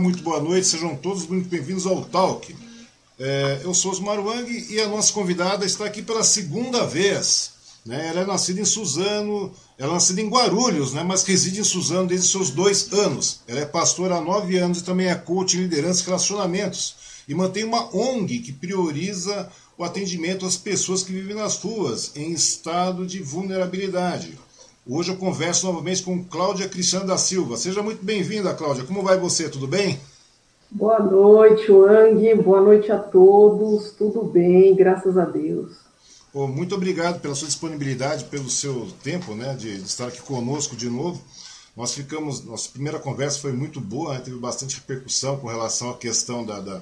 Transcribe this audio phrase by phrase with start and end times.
[0.00, 2.54] Muito boa noite, sejam todos muito bem-vindos ao Talk.
[3.18, 7.52] É, eu sou Osmar Wang e a nossa convidada está aqui pela segunda vez.
[7.84, 8.08] Né?
[8.08, 11.02] Ela é nascida em Suzano, ela é nascida em Guarulhos, né?
[11.02, 13.40] mas reside em Suzano desde seus dois anos.
[13.48, 16.96] Ela é pastora há nove anos e também é coach em liderança e relacionamentos.
[17.26, 22.32] E mantém uma ONG que prioriza o atendimento às pessoas que vivem nas ruas em
[22.32, 24.35] estado de vulnerabilidade.
[24.88, 27.56] Hoje eu converso novamente com Cláudia Cristiana da Silva.
[27.56, 28.84] Seja muito bem-vinda, Cláudia.
[28.84, 29.48] Como vai você?
[29.48, 29.98] Tudo bem?
[30.70, 32.34] Boa noite, Wang.
[32.36, 33.90] Boa noite a todos.
[33.90, 35.72] Tudo bem, graças a Deus.
[36.32, 40.76] Oh, muito obrigado pela sua disponibilidade, pelo seu tempo, né, de, de, estar aqui conosco
[40.76, 41.20] de novo.
[41.76, 45.96] Nós ficamos, nossa primeira conversa foi muito boa, né, teve bastante repercussão com relação à
[45.96, 46.80] questão da, da,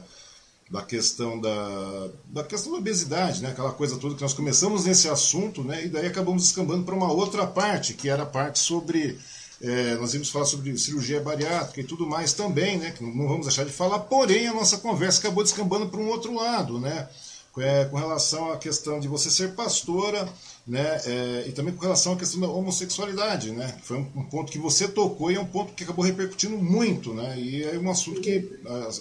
[0.74, 5.08] da questão da, da questão da obesidade, né, aquela coisa toda que nós começamos nesse
[5.08, 9.16] assunto, né, e daí acabamos escambando para uma outra parte, que era a parte sobre
[9.60, 12.90] é, nós íamos falar sobre cirurgia bariátrica e tudo mais também, né?
[12.90, 16.34] Que não vamos deixar de falar, porém a nossa conversa acabou descambando para um outro
[16.34, 17.08] lado, né?
[17.56, 20.28] É, com relação à questão de você ser pastora,
[20.66, 21.00] né?
[21.04, 23.76] É, e também com relação à questão da homossexualidade, né?
[23.82, 27.12] Foi um, um, ponto que você tocou e é um ponto que acabou repercutindo muito,
[27.12, 27.38] né?
[27.38, 28.50] E é um assunto que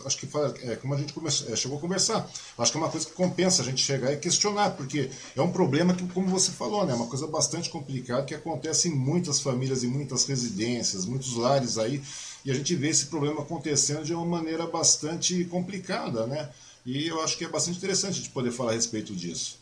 [0.05, 0.27] acho que
[0.69, 3.13] é, como a gente começou, é, chegou a conversar, acho que é uma coisa que
[3.13, 6.91] compensa a gente chegar e questionar, porque é um problema que, como você falou, né?
[6.91, 11.77] É uma coisa bastante complicada que acontece em muitas famílias, em muitas residências, muitos lares
[11.77, 12.03] aí,
[12.45, 16.49] e a gente vê esse problema acontecendo de uma maneira bastante complicada, né?
[16.85, 19.59] E eu acho que é bastante interessante a gente poder falar a respeito disso.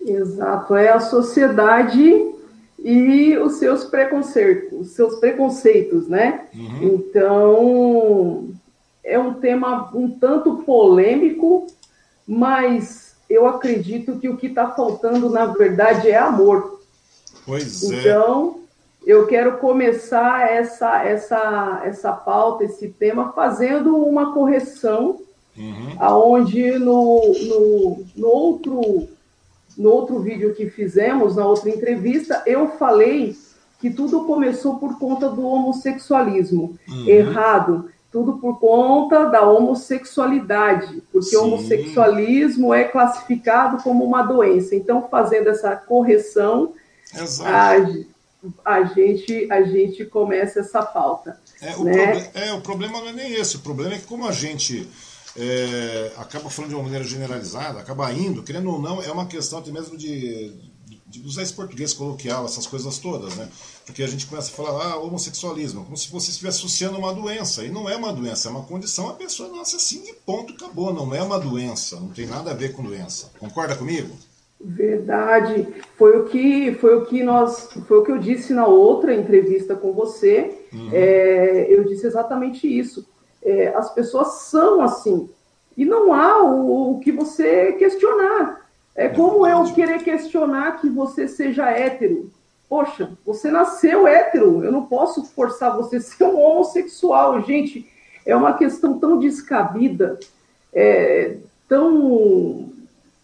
[0.00, 2.34] Exato, é a sociedade
[2.78, 6.46] e os seus preconceitos, os seus preconceitos, né?
[6.54, 6.82] Uhum.
[6.82, 8.48] Então,
[9.02, 11.66] é um tema um tanto polêmico,
[12.26, 16.80] mas eu acredito que o que está faltando, na verdade, é amor.
[17.46, 18.00] Pois é.
[18.00, 18.60] Então,
[19.06, 25.20] eu quero começar essa, essa, essa pauta, esse tema, fazendo uma correção
[25.56, 25.96] Uhum.
[25.98, 29.08] Aonde no, no, no, outro,
[29.76, 33.36] no outro vídeo que fizemos, na outra entrevista, eu falei
[33.80, 36.78] que tudo começou por conta do homossexualismo.
[36.88, 37.08] Uhum.
[37.08, 37.90] Errado.
[38.10, 41.36] Tudo por conta da homossexualidade, porque Sim.
[41.36, 44.76] o homossexualismo é classificado como uma doença.
[44.76, 46.72] Então, fazendo essa correção,
[47.44, 47.74] a,
[48.64, 51.38] a, gente, a gente começa essa pauta.
[51.60, 52.30] É o, né?
[52.34, 54.88] é, o problema não é nem esse, o problema é que como a gente
[55.36, 59.58] é, acaba falando de uma maneira generalizada, acaba indo, querendo ou não, é uma questão
[59.58, 60.52] até mesmo de,
[61.06, 63.48] de usar esse português coloquial, essas coisas todas, né?
[63.84, 67.64] Porque a gente começa a falar, ah, homossexualismo, como se você estivesse associando uma doença.
[67.64, 70.92] E não é uma doença, é uma condição, a pessoa nasce assim e ponto, acabou.
[70.92, 73.30] Não é uma doença, não tem nada a ver com doença.
[73.38, 74.10] Concorda comigo?
[74.60, 75.68] Verdade.
[75.98, 79.76] Foi o que foi o que nós foi o que eu disse na outra entrevista
[79.76, 80.64] com você.
[80.72, 80.88] Uhum.
[80.92, 83.06] É, eu disse exatamente isso
[83.44, 85.28] é, as pessoas são assim.
[85.76, 88.64] E não há o, o que você questionar.
[88.94, 92.30] É como eu querer questionar que você seja hétero.
[92.68, 97.42] Poxa, você nasceu hétero, eu não posso forçar você a ser um homossexual.
[97.42, 97.88] Gente,
[98.24, 100.18] é uma questão tão descabida,
[100.72, 101.36] é,
[101.68, 102.72] tão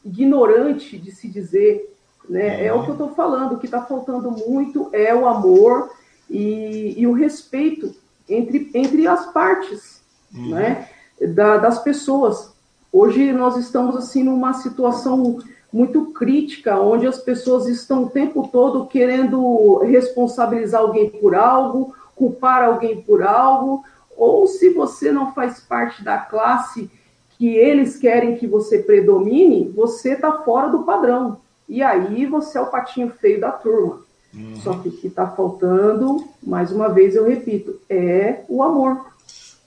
[0.05, 1.88] ignorante de se dizer.
[2.28, 2.64] Né?
[2.64, 5.90] É o que eu estou falando, o que está faltando muito é o amor
[6.28, 7.94] e, e o respeito
[8.28, 10.00] entre, entre as partes
[10.35, 10.50] uhum.
[10.50, 10.88] né,
[11.35, 12.53] da, das pessoas.
[12.93, 15.38] Hoje nós estamos assim numa situação
[15.73, 22.65] muito crítica, onde as pessoas estão o tempo todo querendo responsabilizar alguém por algo, culpar
[22.65, 23.85] alguém por algo,
[24.17, 26.91] ou se você não faz parte da classe
[27.38, 31.38] que eles querem que você predomine, você está fora do padrão.
[31.67, 34.00] E aí você é o patinho feio da turma.
[34.35, 34.56] Uhum.
[34.56, 39.06] Só que o que está faltando, mais uma vez eu repito, é o amor.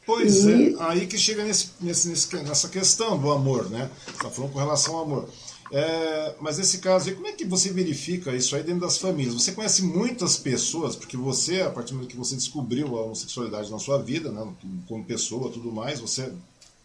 [0.05, 0.73] Pois e...
[0.73, 3.89] é, aí que chega nesse, nesse, nessa questão do amor, né?
[4.07, 5.29] Está falando com relação ao amor.
[5.71, 9.33] É, mas nesse caso aí, como é que você verifica isso aí dentro das famílias?
[9.33, 13.71] Você conhece muitas pessoas, porque você, a partir do momento que você descobriu a homossexualidade
[13.71, 14.47] na sua vida, né,
[14.87, 16.31] como pessoa tudo mais, você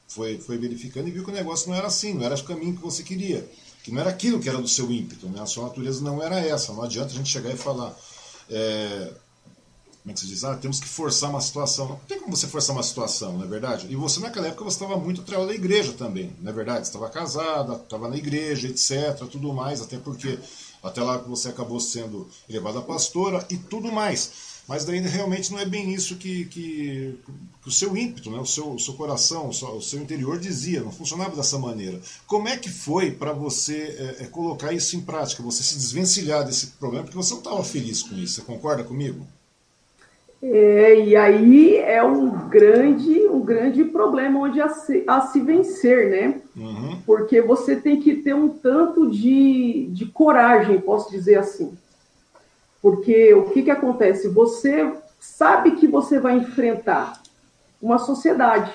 [0.07, 2.77] foi, foi verificando e viu que o negócio não era assim, não era o caminho
[2.77, 3.47] que você queria,
[3.85, 5.43] que não era aquilo que era do seu ímpeto, né?
[5.43, 6.73] a sua natureza não era essa.
[6.73, 7.95] Não adianta a gente chegar e falar.
[8.49, 9.13] É,
[10.13, 10.45] é se diz?
[10.45, 11.89] Ah, temos que forçar uma situação.
[11.89, 13.87] Não tem como você forçar uma situação, não é verdade?
[13.91, 16.87] E você, naquela época, você estava muito atrelado à igreja também, não é verdade?
[16.87, 20.39] Você estava casada, estava na igreja, etc., tudo mais, até porque
[20.83, 24.59] até lá você acabou sendo elevada a pastora e tudo mais.
[24.69, 27.19] Mas daí realmente não é bem isso que, que,
[27.63, 28.39] que o seu ímpeto, né?
[28.39, 31.99] o, seu, o seu coração, o seu, o seu, interior dizia, não funcionava dessa maneira.
[32.27, 36.45] Como é que foi para você é, é, colocar isso em prática, você se desvencilhar
[36.45, 39.27] desse problema, porque você não estava feliz com isso, você concorda comigo?
[40.41, 46.11] É, e aí é um grande, um grande problema onde a se, a se vencer,
[46.11, 46.41] né?
[46.57, 47.01] Uhum.
[47.05, 51.77] Porque você tem que ter um tanto de, de coragem, posso dizer assim.
[52.81, 54.29] Porque o que, que acontece?
[54.29, 57.21] Você sabe que você vai enfrentar
[57.83, 58.73] uma sociedade.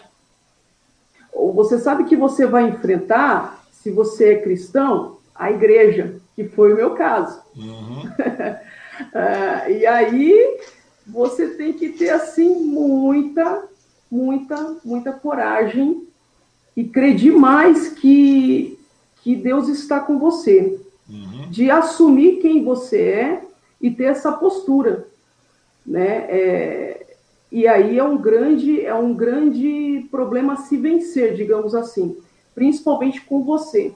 [1.32, 6.74] Ou você sabe que você vai enfrentar, se você é cristão, a igreja, que foi
[6.74, 7.42] o meu caso.
[7.56, 8.02] Uhum.
[8.02, 10.60] uh, e aí
[11.06, 13.64] você tem que ter assim muita,
[14.10, 16.08] muita, muita coragem
[16.76, 18.80] e crer demais que,
[19.22, 20.80] que Deus está com você.
[21.10, 21.50] Uhum.
[21.50, 23.42] De assumir quem você é
[23.82, 25.08] e ter essa postura.
[25.86, 26.26] Né?
[26.30, 27.16] É,
[27.52, 32.18] e aí é um grande, é um grande problema se vencer, digamos assim,
[32.56, 33.94] principalmente com você.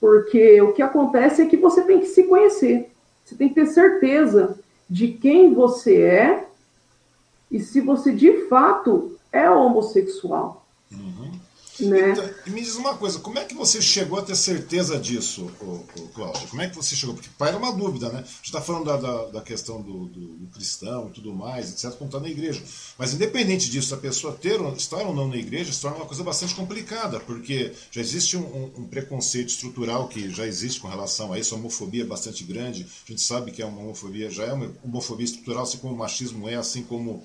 [0.00, 2.90] Porque o que acontece é que você tem que se conhecer.
[3.24, 4.58] Você tem que ter certeza
[4.90, 6.48] de quem você é
[7.48, 10.66] e se você de fato é homossexual.
[10.90, 11.30] Uhum.
[11.84, 12.10] Né?
[12.10, 15.50] Então, me diz uma coisa, como é que você chegou a ter certeza disso,
[16.14, 16.48] Cláudio?
[16.48, 17.14] Como é que você chegou?
[17.14, 18.18] Porque era uma dúvida, né?
[18.18, 21.70] A gente está falando da, da, da, questão do, do, do, cristão e tudo mais,
[21.70, 22.62] etc., como está na igreja.
[22.98, 26.22] Mas independente disso, a pessoa ter, estar ou não na igreja se torna uma coisa
[26.22, 31.32] bastante complicada, porque já existe um, um, um preconceito estrutural que já existe com relação
[31.32, 32.86] a isso, a homofobia é bastante grande.
[33.06, 35.98] A gente sabe que é uma homofobia, já é uma homofobia estrutural, assim como o
[35.98, 37.22] machismo é, assim como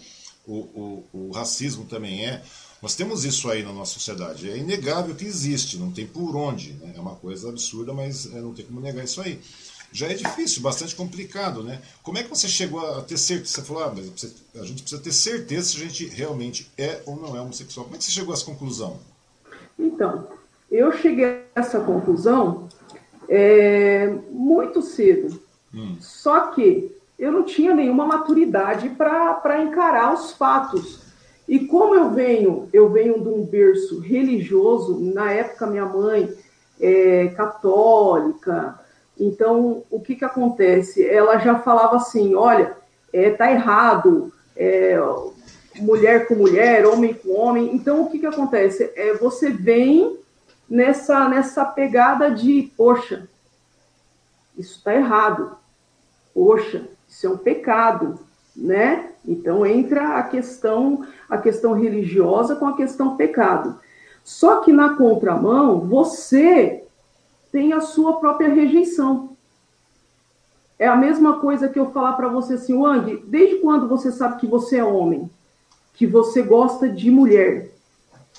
[0.48, 2.42] o, o, o racismo também é.
[2.82, 4.50] Nós temos isso aí na nossa sociedade.
[4.50, 6.74] É inegável que existe, não tem por onde.
[6.74, 6.94] Né?
[6.96, 9.40] É uma coisa absurda, mas é, não tem como negar isso aí.
[9.92, 11.82] Já é difícil, bastante complicado, né?
[12.04, 13.54] Como é que você chegou a ter certeza?
[13.54, 17.16] Você falou, ah, mas a gente precisa ter certeza se a gente realmente é ou
[17.16, 17.86] não é homossexual.
[17.86, 19.00] Como é que você chegou a essa conclusão?
[19.80, 20.28] Então,
[20.70, 22.68] eu cheguei a essa conclusão
[23.30, 25.42] é, muito cedo.
[25.74, 25.96] Hum.
[26.02, 31.05] Só que eu não tinha nenhuma maturidade para encarar os fatos.
[31.48, 36.34] E como eu venho, eu venho de um berço religioso, na época minha mãe
[36.80, 38.80] é católica,
[39.20, 41.08] então o que que acontece?
[41.08, 42.76] Ela já falava assim, olha,
[43.14, 44.98] é, tá errado, é,
[45.78, 47.74] mulher com mulher, homem com homem.
[47.74, 48.92] Então o que que acontece?
[48.96, 50.20] É, você vem
[50.70, 53.28] nessa nessa pegada de, poxa,
[54.58, 55.58] isso tá errado,
[56.34, 58.20] poxa, isso é um pecado,
[58.56, 59.12] né?
[59.28, 63.80] Então entra a questão a questão religiosa com a questão pecado.
[64.24, 66.84] Só que na contramão, você
[67.52, 69.36] tem a sua própria rejeição.
[70.78, 74.40] É a mesma coisa que eu falar para você assim, Wang, desde quando você sabe
[74.40, 75.30] que você é homem?
[75.94, 77.72] Que você gosta de mulher?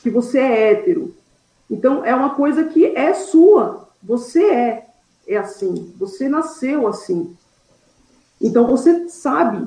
[0.03, 1.15] Que você é hétero?
[1.71, 3.89] Então, é uma coisa que é sua.
[4.03, 4.87] Você é.
[5.27, 5.95] É assim.
[5.99, 7.35] Você nasceu assim.
[8.41, 9.67] Então, você sabe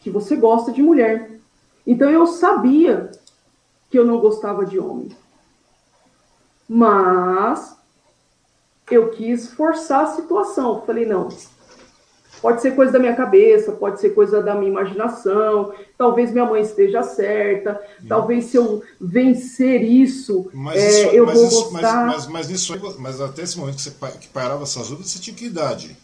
[0.00, 1.30] que você gosta de mulher.
[1.86, 3.10] Então eu sabia
[3.90, 5.10] que eu não gostava de homem.
[6.68, 7.76] Mas
[8.90, 10.82] eu quis forçar a situação.
[10.84, 11.28] Falei, não,
[12.40, 16.62] pode ser coisa da minha cabeça, pode ser coisa da minha imaginação, talvez minha mãe
[16.62, 22.06] esteja certa, talvez se eu vencer isso, mas é, isso, eu mas vou isso, gostar.
[22.06, 25.36] Mas, mas, mas, mas, até esse momento que você que parava essas dúvidas, você tinha
[25.36, 25.96] que idade?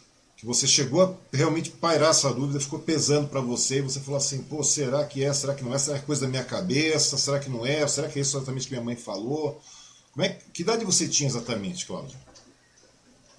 [0.44, 4.18] Que você chegou a realmente pairar essa dúvida, ficou pesando para você e você falou
[4.18, 5.32] assim: pô, será que é?
[5.32, 5.78] Será que não é?
[5.78, 7.16] Será que é coisa da minha cabeça?
[7.16, 7.86] Será que não é?
[7.88, 9.60] Será que é isso exatamente que minha mãe falou?
[10.12, 12.16] Como é, que idade você tinha exatamente, Cláudia?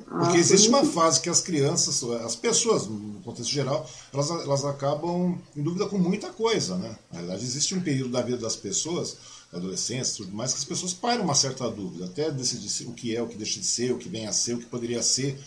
[0.03, 4.65] Porque ah, existe uma fase que as crianças, as pessoas, no contexto geral, elas, elas
[4.65, 6.97] acabam em dúvida com muita coisa, né?
[7.11, 9.17] Na verdade, existe um período da vida das pessoas,
[9.53, 13.21] adolescência tudo mais, que as pessoas pairam uma certa dúvida, até decidir o que é,
[13.21, 15.39] o que deixa de ser, o que vem a ser, o que poderia ser.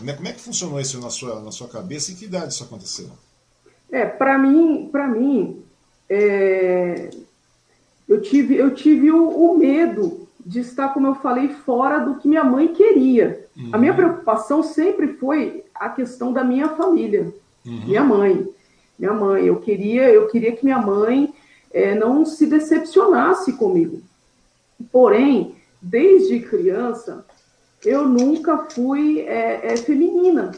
[0.00, 0.12] Né?
[0.14, 3.10] Como é que funcionou isso na sua, na sua cabeça e que idade isso aconteceu?
[3.90, 5.62] É, para mim, para mim,
[6.08, 7.10] é...
[8.08, 12.26] eu tive, eu tive o, o, medo de estar, como eu falei, fora do que
[12.26, 13.46] minha mãe queria.
[13.56, 13.70] Uhum.
[13.72, 13.96] A minha uhum.
[13.96, 17.32] preocupação sempre foi a questão da minha família,
[17.64, 17.84] uhum.
[17.84, 18.48] minha mãe,
[18.98, 19.44] minha mãe.
[19.44, 21.32] Eu queria, eu queria que minha mãe
[21.70, 24.00] é, não se decepcionasse comigo.
[24.90, 27.24] Porém, desde criança,
[27.84, 30.52] eu nunca fui é, é, feminina.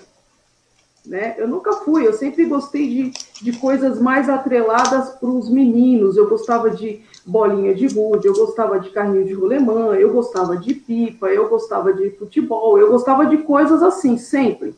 [1.05, 1.35] Né?
[1.37, 3.13] Eu nunca fui, eu sempre gostei de,
[3.43, 6.17] de coisas mais atreladas para os meninos.
[6.17, 10.75] Eu gostava de bolinha de gude, eu gostava de carrinho de rolemã, eu gostava de
[10.75, 14.75] pipa, eu gostava de futebol, eu gostava de coisas assim, sempre.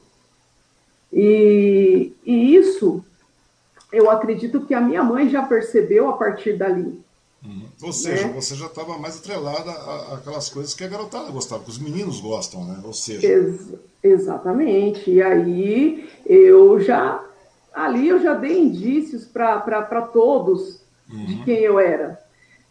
[1.13, 3.05] E, e isso
[3.93, 7.01] eu acredito que a minha mãe já percebeu a partir dali.
[7.47, 7.69] Uhum.
[7.83, 8.33] Ou seja, né?
[8.35, 9.71] você já estava mais atrelada
[10.15, 12.81] àquelas coisas que a garotada gostava, que os meninos gostam, né?
[12.85, 13.27] Ou seja.
[13.27, 13.73] Ex
[14.03, 15.11] exatamente.
[15.11, 17.23] E aí eu já
[17.73, 20.81] ali eu já dei indícios para todos
[21.13, 21.27] uhum.
[21.27, 22.19] de quem eu era.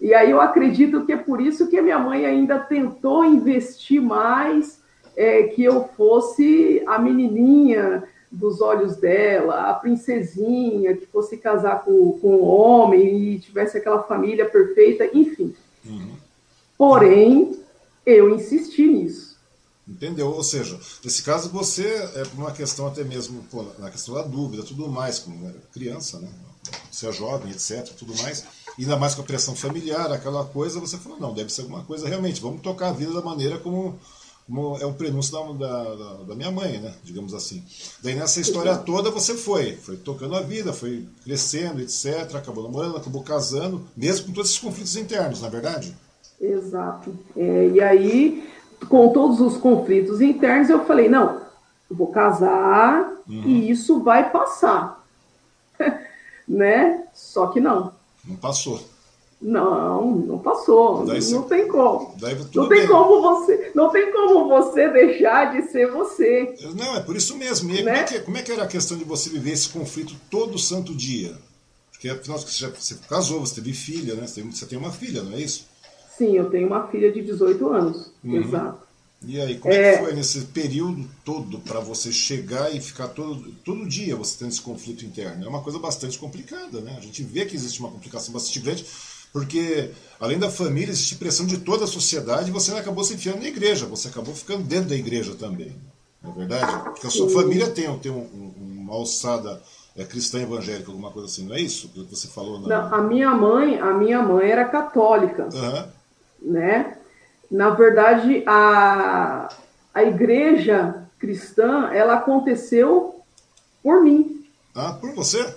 [0.02, 4.02] E aí eu acredito que é por isso que a minha mãe ainda tentou investir
[4.02, 4.82] mais,
[5.16, 12.20] é, que eu fosse a menininha dos olhos dela, a princesinha que fosse casar com,
[12.20, 15.56] com um homem e tivesse aquela família perfeita, enfim.
[15.86, 16.16] Uhum.
[16.78, 17.60] Porém,
[18.06, 19.36] eu insisti nisso.
[19.88, 20.32] Entendeu?
[20.32, 24.24] Ou seja, nesse caso você, é por uma questão até mesmo, pô, na questão da
[24.24, 26.28] dúvida, tudo mais, como criança, né?
[26.92, 28.44] Você é jovem, etc, tudo mais,
[28.80, 32.08] ainda mais com a pressão familiar, aquela coisa, você falou, não, deve ser alguma coisa
[32.08, 34.00] realmente, vamos tocar a vida da maneira como, como
[34.80, 36.94] é o prenúncio da, da, da, minha mãe, né?
[37.04, 37.64] Digamos assim.
[38.04, 42.98] Daí nessa história toda você foi, foi tocando a vida, foi crescendo, etc, acabou namorando,
[42.98, 45.96] acabou casando, mesmo com todos esses conflitos internos, na é verdade?
[46.40, 47.16] Exato.
[47.36, 48.48] É, e aí
[48.88, 51.42] com todos os conflitos internos, eu falei: não,
[51.90, 53.44] eu vou casar uhum.
[53.46, 55.04] e isso vai passar.
[56.48, 57.04] né?
[57.14, 57.94] Só que não.
[58.24, 58.80] Não passou.
[59.42, 61.06] Não, não passou.
[61.06, 62.16] Daí não tem como.
[62.54, 62.88] não tem bem.
[62.88, 66.56] como você, não tem como você deixar de ser você.
[66.76, 67.70] Não, é por isso mesmo.
[67.72, 67.92] E né?
[67.92, 70.58] como, é que, como é que era a questão de você viver esse conflito todo
[70.58, 71.36] santo dia?
[71.92, 74.26] Porque afinal você, já, você casou, você teve filha, né?
[74.26, 75.68] Você tem, você tem uma filha, não é isso?
[76.18, 78.12] Sim, eu tenho uma filha de 18 anos.
[78.24, 78.38] Uhum.
[78.38, 78.86] Exato.
[79.28, 83.08] E aí, como é, é que foi nesse período todo para você chegar e ficar
[83.08, 85.46] todo, todo dia você tendo esse conflito interno?
[85.46, 86.96] É uma coisa bastante complicada, né?
[86.98, 88.86] A gente vê que existe uma complicação bastante grande,
[89.36, 93.16] porque além da família, existe pressão de toda a sociedade e você não acabou se
[93.16, 95.76] enfiando na igreja, você acabou ficando dentro da igreja também.
[96.24, 96.84] Não é verdade?
[96.84, 99.62] Porque a sua família tem, tem um, um, uma alçada
[99.98, 102.62] é, cristã evangélica, alguma coisa assim, não é isso que você falou?
[102.62, 102.68] Na...
[102.68, 105.50] Não, a minha mãe, a minha mãe era católica.
[105.54, 105.96] Uhum
[106.46, 106.98] né?
[107.50, 109.50] Na verdade, a,
[109.94, 113.22] a igreja cristã, ela aconteceu
[113.84, 114.46] por mim.
[114.74, 115.56] Ah, por você?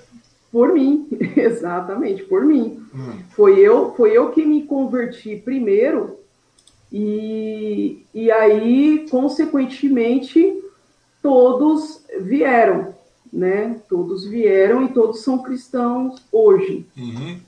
[0.51, 2.83] Por mim, exatamente, por mim.
[2.95, 3.19] Hum.
[3.31, 6.19] Foi, eu, foi eu que me converti primeiro
[6.93, 10.63] e, e aí, consequentemente,
[11.23, 12.95] todos vieram,
[13.33, 13.79] né?
[13.89, 16.87] Todos vieram e todos são cristãos hoje.
[16.97, 17.39] Uhum.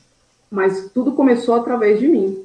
[0.51, 2.45] Mas tudo começou através de mim.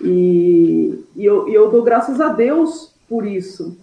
[0.00, 3.76] E, e eu, eu dou graças a Deus por isso,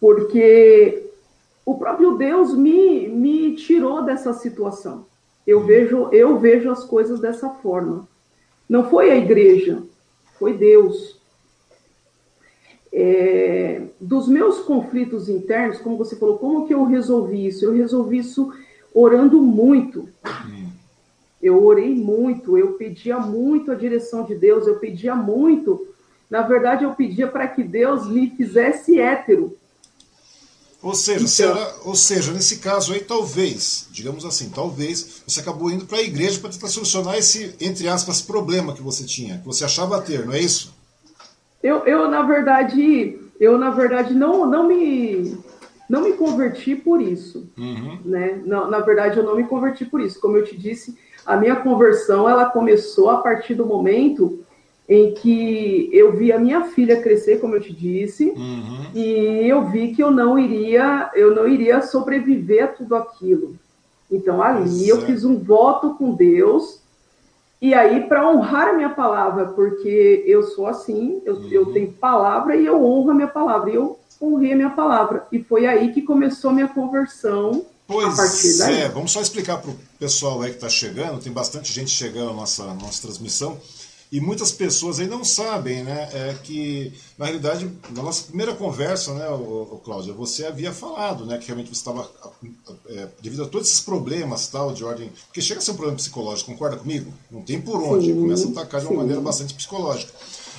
[0.00, 1.05] porque
[1.66, 5.04] o próprio Deus me, me tirou dessa situação.
[5.44, 8.08] Eu vejo, eu vejo as coisas dessa forma.
[8.68, 9.82] Não foi a igreja,
[10.38, 11.20] foi Deus.
[12.92, 17.64] É, dos meus conflitos internos, como você falou, como que eu resolvi isso?
[17.64, 18.52] Eu resolvi isso
[18.94, 20.08] orando muito.
[21.42, 25.86] Eu orei muito, eu pedia muito a direção de Deus, eu pedia muito.
[26.30, 29.56] Na verdade, eu pedia para que Deus me fizesse hétero.
[30.86, 35.68] Ou seja, então, será, ou seja, nesse caso aí, talvez, digamos assim, talvez você acabou
[35.68, 39.44] indo para a igreja para tentar solucionar esse, entre aspas, problema que você tinha, que
[39.44, 40.72] você achava ter, não é isso?
[41.60, 45.36] Eu, eu na verdade, eu na verdade não, não me
[45.90, 47.98] não me converti por isso, uhum.
[48.04, 48.40] né?
[48.46, 50.20] Não, na verdade, eu não me converti por isso.
[50.20, 50.96] Como eu te disse,
[51.26, 54.45] a minha conversão ela começou a partir do momento
[54.88, 58.86] em que eu vi a minha filha crescer, como eu te disse, uhum.
[58.94, 63.56] e eu vi que eu não iria, eu não iria sobreviver a tudo aquilo.
[64.10, 66.80] Então ali eu fiz um voto com Deus
[67.60, 71.48] e aí para honrar a minha palavra, porque eu sou assim, eu, uhum.
[71.50, 73.70] eu tenho palavra e eu honro a minha palavra.
[73.70, 78.60] E eu honrei a minha palavra e foi aí que começou a minha conversão Pois
[78.60, 82.30] é, vamos só explicar para o pessoal aí que está chegando, tem bastante gente chegando
[82.30, 83.56] na nossa, nossa transmissão,
[84.10, 89.12] e muitas pessoas aí não sabem, né, é que, na realidade, na nossa primeira conversa,
[89.14, 92.08] né, o, Cláudia, você havia falado, né, que realmente você estava,
[92.88, 95.96] é, devido a todos esses problemas, tal, de ordem, porque chega a ser um problema
[95.96, 97.12] psicológico, concorda comigo?
[97.30, 98.98] Não tem por onde, sim, começa a atacar de uma sim.
[98.98, 100.12] maneira bastante psicológica.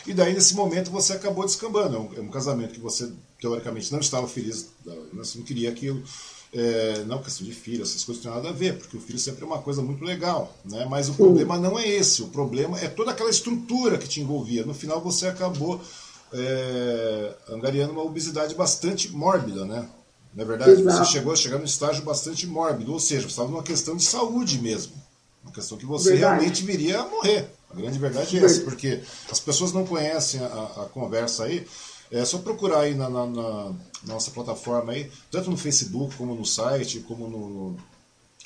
[0.05, 3.91] E daí, nesse momento, você acabou descambando, é um, é um casamento que você, teoricamente,
[3.91, 6.03] não estava feliz, né, você não queria aquilo,
[6.53, 9.19] é, não questão de filho, essas coisas não tem nada a ver, porque o filho
[9.19, 10.85] sempre é uma coisa muito legal, né?
[10.89, 11.17] Mas o Sim.
[11.17, 14.65] problema não é esse, o problema é toda aquela estrutura que te envolvia.
[14.65, 15.81] No final você acabou
[16.33, 19.87] é, angariando uma obesidade bastante mórbida, né?
[20.33, 20.97] Na é verdade, Exato.
[20.97, 24.03] você chegou a chegar num estágio bastante mórbido, ou seja, você estava numa questão de
[24.03, 24.93] saúde mesmo.
[25.43, 26.35] Uma questão que você verdade.
[26.35, 27.49] realmente viria a morrer.
[27.71, 31.65] A grande verdade é essa, porque as pessoas não conhecem a, a conversa aí.
[32.11, 33.71] É só procurar aí na, na, na,
[34.05, 37.77] nossa plataforma aí, tanto no Facebook como no site, como no,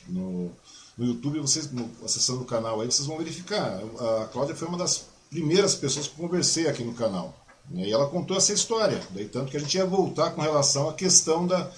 [0.07, 0.51] no,
[0.97, 1.69] no YouTube, vocês
[2.03, 3.79] acessando o canal aí, vocês vão verificar.
[4.21, 7.37] A Cláudia foi uma das primeiras pessoas que conversei aqui no canal.
[7.69, 10.89] Né, e ela contou essa história, daí tanto que a gente ia voltar com relação
[10.89, 11.71] à questão da,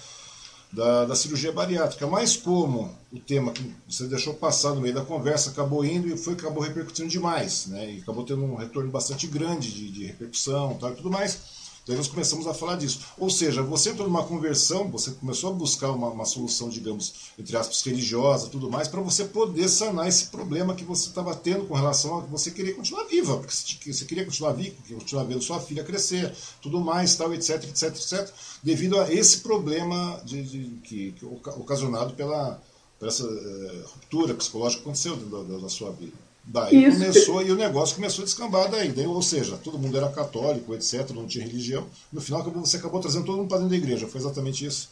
[0.72, 2.06] da, da cirurgia bariátrica.
[2.06, 6.16] Mas como o tema que você deixou passar no meio da conversa acabou indo e
[6.16, 7.92] foi acabou repercutindo demais, né?
[7.92, 11.63] E acabou tendo um retorno bastante grande de, de repercussão tal, e tudo mais.
[11.86, 13.00] Daí nós começamos a falar disso.
[13.18, 17.56] Ou seja, você entrou numa conversão, você começou a buscar uma, uma solução, digamos, entre
[17.56, 21.74] aspas, religiosa tudo mais, para você poder sanar esse problema que você estava tendo com
[21.74, 25.60] relação a que você queria continuar viva, porque você queria continuar vivo, continuar vendo sua
[25.60, 31.12] filha crescer, tudo mais, tal, etc, etc, etc, devido a esse problema de, de que,
[31.12, 32.60] que, ocasionado pela,
[32.98, 36.23] pela essa uh, ruptura psicológica que aconteceu da, da sua vida.
[36.46, 36.98] Daí Isso.
[36.98, 38.90] começou e o negócio começou a descambar daí.
[38.90, 39.06] daí.
[39.06, 41.86] Ou seja, todo mundo era católico, etc., não tinha religião.
[42.12, 44.06] No final você acabou trazendo todo mundo para dentro da igreja.
[44.06, 44.90] Foi exatamente isso?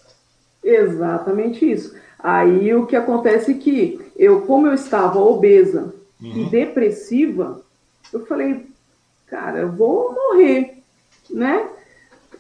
[0.65, 1.95] Exatamente isso.
[2.19, 6.47] Aí o que acontece é que eu, como eu estava obesa uhum.
[6.47, 7.61] e depressiva,
[8.12, 8.67] eu falei,
[9.27, 10.79] cara, eu vou morrer,
[11.29, 11.69] né?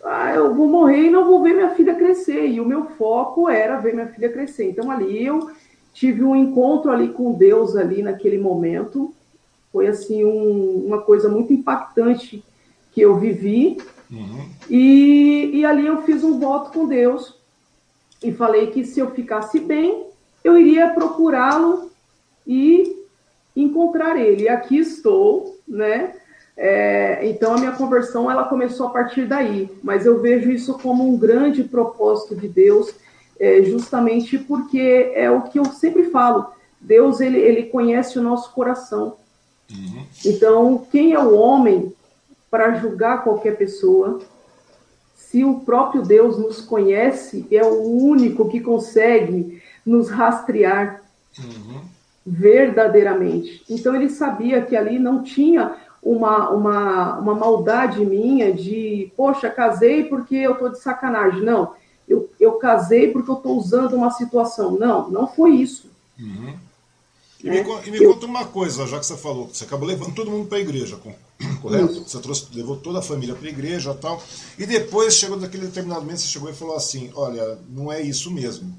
[0.04, 2.46] Ah, eu vou morrer e não vou ver minha filha crescer.
[2.46, 4.70] E o meu foco era ver minha filha crescer.
[4.70, 5.50] Então ali eu
[5.92, 9.14] tive um encontro ali com Deus ali naquele momento.
[9.72, 12.44] Foi assim um, uma coisa muito impactante
[12.92, 13.78] que eu vivi.
[14.10, 14.48] Uhum.
[14.68, 17.34] E, e ali eu fiz um voto com Deus
[18.22, 20.06] e falei que se eu ficasse bem,
[20.44, 21.90] eu iria procurá-lo
[22.46, 23.04] e
[23.56, 24.44] encontrar ele.
[24.44, 26.14] E aqui estou, né?
[26.56, 31.08] É, então a minha conversão ela começou a partir daí, mas eu vejo isso como
[31.08, 32.94] um grande propósito de Deus
[33.38, 36.46] é, justamente porque é o que eu sempre falo,
[36.80, 39.16] Deus ele, ele conhece o nosso coração.
[39.70, 40.04] Uhum.
[40.24, 41.92] Então, quem é o homem
[42.50, 44.20] para julgar qualquer pessoa?
[45.14, 51.02] Se o próprio Deus nos conhece, é o único que consegue nos rastrear
[51.38, 51.80] uhum.
[52.26, 53.64] verdadeiramente.
[53.70, 60.04] Então, ele sabia que ali não tinha uma, uma, uma maldade minha de, poxa, casei
[60.04, 61.42] porque eu tô de sacanagem.
[61.42, 61.80] Não
[62.42, 64.72] eu, casei porque eu estou usando uma situação.
[64.72, 65.86] Não, não foi isso.
[66.18, 66.54] Uhum.
[67.42, 68.14] E, é, me, e me eu...
[68.14, 70.96] conta uma coisa, já que você falou, você acabou levando todo mundo para a igreja,
[71.60, 71.92] correto?
[71.92, 72.08] Isso.
[72.08, 74.22] Você trouxe, levou toda a família para a igreja tal.
[74.58, 78.30] E depois chegou naquele determinado momento, você chegou e falou assim: olha, não é isso
[78.30, 78.74] mesmo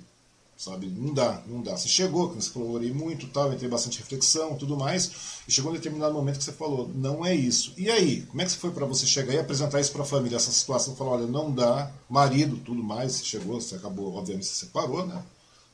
[0.64, 0.88] sabe?
[0.88, 1.76] Não dá, não dá.
[1.76, 5.12] Você chegou, como você falou, orei muito, tal, entrei bastante reflexão, tudo mais,
[5.48, 7.74] e chegou um determinado momento que você falou, não é isso.
[7.78, 10.38] E aí, como é que foi para você chegar e apresentar isso para a família,
[10.38, 14.66] essa situação, falar, olha, não dá, marido, tudo mais, você chegou, você acabou, obviamente, você
[14.66, 15.22] separou, né?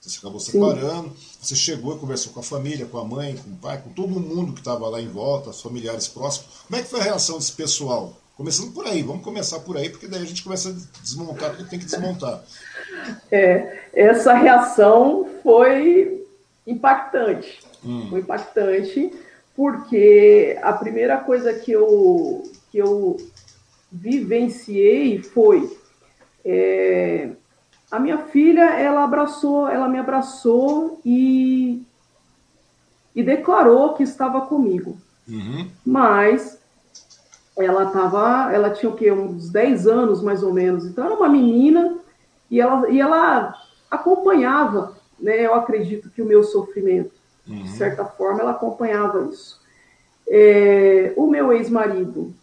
[0.01, 1.15] Você acabou separando, Sim.
[1.41, 4.19] você chegou e conversou com a família, com a mãe, com o pai, com todo
[4.19, 6.47] mundo que estava lá em volta, os familiares próximos.
[6.67, 8.15] Como é que foi a reação desse pessoal?
[8.39, 11.65] Começando por aí, vamos começar por aí, porque daí a gente começa a desmontar tudo
[11.65, 12.41] que tem que desmontar.
[13.29, 16.25] É, essa reação foi
[16.65, 17.59] impactante.
[17.83, 18.07] Hum.
[18.09, 19.11] Foi impactante,
[19.53, 23.17] porque a primeira coisa que eu, que eu
[23.91, 25.77] vivenciei foi
[26.45, 27.31] é,
[27.91, 31.83] a minha filha, ela abraçou, ela me abraçou e,
[33.13, 34.97] e declarou que estava comigo.
[35.27, 35.69] Uhum.
[35.85, 36.58] Mas
[37.61, 39.11] ela tava, ela tinha o quê?
[39.11, 40.85] Uns 10 anos mais ou menos.
[40.85, 41.97] Então era uma menina
[42.49, 43.53] e ela, e ela
[43.89, 47.11] acompanhava, né, eu acredito que o meu sofrimento,
[47.47, 47.63] uhum.
[47.63, 49.59] de certa forma, ela acompanhava isso.
[50.27, 52.33] É, o meu ex-marido,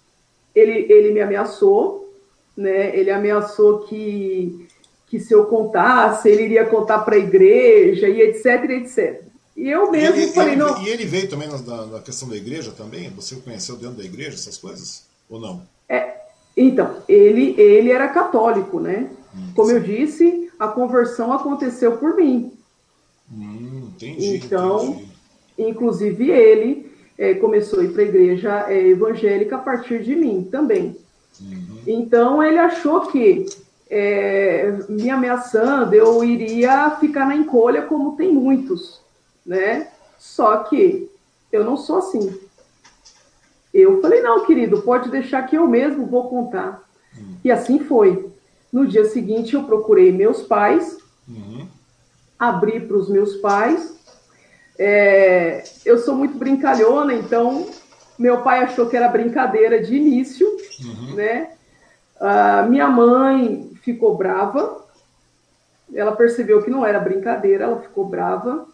[0.55, 2.13] ele, ele me ameaçou,
[2.57, 4.69] né, ele ameaçou que,
[5.07, 9.26] que se eu contasse, ele iria contar para a igreja e etc, etc.
[9.57, 10.83] E eu mesmo e ele, falei, ele, não...
[10.83, 13.09] E ele veio também na, na, questão da igreja também?
[13.11, 15.05] Você o conheceu dentro da igreja, essas coisas?
[15.31, 15.63] Ou não?
[15.89, 16.17] É,
[16.57, 19.11] então, ele, ele era católico, né?
[19.55, 22.53] Como eu disse, a conversão aconteceu por mim.
[23.33, 25.09] Hum, entendi, então, entendi.
[25.59, 30.47] inclusive ele é, começou a ir para a igreja é, evangélica a partir de mim
[30.51, 30.97] também.
[31.41, 31.81] Uhum.
[31.87, 33.47] Então ele achou que
[33.91, 39.01] é, me ameaçando eu iria ficar na encolha como tem muitos,
[39.47, 39.89] né?
[40.19, 41.11] Só que
[41.53, 42.39] eu não sou assim.
[43.73, 46.83] Eu falei não, querido, pode deixar que eu mesmo vou contar.
[47.17, 47.37] Uhum.
[47.45, 48.31] E assim foi.
[48.73, 51.67] No dia seguinte, eu procurei meus pais, uhum.
[52.39, 53.95] abri para os meus pais.
[54.79, 57.67] É, eu sou muito brincalhona, então
[58.19, 60.47] meu pai achou que era brincadeira de início,
[60.81, 61.15] uhum.
[61.15, 61.51] né?
[62.19, 64.85] Uh, minha mãe ficou brava,
[65.95, 68.67] ela percebeu que não era brincadeira, ela ficou brava.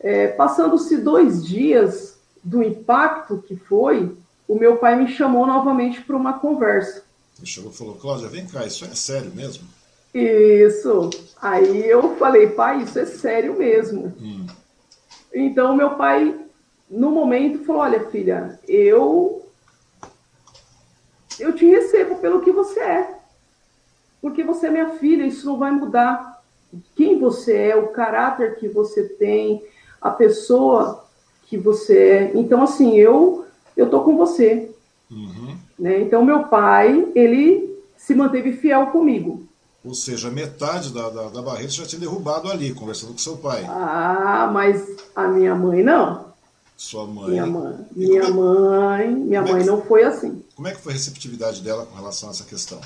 [0.00, 6.16] É, Passando-se dois dias do impacto que foi, o meu pai me chamou novamente para
[6.16, 7.02] uma conversa.
[7.38, 9.66] Ele chegou e falou, Cláudia, vem cá, isso é sério mesmo?
[10.14, 11.10] Isso.
[11.40, 14.14] Aí eu falei, pai, isso é sério mesmo.
[14.20, 14.46] Hum.
[15.32, 16.38] Então meu pai,
[16.88, 19.44] no momento, falou, olha, filha, eu
[21.38, 23.18] eu te recebo pelo que você é.
[24.20, 26.42] Porque você é minha filha, isso não vai mudar.
[26.94, 29.62] quem você é, o caráter que você tem,
[30.04, 31.04] a pessoa
[31.46, 32.32] que você é.
[32.34, 33.44] Então, assim, eu
[33.76, 34.70] eu tô com você.
[35.10, 35.56] Uhum.
[35.78, 36.00] Né?
[36.00, 39.46] Então, meu pai, ele se manteve fiel comigo.
[39.84, 43.64] Ou seja, metade da, da, da barreira já tinha derrubado ali, conversando com seu pai.
[43.68, 44.82] Ah, mas
[45.14, 46.32] a minha mãe não.
[46.76, 47.30] Sua mãe.
[47.30, 47.76] Minha mãe.
[47.94, 50.42] Minha é, mãe, minha é mãe que, não foi assim.
[50.56, 52.80] Como é que foi a receptividade dela com relação a essa questão?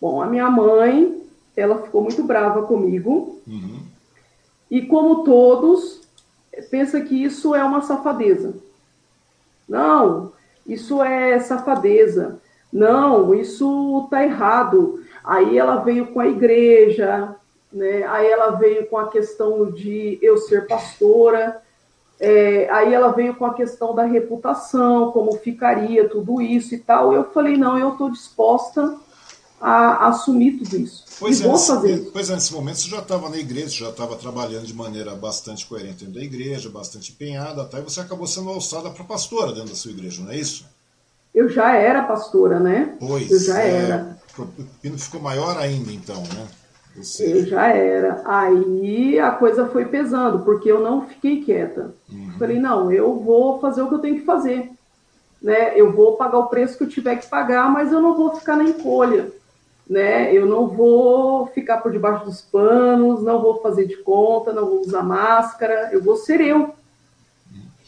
[0.00, 1.22] Bom, a minha mãe,
[1.56, 3.40] ela ficou muito brava comigo.
[3.46, 3.80] Uhum.
[4.70, 6.00] E como todos,
[6.70, 8.54] pensa que isso é uma safadeza.
[9.68, 10.32] Não,
[10.66, 12.40] isso é safadeza.
[12.72, 15.02] Não, isso tá errado.
[15.24, 17.34] Aí ela veio com a igreja,
[17.72, 18.04] né?
[18.04, 21.62] Aí ela veio com a questão de eu ser pastora.
[22.20, 27.12] É, aí ela veio com a questão da reputação, como ficaria tudo isso e tal.
[27.12, 28.96] Eu falei, não, eu estou disposta
[29.60, 31.04] a, a, assumir tudo isso.
[31.18, 32.10] Pois, e é, vou fazer isso.
[32.12, 35.66] pois é, nesse momento você já estava na igreja, já estava trabalhando de maneira bastante
[35.66, 39.70] coerente dentro da igreja, bastante empenhada, até, e você acabou sendo alçada para pastora dentro
[39.70, 40.66] da sua igreja, não é isso?
[41.34, 42.96] Eu já era pastora, né?
[42.98, 43.30] Pois.
[43.30, 44.18] Eu já é, era.
[44.38, 44.46] O
[44.80, 46.46] pino ficou maior ainda, então, né?
[47.20, 48.22] Eu já era.
[48.24, 51.94] Aí a coisa foi pesando, porque eu não fiquei quieta.
[52.10, 52.32] Uhum.
[52.38, 54.70] Falei, não, eu vou fazer o que eu tenho que fazer.
[55.40, 55.78] Né?
[55.78, 58.56] Eu vou pagar o preço que eu tiver que pagar, mas eu não vou ficar
[58.56, 59.30] na encolha.
[59.88, 60.34] Né?
[60.34, 64.80] Eu não vou ficar por debaixo dos panos, não vou fazer de conta, não vou
[64.80, 66.74] usar máscara, eu vou ser eu.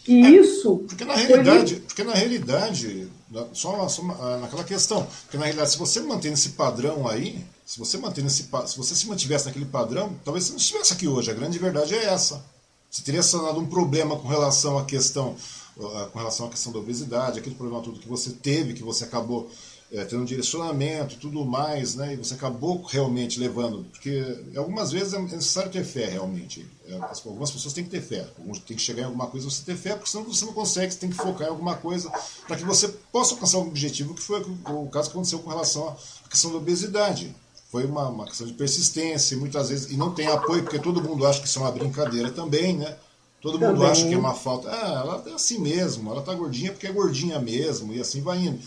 [0.09, 0.79] E é, isso.
[0.89, 3.09] Porque na realidade, porque na realidade,
[3.53, 5.07] só, só ah, naquela questão.
[5.23, 8.95] Porque na realidade, se você manter esse padrão aí, se você manter esse, se você
[8.95, 11.31] se mantivesse naquele padrão, talvez você não estivesse aqui hoje.
[11.31, 12.43] A grande verdade é essa.
[12.91, 15.37] Você teria sanado um problema com relação à questão,
[15.79, 19.05] ah, com relação à questão da obesidade, aquele problema todo que você teve, que você
[19.05, 19.51] acabou
[19.93, 22.15] é, tendo um direcionamento, tudo mais, né?
[22.15, 26.65] E você acabou realmente levando, porque algumas vezes é necessário ter fé realmente.
[26.87, 28.27] É, algumas pessoas têm que ter fé,
[28.67, 30.99] tem que chegar em alguma coisa você ter fé, porque senão você não consegue, você
[30.99, 32.11] tem que focar em alguma coisa
[32.47, 35.89] para que você possa alcançar um objetivo, que foi o caso que aconteceu com relação
[35.89, 37.35] à questão da obesidade.
[37.71, 41.27] Foi uma, uma questão de persistência, muitas vezes, e não tem apoio, porque todo mundo
[41.27, 42.97] acha que isso é uma brincadeira também, né?
[43.41, 43.91] Todo mundo também.
[43.91, 44.69] acha que é uma falta.
[44.69, 48.39] Ah, ela é assim mesmo, ela tá gordinha porque é gordinha mesmo, e assim vai
[48.39, 48.61] indo.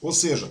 [0.00, 0.50] Ou seja,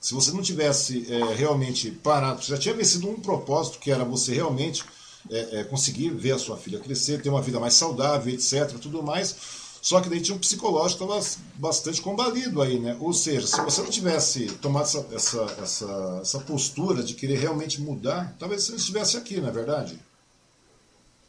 [0.00, 4.04] se você não tivesse é, realmente parado, você já tinha vencido um propósito que era
[4.04, 4.84] você realmente
[5.30, 9.02] é, é, conseguir ver a sua filha crescer, ter uma vida mais saudável, etc, tudo
[9.02, 9.60] mais.
[9.82, 12.96] Só que daí tinha um psicológico que estava bastante combalido aí, né?
[13.00, 17.80] Ou seja, se você não tivesse tomado essa, essa, essa, essa postura de querer realmente
[17.80, 19.98] mudar, talvez você não estivesse aqui, não é verdade?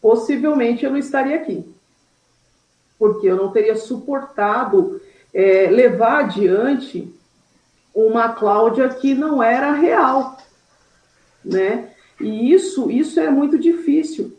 [0.01, 1.63] Possivelmente eu não estaria aqui.
[2.99, 5.01] Porque eu não teria suportado
[5.33, 7.13] é, levar adiante
[7.93, 10.37] uma Cláudia que não era real,
[11.43, 11.89] né?
[12.19, 14.33] E isso, isso é muito difícil,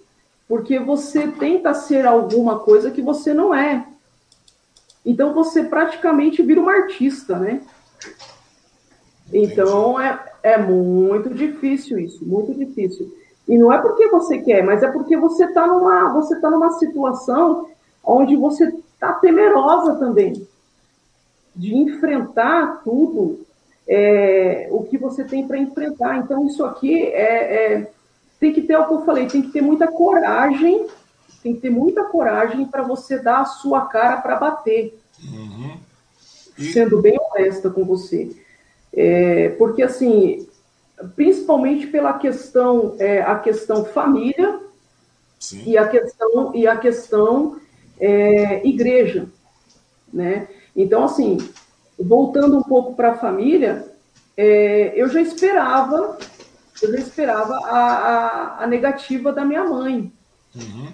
[0.49, 3.87] porque você tenta ser alguma coisa que você não é.
[5.05, 7.61] Então você praticamente vira uma artista, né?
[9.33, 13.13] Então é, é muito difícil isso, muito difícil.
[13.49, 16.71] E não é porque você quer, mas é porque você está numa, você tá numa
[16.73, 17.69] situação
[18.05, 20.47] onde você está temerosa também
[21.55, 23.45] de enfrentar tudo
[23.87, 26.19] é, o que você tem para enfrentar.
[26.19, 27.91] Então, isso aqui é, é,
[28.41, 30.87] tem que ter o que eu falei, tem que ter muita coragem,
[31.43, 34.99] tem que ter muita coragem para você dar a sua cara para bater.
[35.23, 35.77] Uhum.
[36.59, 36.73] E...
[36.73, 38.31] Sendo bem honesta com você.
[38.93, 40.47] É, porque, assim,
[41.17, 44.61] principalmente pela questão, é, a questão família
[45.39, 45.63] Sim.
[45.67, 47.61] e a questão, e a questão
[47.99, 49.27] é, igreja,
[50.13, 50.47] né?
[50.75, 51.39] Então, assim,
[51.99, 53.87] voltando um pouco para a família,
[54.37, 56.19] é, eu já esperava,
[56.83, 60.13] eu já esperava a, a, a negativa da minha mãe.
[60.55, 60.89] Uhum.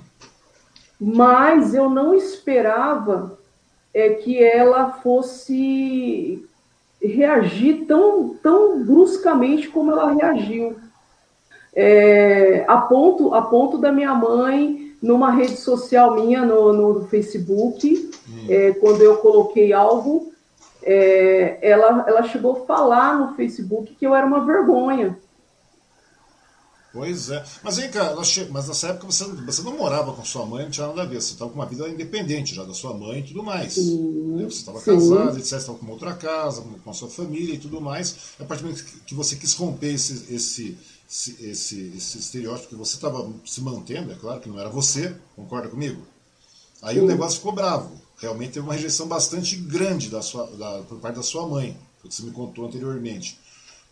[1.00, 3.38] Mas eu não esperava
[3.94, 6.44] é, que ela fosse
[7.00, 10.76] reagir tão, tão bruscamente como ela reagiu.
[11.72, 18.07] É, a, ponto, a ponto da minha mãe, numa rede social minha, no, no Facebook,
[18.28, 18.46] hum.
[18.48, 20.32] é, quando eu coloquei algo,
[20.82, 25.18] é, ela, ela chegou a falar no Facebook que eu era uma vergonha.
[26.92, 27.44] Pois é.
[27.62, 28.16] Mas aí, cara,
[28.50, 31.20] mas nessa época você, você não morava com sua mãe, não tinha nada a ver.
[31.20, 33.74] Você estava com uma vida independente já da sua mãe e tudo mais.
[33.74, 34.44] Sim, né?
[34.44, 35.44] Você estava casado, etc.
[35.44, 38.34] Você estava com uma outra casa, com a sua família e tudo mais.
[38.40, 42.74] A partir do momento que você quis romper esse, esse, esse, esse, esse estereótipo que
[42.74, 46.02] você estava se mantendo, é claro que não era você, concorda comigo?
[46.82, 47.02] Aí Sim.
[47.02, 48.07] o negócio ficou bravo.
[48.18, 52.12] Realmente teve uma rejeição bastante grande da sua, da, por parte da sua mãe, que
[52.12, 53.38] você me contou anteriormente.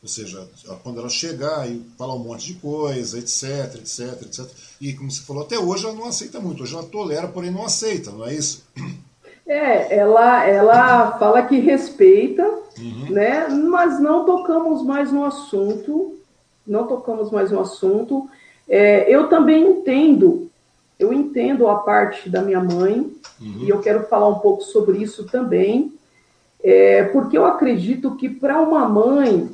[0.02, 0.46] Ou seja,
[0.82, 4.46] quando ela chegar e falar um monte de coisa, etc, etc, etc.
[4.80, 6.62] E como você falou, até hoje ela não aceita muito.
[6.62, 8.64] Hoje ela tolera, porém não aceita, não é isso?
[9.48, 12.42] É, ela, ela fala que respeita,
[12.78, 13.10] uhum.
[13.10, 13.46] né?
[13.48, 16.16] Mas não tocamos mais no assunto.
[16.66, 18.28] Não tocamos mais no assunto.
[18.68, 20.50] É, eu também entendo,
[20.98, 23.58] eu entendo a parte da minha mãe, uhum.
[23.60, 25.92] e eu quero falar um pouco sobre isso também,
[26.62, 29.50] é, porque eu acredito que para uma mãe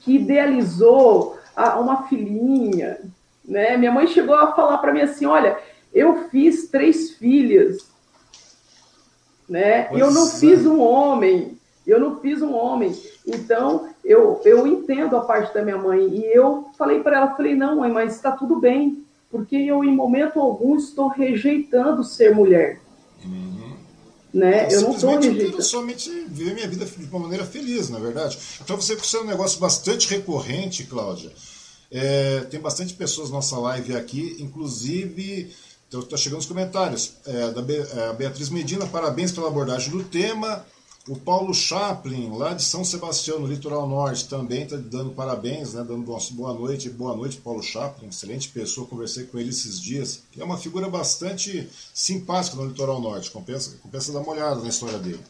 [0.00, 2.98] que idealizou a, uma filhinha,
[3.44, 3.76] né?
[3.76, 5.58] Minha mãe chegou a falar para mim assim, olha,
[5.92, 7.88] eu fiz três filhas,
[9.48, 9.88] né?
[9.92, 10.30] Eu não é.
[10.30, 12.94] fiz um homem, eu não fiz um homem.
[13.26, 16.06] Então, eu, eu entendo a parte da minha mãe.
[16.08, 19.03] E eu falei para ela, falei, não, mãe, mas está tudo bem,
[19.34, 22.80] porque eu, em momento algum, estou rejeitando ser mulher.
[23.24, 23.74] Uhum.
[24.32, 24.66] Né?
[24.66, 25.42] Eu, eu não estou rejeitando.
[25.42, 28.38] Eu quero somente viver minha vida de uma maneira feliz, na é verdade.
[28.62, 31.32] Então, você é um negócio bastante recorrente, Cláudia.
[31.90, 35.52] É, tem bastante pessoas na nossa live aqui, inclusive
[35.92, 37.14] está chegando os comentários.
[37.26, 40.64] É, da Be, é, Beatriz Medina, parabéns pela abordagem do tema.
[41.06, 45.84] O Paulo Chaplin, lá de São Sebastião, no litoral norte, também está dando parabéns, né,
[45.86, 46.88] dando boa noite.
[46.88, 48.86] Boa noite, Paulo Chaplin, excelente pessoa.
[48.86, 50.22] Conversei com ele esses dias.
[50.38, 53.30] É uma figura bastante simpática no litoral norte.
[53.30, 55.20] Compensa, compensa dar uma olhada na história dele.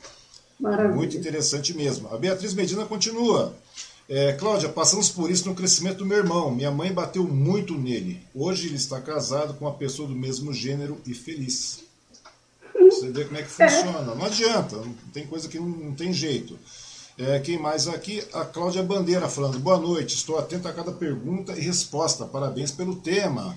[0.60, 0.94] Maravilha.
[0.94, 2.08] Muito interessante mesmo.
[2.14, 3.52] A Beatriz Medina continua.
[4.08, 6.54] É, Cláudia, passamos por isso no crescimento do meu irmão.
[6.54, 8.22] Minha mãe bateu muito nele.
[8.32, 11.83] Hoje ele está casado com uma pessoa do mesmo gênero e feliz.
[13.04, 14.14] Você vê como é que funciona.
[14.14, 16.58] Não adianta, não tem coisa que não, não tem jeito.
[17.18, 18.24] É, quem mais aqui?
[18.32, 19.58] A Cláudia Bandeira falando.
[19.58, 22.24] Boa noite, estou atento a cada pergunta e resposta.
[22.24, 23.56] Parabéns pelo tema.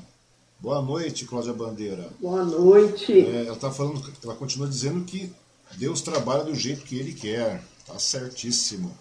[0.60, 2.10] Boa noite, Cláudia Bandeira.
[2.20, 3.14] Boa noite.
[3.14, 5.32] É, ela tá falando, ela continua dizendo que
[5.78, 7.64] Deus trabalha do jeito que Ele quer.
[7.86, 8.94] Tá certíssimo.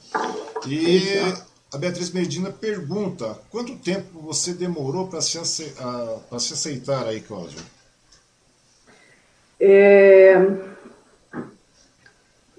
[0.68, 1.00] E
[1.72, 5.74] a Beatriz Medina pergunta: quanto tempo você demorou para se, ace
[6.38, 7.60] se aceitar aí, Cláudia?
[9.58, 10.34] É,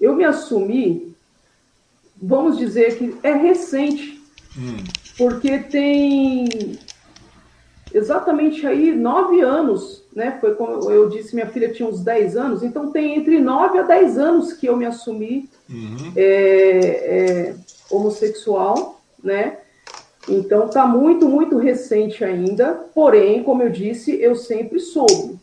[0.00, 1.14] eu me assumi,
[2.20, 4.20] vamos dizer que é recente,
[4.56, 4.82] hum.
[5.16, 6.78] porque tem
[7.92, 10.36] exatamente aí nove anos, né?
[10.40, 13.82] Foi como eu disse, minha filha tinha uns dez anos, então tem entre nove a
[13.82, 16.12] dez anos que eu me assumi uhum.
[16.16, 17.54] é, é,
[17.90, 19.58] homossexual, né?
[20.28, 25.38] Então tá muito, muito recente ainda, porém, como eu disse, eu sempre soube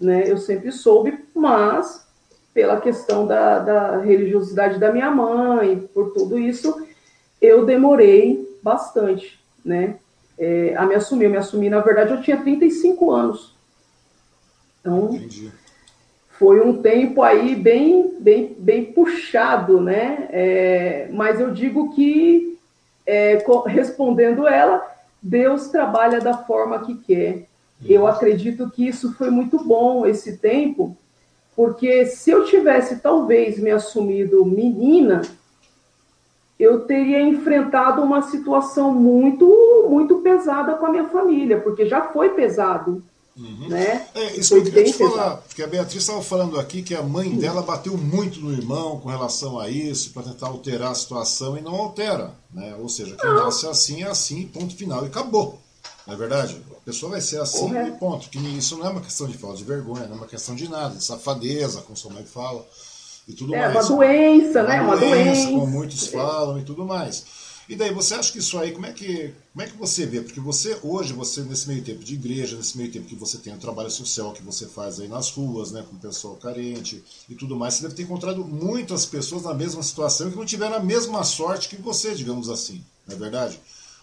[0.00, 0.24] né?
[0.26, 2.08] Eu sempre soube, mas
[2.54, 6.86] pela questão da, da religiosidade da minha mãe, por tudo isso,
[7.40, 9.96] eu demorei bastante, né?
[10.38, 11.24] É, a me assumir.
[11.24, 13.54] Eu me assumi, na verdade, eu tinha 35 anos.
[14.80, 15.52] Então, Entendi.
[16.30, 20.28] foi um tempo aí bem, bem, bem puxado, né?
[20.30, 22.58] É, mas eu digo que,
[23.06, 24.82] é, respondendo ela,
[25.22, 27.49] Deus trabalha da forma que quer.
[27.84, 30.96] Eu acredito que isso foi muito bom esse tempo,
[31.56, 35.22] porque se eu tivesse talvez me assumido menina,
[36.58, 42.30] eu teria enfrentado uma situação muito muito pesada com a minha família, porque já foi
[42.30, 43.02] pesado.
[43.36, 43.68] Uhum.
[43.68, 44.06] Né?
[44.14, 46.94] É, isso foi que eu queria te falar, porque a Beatriz estava falando aqui que
[46.94, 50.94] a mãe dela bateu muito no irmão com relação a isso, para tentar alterar a
[50.94, 52.34] situação e não altera.
[52.52, 52.76] Né?
[52.78, 55.58] Ou seja, quem nasce assim é assim, ponto final, e acabou.
[56.06, 56.60] Não é verdade?
[56.72, 58.28] A pessoa vai ser assim e ponto.
[58.28, 60.68] Que isso não é uma questão de falta de vergonha, não é uma questão de
[60.68, 62.66] nada, de safadeza, como sua mãe fala,
[63.28, 63.88] e tudo é, mais.
[63.88, 64.80] Uma doença, né?
[64.80, 67.24] Uma doença, como muitos falam e tudo mais.
[67.70, 70.20] E daí, você acha que isso aí, como é que, como é que você vê?
[70.20, 73.54] Porque você, hoje, você, nesse meio tempo de igreja, nesse meio tempo que você tem
[73.54, 77.34] o trabalho social que você faz aí nas ruas, né, com o pessoal carente e
[77.36, 80.80] tudo mais, você deve ter encontrado muitas pessoas na mesma situação que não tiveram a
[80.80, 83.60] mesma sorte que você, digamos assim, não é verdade?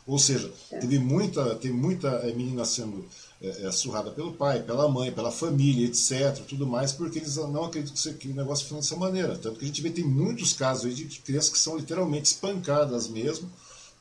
[0.07, 3.05] Ou seja, teve muita, tem muita eh, menina sendo
[3.41, 6.43] é, surrada pelo pai, pela mãe, pela família, etc.
[6.47, 9.37] Tudo mais, porque eles não acreditam que, o negócio funciona dessa maneira.
[9.37, 13.51] Tanto que a gente vê tem muitos casos de crianças que são literalmente espancadas mesmo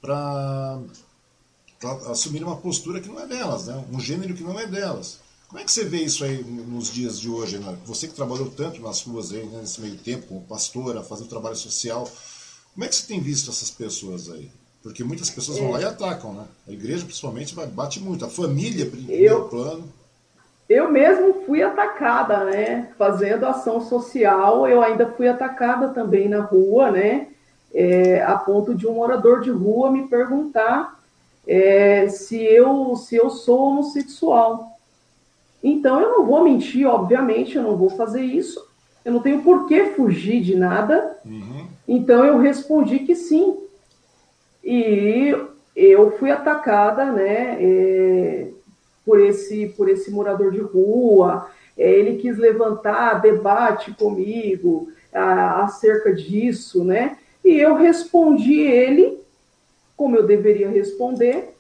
[0.00, 0.80] para
[2.06, 3.84] assumir uma postura que não é delas, né?
[3.92, 5.18] um gênero que não é delas.
[5.48, 7.58] Como é que você vê isso aí nos dias de hoje?
[7.58, 7.78] Né?
[7.84, 11.56] Você que trabalhou tanto nas ruas aí, né, nesse meio tempo, como pastora, fazendo trabalho
[11.56, 12.10] social,
[12.74, 14.50] como é que você tem visto essas pessoas aí?
[14.86, 16.44] Porque muitas pessoas vão lá e atacam, né?
[16.68, 18.24] A igreja, principalmente, bate muito.
[18.24, 19.82] A família, primeiro plano.
[20.68, 22.92] Eu mesmo fui atacada, né?
[22.96, 27.26] Fazendo ação social, eu ainda fui atacada também na rua, né?
[27.74, 31.00] É, a ponto de um morador de rua me perguntar
[31.44, 34.78] é, se, eu, se eu sou homossexual.
[35.64, 38.64] Então, eu não vou mentir, obviamente, eu não vou fazer isso.
[39.04, 41.18] Eu não tenho por que fugir de nada.
[41.24, 41.66] Uhum.
[41.88, 43.65] Então, eu respondi que sim,
[44.68, 45.32] E
[45.76, 48.48] eu fui atacada, né, é,
[49.04, 51.48] por esse por esse morador de rua.
[51.78, 57.16] É, ele quis levantar debate comigo a, acerca disso, né?
[57.44, 59.20] E eu respondi ele
[59.96, 61.54] como eu deveria responder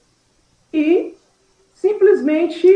[0.72, 1.14] e
[1.74, 2.66] simplesmente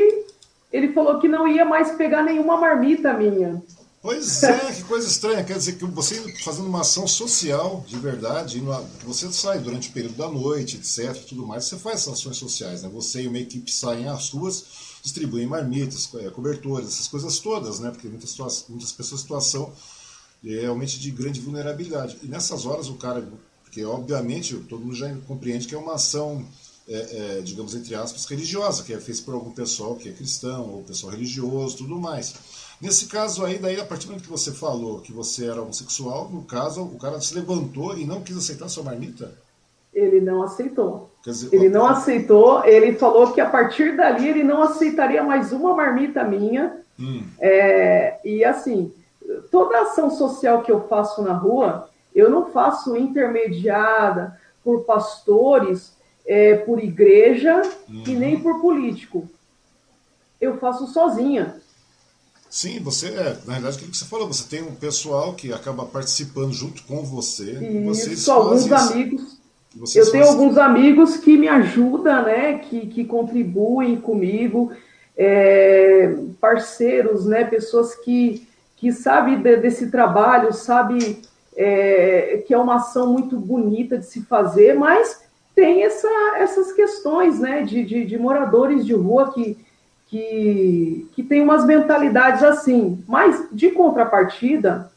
[0.72, 3.61] ele falou que não ia mais pegar nenhuma marmita minha.
[4.03, 5.44] Pois é, que coisa estranha.
[5.44, 8.62] Quer dizer que você fazendo uma ação social de verdade,
[9.05, 12.88] você sai durante o período da noite, etc, tudo mais, você faz ações sociais, né?
[12.88, 14.64] Você e uma equipe saem às ruas,
[15.03, 17.90] distribuem marmitas, é, cobertores, essas coisas todas, né?
[17.90, 19.70] Porque muitas, muitas pessoas situação
[20.42, 22.16] é, realmente de grande vulnerabilidade.
[22.22, 23.28] E nessas horas o cara,
[23.62, 26.46] porque obviamente todo mundo já compreende que é uma ação
[26.88, 30.68] é, é, digamos, entre aspas, religiosa, que é feita por algum pessoal que é cristão,
[30.68, 32.34] ou pessoal religioso, tudo mais.
[32.81, 36.28] Nesse caso aí, daí, a partir do momento que você falou que você era homossexual,
[36.31, 39.33] no caso, o cara se levantou e não quis aceitar sua marmita?
[39.93, 41.11] Ele não aceitou.
[41.22, 45.74] Dizer, ele não aceitou, ele falou que a partir dali ele não aceitaria mais uma
[45.74, 46.81] marmita minha.
[46.99, 47.22] Hum.
[47.39, 48.93] É, e assim,
[49.51, 55.93] toda ação social que eu faço na rua, eu não faço intermediada por pastores
[56.26, 58.05] é, por igreja uhum.
[58.07, 59.28] e nem por político.
[60.41, 61.61] Eu faço sozinha.
[62.51, 65.86] Sim, você é, na verdade, aquilo que você falou, você tem um pessoal que acaba
[65.86, 67.53] participando junto com você.
[67.92, 69.40] Isso, alguns amigos.
[69.94, 74.72] Eu tenho alguns amigos que me ajudam, né, que, que contribuem comigo,
[75.16, 81.22] é, parceiros, né, pessoas que, que sabem de, desse trabalho, sabem
[81.57, 85.22] é, que é uma ação muito bonita de se fazer, mas
[85.55, 89.57] tem essa, essas questões né, de, de, de, moradores de rua que,
[90.11, 93.02] que, que tem umas mentalidades assim.
[93.06, 94.90] Mas, de contrapartida,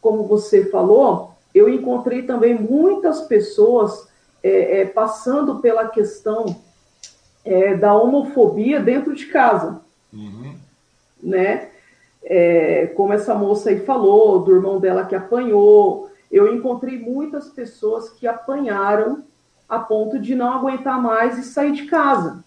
[0.00, 4.08] como você falou, eu encontrei também muitas pessoas
[4.40, 6.56] é, é, passando pela questão
[7.44, 9.80] é, da homofobia dentro de casa.
[10.12, 10.54] Uhum.
[11.20, 11.70] Né?
[12.22, 16.08] É, como essa moça aí falou, do irmão dela que apanhou.
[16.30, 19.24] Eu encontrei muitas pessoas que apanharam
[19.68, 22.44] a ponto de não aguentar mais e sair de casa.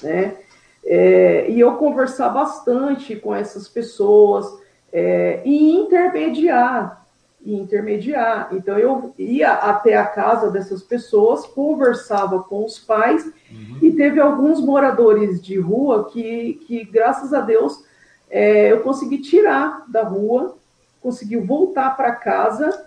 [0.00, 0.36] Né?
[0.84, 4.46] É, e eu conversar bastante com essas pessoas
[4.92, 7.04] é, e intermediar,
[7.44, 8.48] e intermediar.
[8.52, 13.78] Então eu ia até a casa dessas pessoas, conversava com os pais uhum.
[13.82, 17.84] e teve alguns moradores de rua que, que graças a Deus,
[18.30, 20.56] é, eu consegui tirar da rua,
[21.02, 22.86] conseguiu voltar para casa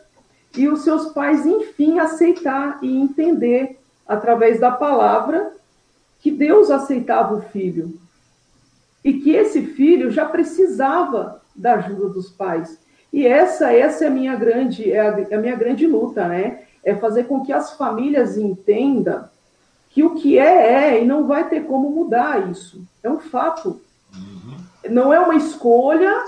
[0.56, 5.52] e os seus pais, enfim, aceitar e entender, através da palavra,
[6.24, 8.00] que Deus aceitava o filho
[9.04, 12.80] e que esse filho já precisava da ajuda dos pais.
[13.12, 16.62] E essa, essa é a minha grande, é a, é a minha grande luta, né?
[16.82, 19.26] É fazer com que as famílias entendam
[19.90, 22.82] que o que é é e não vai ter como mudar isso.
[23.04, 23.82] É um fato.
[24.16, 24.58] Uhum.
[24.90, 26.24] Não é uma escolha,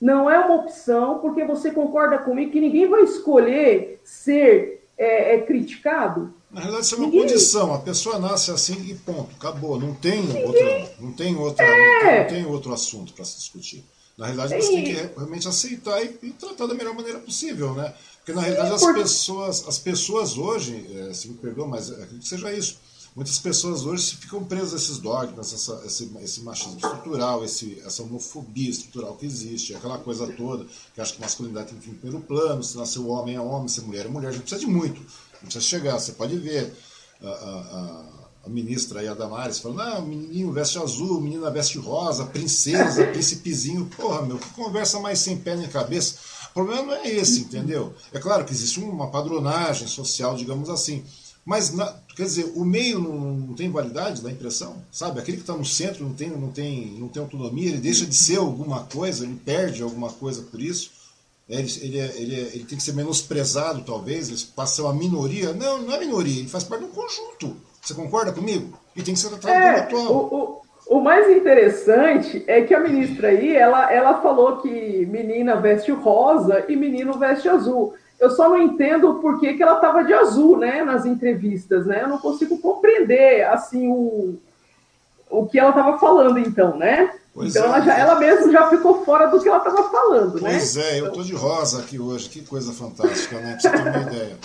[0.00, 5.40] não é uma opção, porque você concorda comigo que ninguém vai escolher ser é, é,
[5.42, 6.34] criticado.
[6.50, 7.20] Na realidade, isso é uma ninguém...
[7.20, 7.74] condição.
[7.74, 9.78] A pessoa nasce assim e ponto, acabou.
[9.78, 10.44] Não tem ninguém...
[10.44, 12.22] outro, não tem outra, é...
[12.22, 13.84] não tem outro assunto para se discutir.
[14.16, 17.94] Na realidade, você tem que realmente aceitar e, e, tratar da melhor maneira possível, né?
[18.16, 22.28] Porque na realidade as pessoas, as pessoas hoje, é, se me perdoa, mas acredito que
[22.28, 22.78] seja isso
[23.18, 28.04] Muitas pessoas hoje ficam presas a esses dogmas, essa, esse, esse, machismo estrutural, esse, essa
[28.04, 31.98] homofobia estrutural que existe, aquela coisa toda, que acha que masculinidade tem que vir em
[31.98, 34.70] primeiro plano, se nasceu homem é homem, se mulher é mulher, a gente precisa de
[34.70, 35.04] muito,
[35.40, 35.98] precisa chegar.
[35.98, 36.72] Você pode ver
[37.22, 38.04] a, a,
[38.46, 43.06] a ministra aí, a Damares, falando, ah, o menininho veste azul, menina veste rosa, princesa,
[43.12, 46.16] príncipezinho, porra, meu, que conversa mais sem pé nem cabeça.
[46.50, 47.94] O problema não é esse, entendeu?
[48.12, 51.04] É claro que existe uma padronagem social, digamos assim,
[51.48, 55.18] mas, na, quer dizer, o meio não, não, tem validade da impressão, sabe?
[55.18, 58.14] Aquele que está no centro não tem, não, tem, não tem autonomia, ele deixa de
[58.14, 60.90] ser alguma coisa, ele perde alguma coisa por isso.
[61.48, 65.54] Ele, ele, é, ele, é, ele tem que ser menosprezado, talvez, ele passa a minoria.
[65.54, 67.56] Não, não é minoria, ele faz parte de um conjunto.
[67.80, 68.78] Você concorda comigo?
[68.94, 70.12] E tem que ser tratado é, como atual.
[70.12, 70.62] O,
[70.94, 75.90] o, o, mais interessante é que a ministra aí, ela, ela falou que menina veste
[75.90, 77.94] rosa e menino veste azul.
[78.20, 82.02] Eu só não entendo por que, que ela estava de azul, né, nas entrevistas, né?
[82.02, 84.38] Eu não consigo compreender, assim, o,
[85.30, 87.14] o que ela estava falando, então, né?
[87.38, 90.32] Pois então, é, ela, já, ela mesma já ficou fora do que ela estava falando,
[90.32, 90.50] pois né?
[90.50, 93.56] Pois é, eu tô de rosa aqui hoje, que coisa fantástica, né?
[93.60, 94.38] Pra você ter uma ideia.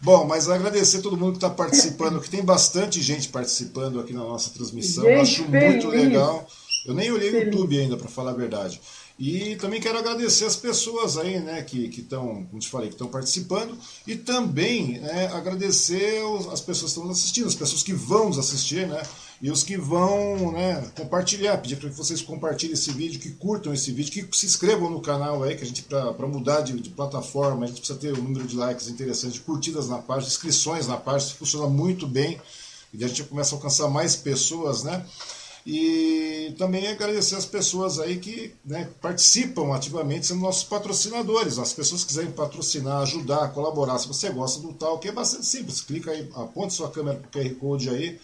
[0.00, 4.20] Bom, mas agradecer todo mundo que está participando, que tem bastante gente participando aqui na
[4.20, 5.04] nossa transmissão.
[5.04, 5.84] Gente, eu acho feliz.
[5.84, 6.46] muito legal.
[6.86, 8.80] Eu nem olhei o YouTube ainda, para falar a verdade.
[9.18, 13.08] E também quero agradecer as pessoas aí, né, que estão, como te falei, que estão
[13.08, 13.76] participando,
[14.06, 18.38] e também né, agradecer as pessoas que estão nos assistindo, as pessoas que vão nos
[18.38, 19.02] assistir, né,
[19.40, 23.72] e os que vão né, compartilhar, pedir para que vocês compartilhem esse vídeo, que curtam
[23.72, 26.90] esse vídeo, que se inscrevam no canal aí, que a gente, para mudar de, de,
[26.90, 30.88] plataforma, a gente precisa ter um número de likes interessantes, de curtidas na página, inscrições
[30.88, 32.40] na página, isso funciona muito bem,
[32.92, 35.04] e a gente começa a alcançar mais pessoas, né?
[35.70, 41.58] E também agradecer as pessoas aí que né, participam ativamente, sendo nossos patrocinadores.
[41.58, 45.44] As pessoas que quiserem patrocinar, ajudar, colaborar, se você gosta do tal, que é bastante
[45.44, 45.82] simples.
[45.82, 48.18] Clica aí, aponte sua câmera para o QR Code aí,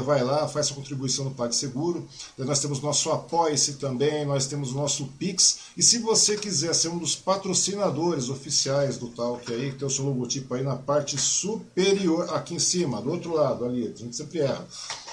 [0.00, 2.08] vai lá, faz sua contribuição no PagSeguro.
[2.38, 5.58] Nós temos nosso Apoia-se também, nós temos o nosso Pix.
[5.76, 9.90] E se você quiser ser um dos patrocinadores oficiais do Talk aí, que tem o
[9.90, 14.16] seu logotipo aí na parte superior, aqui em cima, do outro lado ali, a gente
[14.16, 14.66] sempre erra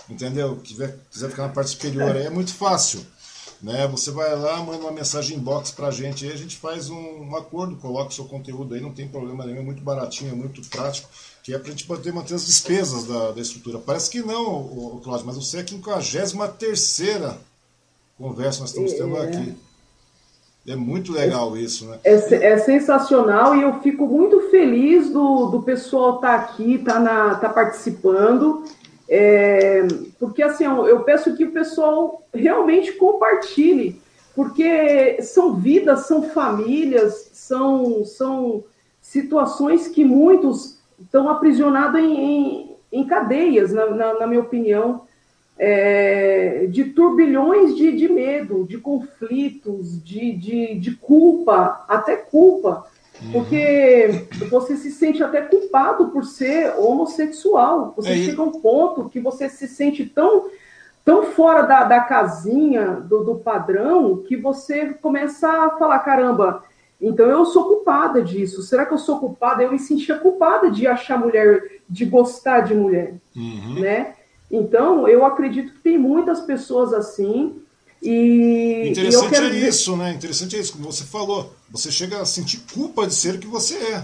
[0.10, 0.58] entendeu?
[0.58, 3.06] Quiser, quiser ficar na parte superior aí, é muito fácil.
[3.62, 3.88] Né?
[3.90, 7.36] Você vai lá, manda uma mensagem inbox pra gente aí, a gente faz um, um
[7.36, 10.62] acordo, coloca o seu conteúdo aí, não tem problema nenhum, é muito baratinho, é muito
[10.70, 11.10] prático,
[11.44, 13.80] que é pra gente poder manter as despesas da, da estrutura.
[13.80, 17.38] Parece que não, o, o Cláudio, mas você é a 53
[18.18, 19.24] conversa nós estamos tendo é.
[19.24, 19.56] aqui.
[20.68, 22.00] É muito legal é, isso, né?
[22.04, 27.04] É, é, sensacional e eu fico muito feliz do, do pessoal estar tá aqui, estar
[27.04, 28.66] tá tá participando.
[29.08, 29.88] É,
[30.20, 34.00] porque assim, eu peço que o pessoal realmente compartilhe,
[34.36, 38.64] porque são vidas, são famílias, são, são
[39.02, 45.02] situações que muitos estão aprisionados em, em, em cadeias, na, na, na, minha opinião,
[45.58, 52.88] é, de turbilhões de, de medo, de conflitos, de, de, de culpa, até culpa
[53.32, 57.94] porque você se sente até culpado por ser homossexual.
[57.96, 60.46] Você é chega a um ponto que você se sente tão,
[61.04, 66.64] tão fora da, da casinha, do, do padrão, que você começa a falar: caramba,
[67.02, 68.62] então eu sou culpada disso.
[68.62, 69.64] Será que eu sou culpada?
[69.64, 73.80] Eu me sentia culpada de achar mulher, de gostar de mulher, uhum.
[73.80, 74.16] né?
[74.52, 77.62] Então eu acredito que tem muitas pessoas assim
[78.02, 79.68] e, Interessante é dizer...
[79.68, 80.14] isso, né?
[80.14, 81.54] Interessante é isso, como você falou.
[81.70, 84.04] Você chega a sentir culpa de ser o que você é.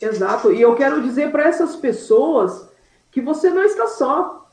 [0.00, 0.52] Exato.
[0.52, 2.68] E eu quero dizer para essas pessoas
[3.10, 4.48] que você não está só.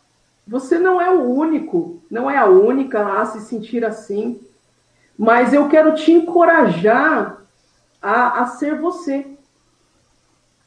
[0.48, 4.40] Você não é o único, não é a única a se sentir assim.
[5.18, 7.44] Mas eu quero te encorajar
[8.02, 9.26] a, a ser você.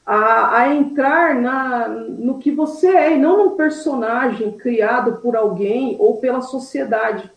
[0.05, 5.97] A, a entrar na, no que você é, e não num personagem criado por alguém
[6.01, 7.31] ou pela sociedade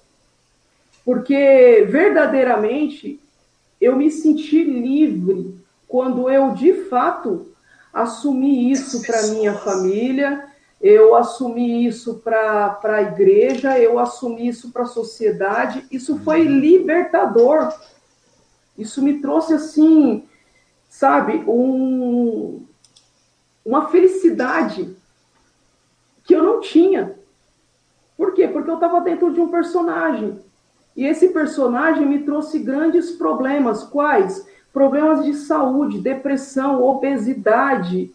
[1.06, 3.20] porque verdadeiramente
[3.80, 5.56] eu me senti livre
[5.88, 7.54] quando eu de fato
[7.94, 10.46] assumi isso para minha família,
[10.82, 15.86] eu assumi isso para a igreja, eu assumi isso para a sociedade.
[15.92, 17.72] Isso foi libertador.
[18.78, 20.28] Isso me trouxe assim,
[20.90, 22.66] sabe, um,
[23.66, 24.96] uma felicidade
[26.24, 27.16] que eu não tinha.
[28.18, 28.48] Por quê?
[28.48, 30.40] Porque eu estava dentro de um personagem.
[30.96, 33.84] E esse personagem me trouxe grandes problemas.
[33.84, 34.46] Quais?
[34.72, 38.12] Problemas de saúde, depressão, obesidade,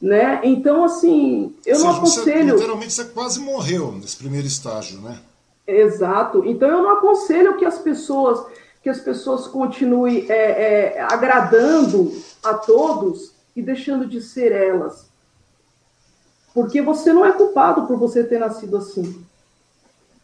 [0.00, 0.40] né?
[0.42, 2.24] Então, assim, eu seja, não aconselho.
[2.24, 5.18] Você, literalmente você quase morreu nesse primeiro estágio, né?
[5.66, 6.44] Exato.
[6.46, 8.46] Então, eu não aconselho que as pessoas
[8.82, 12.12] que as pessoas continuem é, é, agradando
[12.42, 15.08] a todos e deixando de ser elas.
[16.54, 19.24] Porque você não é culpado por você ter nascido assim.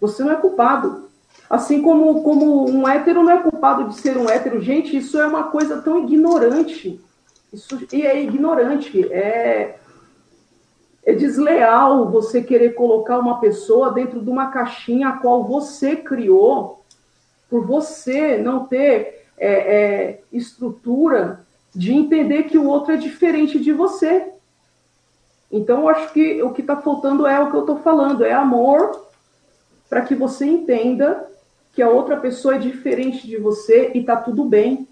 [0.01, 1.11] Você não é culpado.
[1.49, 4.61] Assim como, como um hétero não é culpado de ser um hétero.
[4.61, 7.01] Gente, isso é uma coisa tão ignorante.
[7.53, 9.13] Isso e é ignorante.
[9.13, 9.79] É,
[11.05, 16.84] é desleal você querer colocar uma pessoa dentro de uma caixinha a qual você criou,
[17.55, 23.73] por você não ter é, é, estrutura de entender que o outro é diferente de
[23.73, 24.33] você.
[25.53, 28.33] Então, eu acho que o que está faltando é o que eu estou falando, é
[28.33, 29.07] amor
[29.89, 31.31] para que você entenda
[31.73, 34.89] que a outra pessoa é diferente de você e tá tudo bem.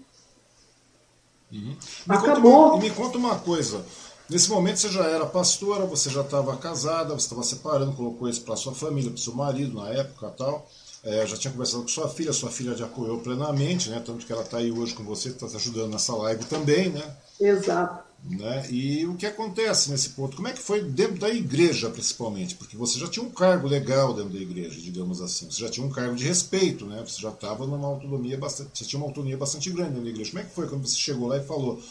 [1.51, 1.75] Uhum.
[2.07, 2.51] Me Acabou.
[2.53, 3.83] Conta uma, me conta uma coisa.
[4.29, 8.41] Nesse momento você já era pastora, você já estava casada, você estava separando, colocou isso
[8.43, 10.65] para sua família, para seu marido na época tal.
[11.03, 14.01] É, já tinha conversado com sua filha, sua filha te apoiou plenamente, né?
[14.05, 17.03] Tanto que ela está aí hoje com você, está te ajudando nessa live também, né?
[17.39, 18.13] Exato.
[18.23, 18.65] Né?
[18.69, 20.37] E o que acontece nesse ponto?
[20.37, 22.55] Como é que foi dentro da igreja, principalmente?
[22.55, 25.51] Porque você já tinha um cargo legal dentro da igreja, digamos assim.
[25.51, 27.03] Você já tinha um cargo de respeito, né?
[27.05, 28.69] Você já estava numa autonomia bastante.
[28.73, 30.31] Você tinha uma autonomia bastante grande dentro da igreja.
[30.31, 31.83] Como é que foi quando você chegou lá e falou: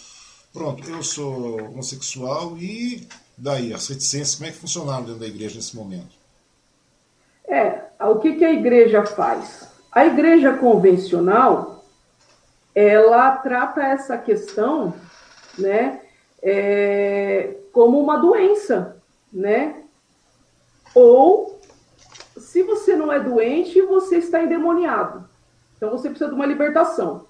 [0.55, 3.07] Pronto, eu sou homossexual e
[3.37, 3.75] daí?
[3.75, 6.15] As reticências, como é que funcionaram dentro da igreja nesse momento?
[7.47, 9.71] É, o que, que a igreja faz?
[9.91, 11.85] A igreja convencional,
[12.75, 14.95] ela trata essa questão,
[15.59, 16.01] né,
[16.43, 18.97] é, como uma doença,
[19.33, 19.83] né?
[20.95, 21.61] Ou
[22.37, 25.29] se você não é doente, você está endemoniado.
[25.77, 27.27] Então você precisa de uma libertação,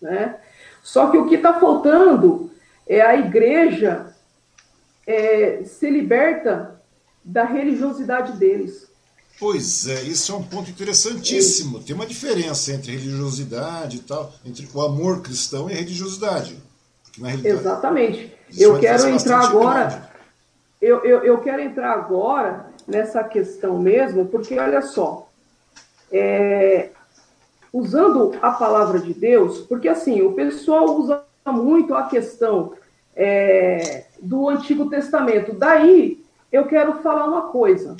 [0.00, 0.40] né?
[0.82, 2.50] Só que o que está faltando
[2.86, 4.14] é a igreja
[5.06, 6.80] é, se liberta
[7.24, 8.87] da religiosidade deles.
[9.40, 11.80] Pois é, isso é um ponto interessantíssimo.
[11.80, 16.58] Tem uma diferença entre religiosidade e tal, entre o amor cristão e a religiosidade.
[17.44, 18.34] Exatamente.
[18.56, 20.10] Eu quero entrar agora.
[20.80, 25.28] Eu, eu, eu, quero entrar agora nessa questão mesmo, porque olha só.
[26.10, 26.90] É,
[27.72, 32.72] usando a palavra de Deus, porque assim, o pessoal usa muito a questão
[33.14, 35.52] é, do Antigo Testamento.
[35.52, 37.96] Daí eu quero falar uma coisa.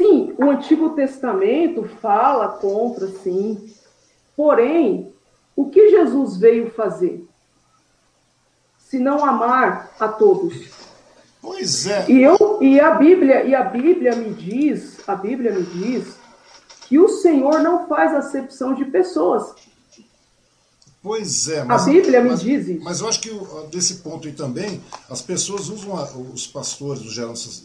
[0.00, 3.70] Sim, o Antigo Testamento fala contra, sim.
[4.34, 5.12] Porém,
[5.54, 7.28] o que Jesus veio fazer?
[8.78, 10.70] Se não amar a todos.
[11.42, 12.10] Pois é.
[12.10, 16.18] E, eu, e a Bíblia, e a Bíblia me diz, a Bíblia me diz
[16.88, 19.54] que o Senhor não faz acepção de pessoas.
[21.02, 22.82] Pois é, mas, a Bíblia me mas, diz.
[22.82, 23.30] Mas eu acho que
[23.70, 27.64] desse ponto aí também, as pessoas usam a, os pastores, no geral, nessas,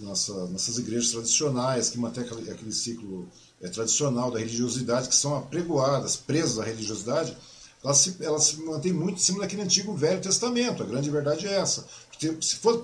[0.50, 3.28] nessas igrejas tradicionais, que mantêm aquele, aquele ciclo
[3.62, 7.36] é, tradicional da religiosidade, que são apregoadas, presas à religiosidade,
[7.84, 10.82] elas se, elas se mantêm muito em cima daquele antigo Velho Testamento.
[10.82, 11.86] A grande verdade é essa.
[12.10, 12.84] Porque se for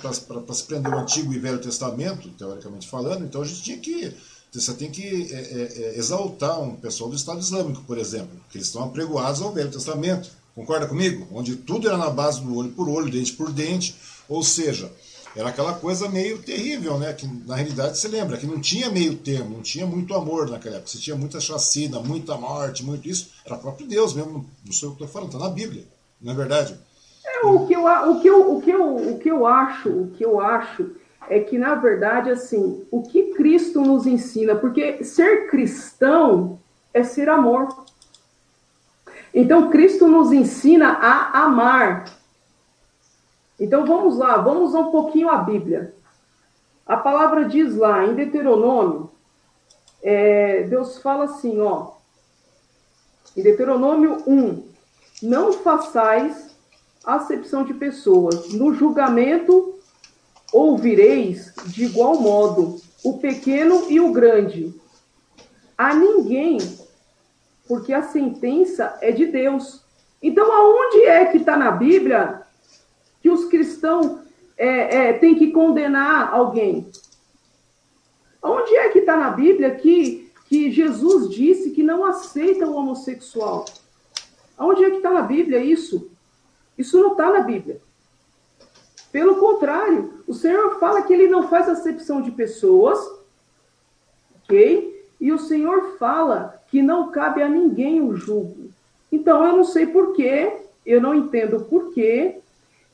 [0.00, 4.14] para se prender o Antigo e Velho Testamento, teoricamente falando, então a gente tinha que
[4.60, 8.58] você tem que é, é, é, exaltar um pessoal do Estado Islâmico, por exemplo, que
[8.58, 10.30] eles estão apregoados ao Velho Testamento.
[10.54, 11.26] Concorda comigo?
[11.32, 13.96] Onde tudo era na base do olho por olho, dente por dente.
[14.28, 14.92] Ou seja,
[15.34, 17.14] era aquela coisa meio terrível, né?
[17.14, 20.76] Que na realidade você lembra que não tinha meio termo, não tinha muito amor naquela
[20.76, 20.90] época.
[20.90, 23.30] Você tinha muita chacina, muita morte, muito isso.
[23.46, 25.86] Era próprio Deus mesmo, não sei o que estou falando, está na Bíblia,
[26.20, 26.78] não é verdade?
[27.24, 30.22] É, o, que eu, o, que o, que eu, o que eu acho, o que
[30.22, 30.90] eu acho
[31.32, 36.60] é que, na verdade, assim, o que Cristo nos ensina, porque ser cristão
[36.92, 37.86] é ser amor.
[39.32, 42.04] Então, Cristo nos ensina a amar.
[43.58, 45.94] Então, vamos lá, vamos um pouquinho a Bíblia.
[46.86, 49.10] A palavra diz lá, em Deuteronômio,
[50.02, 51.92] é, Deus fala assim, ó,
[53.34, 54.64] em Deuteronômio 1,
[55.22, 56.54] não façais
[57.02, 59.78] acepção de pessoas, no julgamento
[60.52, 64.74] ouvireis de igual modo o pequeno e o grande.
[65.76, 66.58] A ninguém,
[67.66, 69.82] porque a sentença é de Deus.
[70.22, 72.42] Então, aonde é que está na Bíblia
[73.20, 74.18] que os cristãos
[74.56, 76.86] é, é, têm que condenar alguém?
[78.42, 83.64] Onde é que está na Bíblia que, que Jesus disse que não aceita o homossexual?
[84.58, 86.10] Onde é que está na Bíblia isso?
[86.76, 87.80] Isso não está na Bíblia.
[89.12, 92.98] Pelo contrário, o Senhor fala que ele não faz acepção de pessoas,
[94.42, 95.06] ok?
[95.20, 98.70] E o Senhor fala que não cabe a ninguém o julgo.
[99.12, 102.38] Então eu não sei porquê, eu não entendo porquê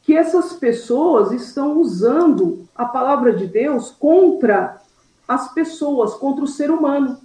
[0.02, 4.82] que essas pessoas estão usando a palavra de Deus contra
[5.28, 7.20] as pessoas, contra o ser humano.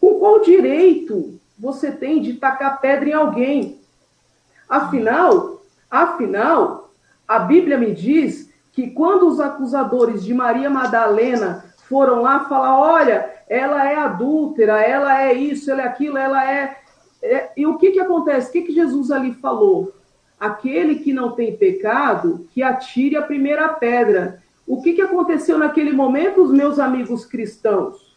[0.00, 3.80] Com qual direito você tem de tacar pedra em alguém?
[4.68, 6.85] Afinal, afinal,
[7.26, 13.34] a Bíblia me diz que quando os acusadores de Maria Madalena foram lá falar, olha,
[13.48, 16.78] ela é adúltera, ela é isso, ela é aquilo, ela é.
[17.22, 17.52] é...
[17.56, 18.48] E o que, que acontece?
[18.48, 19.92] O que, que Jesus ali falou?
[20.38, 24.42] Aquele que não tem pecado, que atire a primeira pedra.
[24.66, 28.16] O que, que aconteceu naquele momento, os meus amigos cristãos?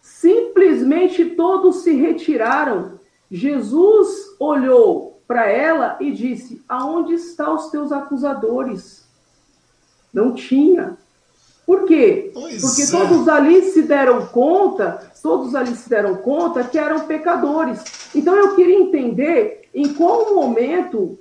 [0.00, 2.98] Simplesmente todos se retiraram.
[3.30, 9.04] Jesus olhou para ela e disse: Aonde estão os teus acusadores?
[10.12, 10.96] Não tinha.
[11.66, 12.30] Por quê?
[12.32, 12.86] Pois Porque é.
[12.86, 17.80] todos ali se deram conta, todos ali se deram conta que eram pecadores.
[18.14, 21.18] Então eu queria entender em qual momento,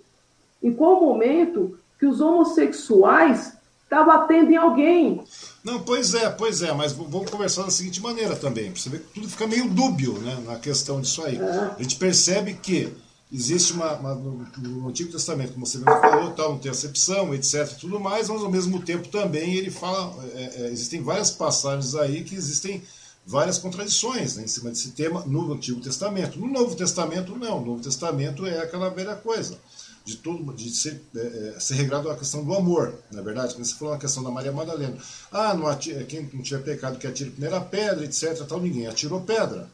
[0.62, 3.54] em qual momento que os homossexuais
[3.84, 5.24] estavam batendo em alguém.
[5.64, 9.00] Não, pois é, pois é, mas vamos conversar da seguinte maneira também, para você ver
[9.00, 11.38] que tudo fica meio dúbio né, na questão disso aí.
[11.38, 11.72] É.
[11.78, 12.94] A gente percebe que
[13.32, 17.34] existe uma, uma no, no, Antigo Testamento, como você mesmo falou, tal, não tem acepção,
[17.34, 21.96] etc, tudo mais, mas ao mesmo tempo também ele fala, é, é, existem várias passagens
[21.96, 22.84] aí que existem
[23.26, 26.40] várias contradições né, em cima desse tema no Antigo Testamento.
[26.40, 27.60] No Novo Testamento, não.
[27.60, 29.60] No Novo Testamento é aquela velha coisa
[30.06, 33.56] de tudo, de ser, é, é ser regrado a questão do amor, na é verdade.
[33.56, 34.96] Quando você falou a questão da Maria Madalena,
[35.32, 38.86] ah, não atira, quem não tiver pecado que atire a primeira pedra, etc, tal, ninguém
[38.86, 39.68] atirou pedra.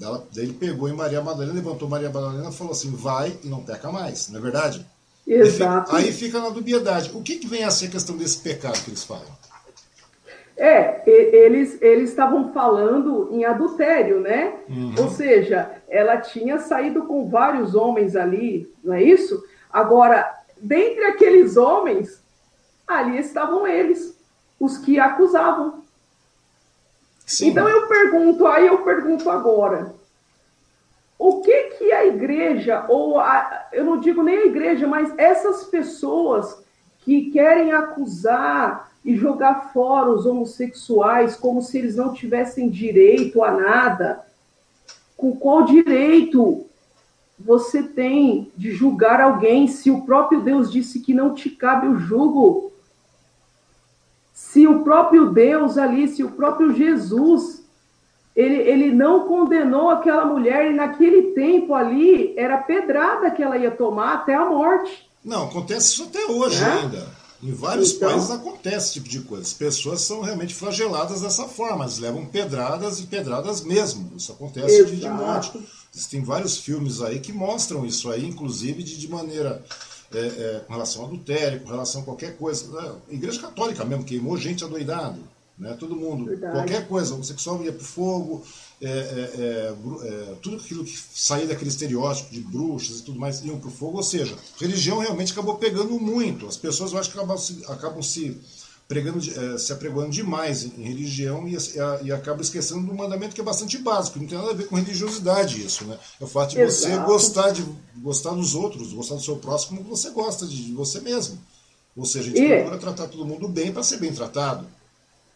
[0.00, 3.48] Ela, daí ele pegou em Maria Madalena, levantou Maria Madalena e falou assim: vai e
[3.48, 4.86] não peca mais, não é verdade?
[5.26, 5.94] Exato.
[5.94, 7.10] Aí fica na dubiedade.
[7.14, 9.26] O que, que vem a ser a questão desse pecado que eles falam?
[10.56, 14.54] É, eles eles estavam falando em adultério, né?
[14.68, 14.94] Uhum.
[14.98, 19.42] Ou seja, ela tinha saído com vários homens ali, não é isso?
[19.70, 22.22] Agora, dentre aqueles homens,
[22.86, 24.16] ali estavam eles,
[24.58, 25.84] os que acusavam.
[27.26, 27.48] Sim.
[27.48, 29.92] Então eu pergunto, aí eu pergunto agora,
[31.18, 35.64] o que que a igreja, ou a, eu não digo nem a igreja, mas essas
[35.64, 36.64] pessoas
[37.00, 43.50] que querem acusar e jogar fora os homossexuais como se eles não tivessem direito a
[43.50, 44.24] nada.
[45.16, 46.66] Com qual direito
[47.38, 51.98] você tem de julgar alguém se o próprio Deus disse que não te cabe o
[51.98, 52.72] jugo?
[54.56, 57.60] Se o próprio Deus ali, se o próprio Jesus,
[58.34, 63.70] ele, ele não condenou aquela mulher e naquele tempo ali era pedrada que ela ia
[63.70, 65.06] tomar até a morte.
[65.22, 66.66] Não, acontece isso até hoje é?
[66.66, 67.06] ainda.
[67.42, 69.42] Em vários então, países acontece esse tipo de coisa.
[69.42, 74.10] As pessoas são realmente flageladas dessa forma, eles levam pedradas e pedradas mesmo.
[74.16, 75.52] Isso acontece de, de monte.
[75.94, 79.62] Existem vários filmes aí que mostram isso aí, inclusive de, de maneira
[80.12, 82.68] é, é, com relação ao adultério, com relação a qualquer coisa.
[82.70, 82.94] Né?
[83.10, 85.20] Igreja católica mesmo, queimou gente adoidado.
[85.58, 85.74] Né?
[85.78, 86.52] Todo mundo, Verdade.
[86.52, 88.44] qualquer coisa, homossexual ia para o fogo,
[88.80, 93.42] é, é, é, é, tudo aquilo que saía daquele estereótipo de bruxas e tudo mais
[93.42, 93.96] iam para o fogo.
[93.96, 96.46] Ou seja, religião realmente acabou pegando muito.
[96.46, 98.38] As pessoas, eu acho que acabam se, acabam se
[98.88, 101.56] pregando, é, se apregoando demais em, religião e,
[102.04, 104.18] e, acabam esquecendo do mandamento que é bastante básico.
[104.18, 105.98] Não tem nada a ver com religiosidade isso, né?
[106.20, 106.94] É o fato de Exato.
[106.94, 107.64] você gostar, de,
[107.96, 111.38] gostar dos outros, gostar do seu próximo como você gosta de, de você mesmo.
[111.96, 112.56] Ou seja, a gente e...
[112.56, 114.66] procura tratar todo mundo bem para ser bem tratado.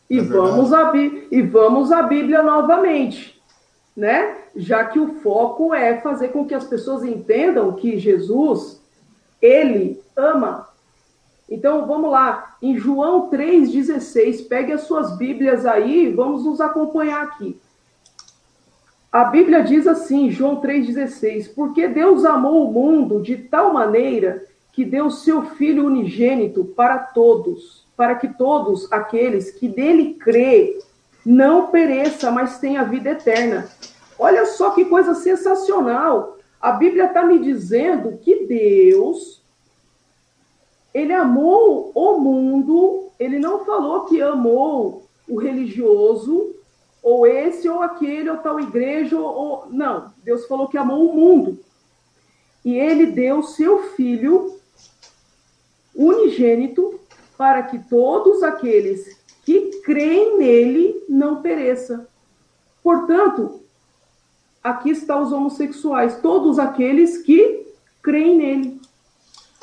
[0.09, 3.40] E, é vamos a, e vamos à Bíblia novamente,
[3.96, 4.36] né?
[4.55, 8.80] Já que o foco é fazer com que as pessoas entendam que Jesus,
[9.40, 10.69] ele ama.
[11.51, 17.59] Então vamos lá, em João 3,16, pegue as suas Bíblias aí, vamos nos acompanhar aqui.
[19.11, 24.84] A Bíblia diz assim, João 3,16: Porque Deus amou o mundo de tal maneira que
[24.84, 30.78] deu seu Filho unigênito para todos para que todos aqueles que dele crê
[31.22, 33.68] não pereça, mas tenha vida eterna.
[34.18, 36.38] Olha só que coisa sensacional.
[36.59, 39.39] A Bíblia está me dizendo que Deus,
[40.93, 46.55] ele amou o mundo, ele não falou que amou o religioso,
[47.03, 49.66] ou esse, ou aquele, ou tal igreja, ou.
[49.70, 51.59] Não, Deus falou que amou o mundo.
[52.64, 54.55] E ele deu seu filho
[55.95, 57.01] unigênito
[57.38, 62.07] para que todos aqueles que creem nele não pereçam.
[62.82, 63.62] Portanto,
[64.62, 67.66] aqui estão os homossexuais, todos aqueles que
[68.03, 68.79] creem nele.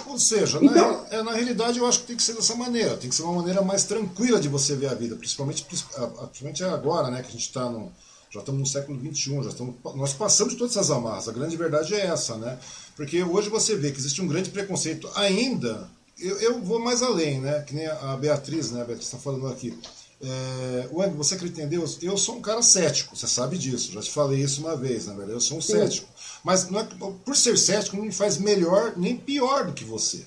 [0.07, 2.97] Ou seja, então, na, é, na, realidade eu acho que tem que ser dessa maneira,
[2.97, 7.11] tem que ser uma maneira mais tranquila de você ver a vida, principalmente, principalmente agora,
[7.11, 7.91] né, que a gente está no,
[8.29, 11.27] já estamos no século XXI, já estamos, nós passamos todas essas amarras.
[11.27, 12.57] A grande verdade é essa, né?
[12.95, 15.89] Porque hoje você vê que existe um grande preconceito ainda
[16.19, 17.61] eu, eu vou mais além, né?
[17.61, 18.81] Que nem a Beatriz, né?
[18.81, 19.77] A Beatriz está falando aqui.
[20.21, 21.99] É, você acredita em Deus?
[22.01, 25.13] Eu sou um cara cético, você sabe disso, já te falei isso uma vez, na
[25.13, 25.33] verdade.
[25.33, 25.73] Eu sou um Sim.
[25.73, 26.07] cético.
[26.43, 26.87] Mas não é,
[27.23, 30.25] por ser cético não me faz melhor nem pior do que você.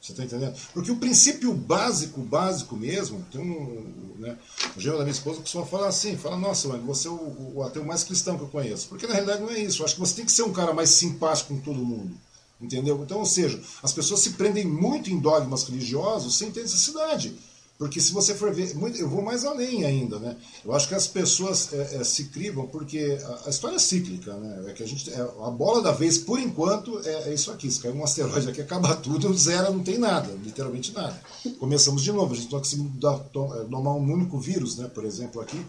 [0.00, 0.54] Você está entendendo?
[0.72, 4.14] Porque o princípio básico, básico mesmo, tem um.
[4.18, 4.38] Né,
[4.76, 7.62] o genro da minha esposa costuma falar assim: fala, nossa, Wang, você é o, o
[7.62, 8.88] ateu mais cristão que eu conheço.
[8.88, 9.82] Porque na realidade não é isso.
[9.82, 12.16] Eu acho que você tem que ser um cara mais simpático com todo mundo.
[12.60, 13.02] Entendeu?
[13.02, 17.36] Então, ou seja, as pessoas se prendem muito em dogmas religiosos sem ter necessidade.
[17.78, 20.36] Porque se você for ver, eu vou mais além ainda, né?
[20.64, 24.32] Eu acho que as pessoas é, é, se crivam porque a, a, história é cíclica,
[24.34, 24.70] né?
[24.70, 27.70] É que a gente, é, a bola da vez, por enquanto, é, é, isso aqui.
[27.70, 31.20] Se cair um asteroide aqui, acaba tudo, zero, não tem nada, literalmente nada.
[31.58, 34.88] Começamos de novo, a gente não consegue tomar um único vírus, né?
[34.88, 35.62] Por exemplo, aqui.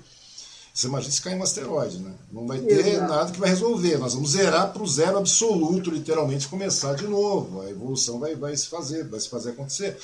[0.74, 2.14] Você imagina se cair um asteroide, né?
[2.32, 3.12] Não vai ter Exato.
[3.12, 3.97] nada que vai resolver.
[3.97, 7.62] Nós vamos zerar para o zero absoluto, literalmente, começar de novo.
[7.62, 9.97] A evolução vai, vai se fazer, vai se fazer acontecer.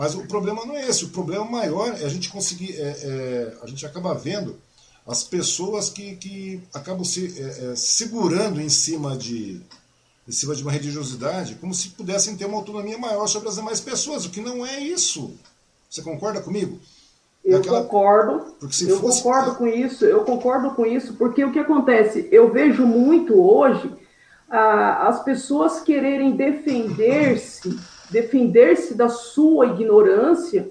[0.00, 1.04] Mas o problema não é esse.
[1.04, 2.72] O problema maior é a gente conseguir.
[2.72, 4.56] É, é, a gente acaba vendo
[5.06, 9.60] as pessoas que, que acabam se é, é segurando em cima de
[10.26, 13.78] em cima de uma religiosidade, como se pudessem ter uma autonomia maior sobre as demais
[13.78, 15.34] pessoas, o que não é isso.
[15.90, 16.78] Você concorda comigo?
[17.44, 17.82] Eu Aquela...
[17.82, 18.54] concordo.
[18.62, 19.22] Eu fosse...
[19.22, 20.06] concordo com isso.
[20.06, 22.26] Eu concordo com isso, porque o que acontece?
[22.32, 23.92] Eu vejo muito hoje
[24.48, 27.78] ah, as pessoas quererem defender-se,
[28.10, 30.70] defender-se da sua ignorância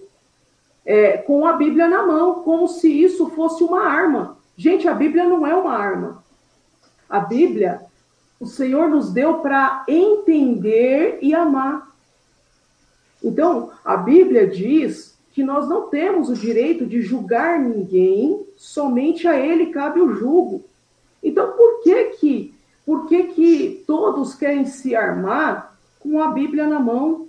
[0.85, 4.37] é, com a Bíblia na mão, como se isso fosse uma arma.
[4.57, 6.23] Gente, a Bíblia não é uma arma.
[7.09, 7.81] A Bíblia,
[8.39, 11.89] o Senhor nos deu para entender e amar.
[13.23, 19.37] Então, a Bíblia diz que nós não temos o direito de julgar ninguém, somente a
[19.37, 20.65] ele cabe o julgo.
[21.23, 22.53] Então, por que que,
[22.85, 27.28] por que, que todos querem se armar com a Bíblia na mão?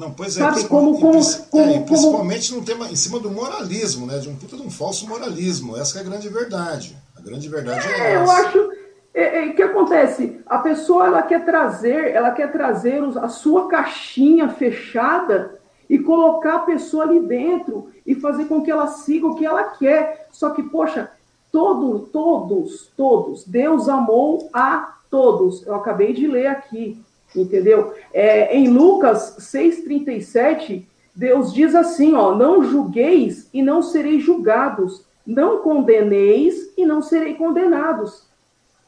[0.00, 1.20] Não, pois é, Sabe, como, como,
[1.50, 4.16] como, é, principalmente no tema, em cima do moralismo, né?
[4.16, 5.76] De um puta de um falso moralismo.
[5.76, 6.96] Essa é a grande verdade.
[7.14, 8.24] A grande verdade é, é essa.
[8.24, 8.70] Eu acho.
[9.12, 10.40] É, é, o que acontece?
[10.46, 16.60] A pessoa ela quer trazer, ela quer trazer a sua caixinha fechada e colocar a
[16.60, 20.28] pessoa ali dentro e fazer com que ela siga o que ela quer.
[20.32, 21.10] Só que, poxa,
[21.52, 25.66] todo, todos, todos, Deus amou a todos.
[25.66, 26.98] Eu acabei de ler aqui,
[27.34, 27.94] entendeu?
[28.12, 35.62] É, em Lucas 6,37, Deus diz assim: ó, não julgueis e não sereis julgados, não
[35.62, 38.24] condeneis e não serei condenados.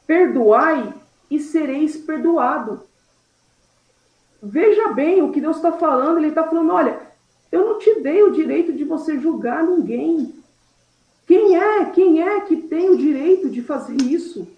[0.06, 0.92] Perdoai
[1.30, 2.80] e sereis perdoado.
[4.42, 6.18] Veja bem o que Deus está falando.
[6.18, 7.00] Ele está falando: olha,
[7.50, 10.34] eu não te dei o direito de você julgar ninguém.
[11.26, 11.84] Quem é?
[11.86, 14.48] Quem é que tem o direito de fazer isso?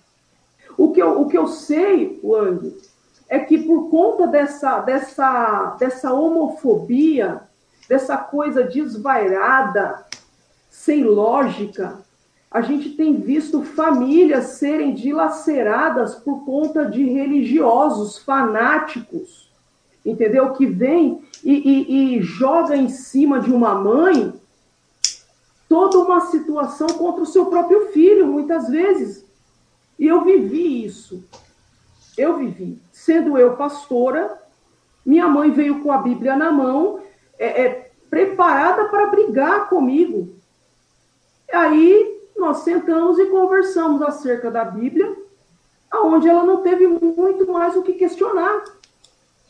[0.76, 2.74] O que eu, o que eu sei, Wang,
[3.28, 7.40] é que por conta dessa, dessa, dessa homofobia,
[7.88, 10.04] dessa coisa desvairada,
[10.70, 11.98] sem lógica,
[12.50, 19.50] a gente tem visto famílias serem dilaceradas por conta de religiosos fanáticos,
[20.04, 20.52] entendeu?
[20.52, 24.32] Que vem e, e, e joga em cima de uma mãe
[25.68, 29.24] toda uma situação contra o seu próprio filho, muitas vezes.
[29.98, 31.24] E eu vivi isso.
[32.16, 32.80] Eu vivi.
[32.92, 34.40] Sendo eu pastora,
[35.04, 37.00] minha mãe veio com a Bíblia na mão,
[37.38, 40.34] é, é preparada para brigar comigo.
[41.52, 45.16] Aí nós sentamos e conversamos acerca da Bíblia,
[45.90, 48.64] aonde ela não teve muito mais o que questionar.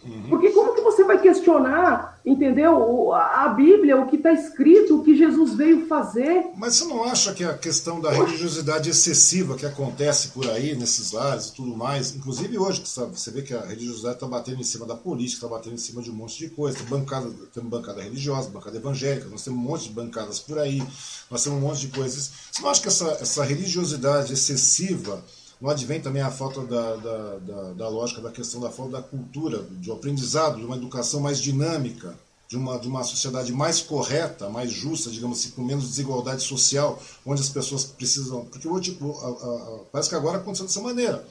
[0.04, 0.28] Uhum.
[0.28, 3.12] Porque como que você vai questionar, entendeu?
[3.12, 6.50] A Bíblia, o que está escrito, o que Jesus veio fazer?
[6.56, 11.12] Mas você não acha que a questão da religiosidade excessiva que acontece por aí, nesses
[11.12, 14.86] lares e tudo mais, inclusive hoje, você vê que a religiosidade está batendo em cima
[14.86, 16.76] da política, está batendo em cima de um monte de coisa.
[16.76, 20.82] Tem bancada, temos bancada religiosa, bancada evangélica, nós temos um monte de bancadas por aí,
[21.30, 22.30] nós temos um monte de coisas.
[22.52, 25.24] Você não acha que essa, essa religiosidade excessiva
[25.64, 29.02] não advém também a falta da, da, da, da, lógica da questão da falta da
[29.02, 32.14] cultura, de aprendizado, de uma educação mais dinâmica,
[32.46, 37.02] de uma, de uma sociedade mais correta, mais justa, digamos assim, com menos desigualdade social,
[37.24, 38.44] onde as pessoas precisam.
[38.44, 41.26] Porque hoje, tipo, a, a, parece que agora aconteceu dessa maneira.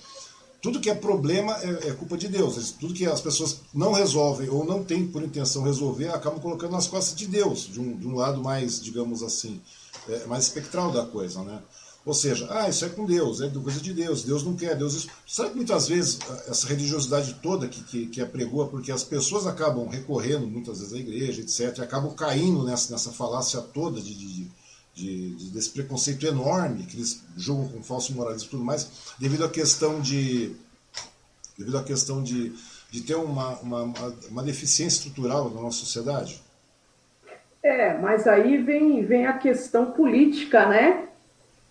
[0.64, 2.72] Tudo que é problema é, é, culpa de Deus.
[2.72, 6.88] Tudo que as pessoas não resolvem ou não têm por intenção resolver, acabam colocando nas
[6.88, 9.62] costas de Deus, de um, de um lado mais, digamos assim,
[10.10, 11.62] é, mais espectral da coisa, né?
[12.06, 15.08] Ou seja, ah, isso é com Deus, é coisa de Deus, Deus não quer, Deus.
[15.26, 19.48] Sabe que muitas vezes ah, essa religiosidade toda que, que, que apregoa, porque as pessoas
[19.48, 24.52] acabam recorrendo muitas vezes à igreja, etc., acabam caindo nessa, nessa falácia toda de, de,
[24.94, 29.46] de, de, desse preconceito enorme que eles julgam com falso moralismo e tudo mais, devido
[29.46, 30.54] à questão de.
[31.58, 32.54] devido à questão de,
[32.92, 33.94] de ter uma, uma,
[34.30, 36.44] uma deficiência estrutural na nossa sociedade.
[37.64, 41.08] É, mas aí vem, vem a questão política, né?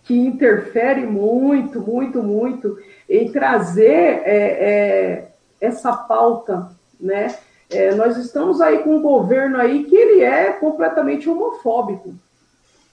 [0.05, 2.79] Que interfere muito, muito, muito
[3.09, 5.29] em trazer é, é,
[5.61, 7.37] essa pauta, né?
[7.71, 12.15] É, nós estamos aí com um governo aí que ele é completamente homofóbico.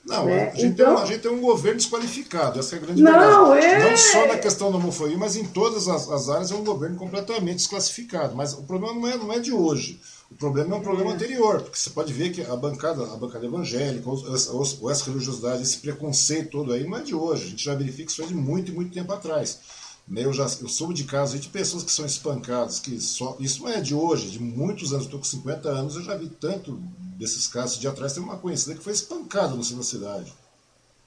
[0.06, 0.50] Não, né?
[0.50, 3.52] a, gente então, tem, a gente tem um governo desqualificado, essa é a grande não,
[3.52, 3.66] verdade.
[3.66, 3.90] É...
[3.90, 6.96] Não só na questão da homofobia, mas em todas as, as, áreas é um governo
[6.96, 8.36] completamente desclassificado.
[8.36, 10.00] Mas o problema não é, não é de hoje.
[10.32, 13.46] O problema é um problema anterior, porque você pode ver que a bancada, a bancada
[13.46, 17.46] evangélica, ou essa religiosidade, esse preconceito todo aí, não é de hoje.
[17.46, 19.60] A gente já verifica isso de muito, muito tempo atrás.
[20.08, 23.38] Né, eu já eu soube de casos de pessoas que são espancadas, que só.
[23.40, 26.30] Isso não é de hoje, de muitos anos, estou com 50 anos, eu já vi
[26.30, 26.82] tanto
[27.16, 27.80] desses casos.
[27.80, 30.34] De atrás tem uma conhecida que foi espancada no centro da cidade.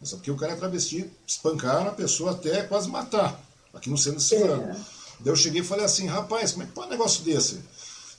[0.02, 3.40] Só porque o cara é travesti, espancaram a pessoa até quase matar,
[3.72, 4.62] aqui no centro da cidade.
[4.62, 4.76] É.
[5.20, 7.60] Daí eu cheguei e falei assim, rapaz, como é que pode um negócio desse?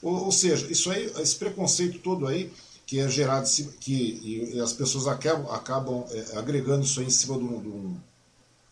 [0.03, 2.51] Ou, ou, seja, isso aí, esse preconceito todo aí
[2.85, 3.49] que é gerado,
[3.79, 7.97] que e, as pessoas acabam, acabam é, agregando isso aí em cima do, do,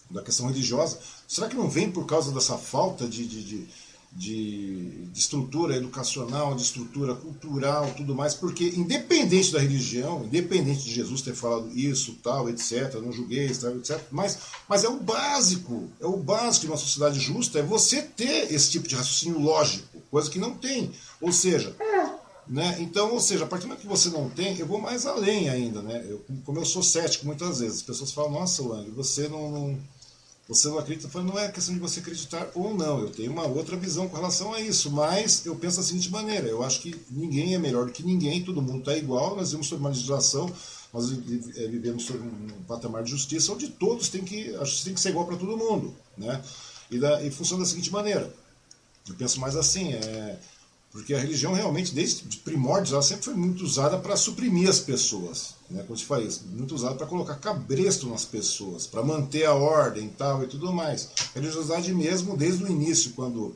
[0.10, 3.68] da questão religiosa, será que não vem por causa dessa falta de, de, de,
[4.12, 8.36] de, de estrutura educacional, de estrutura cultural, tudo mais?
[8.36, 13.78] Porque independente da religião, independente de Jesus ter falado isso, tal, etc., não julguei, tal,
[13.78, 18.02] etc., mas, mas é o básico, é o básico de uma sociedade justa, é você
[18.02, 20.92] ter esse tipo de raciocínio lógico, coisa que não tem.
[21.22, 21.76] Ou seja,
[22.48, 22.78] né?
[22.80, 25.50] Então, ou seja, a partir do momento que você não tem, eu vou mais além
[25.50, 26.06] ainda, né?
[26.08, 29.80] Eu, como eu sou cético muitas vezes, as pessoas falam, nossa, Lang, você não, não
[30.52, 33.00] você não acredita, não é questão de você acreditar ou não.
[33.00, 36.46] Eu tenho uma outra visão com relação a isso, mas eu penso da seguinte maneira:
[36.48, 39.68] eu acho que ninguém é melhor do que ninguém, todo mundo está igual, nós vivemos
[39.68, 40.52] sobre uma legislação,
[40.94, 44.94] nós é, vivemos sobre um patamar de justiça onde todos têm que, a justiça tem
[44.94, 46.44] que ser igual para todo mundo, né?
[46.90, 48.34] E, da, e funciona da seguinte maneira:
[49.08, 50.38] eu penso mais assim, é,
[50.92, 55.56] porque a religião realmente, desde primórdios, ela sempre foi muito usada para suprimir as pessoas.
[55.70, 55.82] Né?
[55.84, 60.10] Como eu te falei, muito usada para colocar cabresto nas pessoas, para manter a ordem
[60.10, 61.10] tal e tudo mais.
[61.34, 63.56] A religiosidade mesmo, desde o início, quando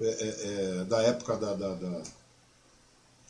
[0.00, 2.02] é, é, é da época da, da, da,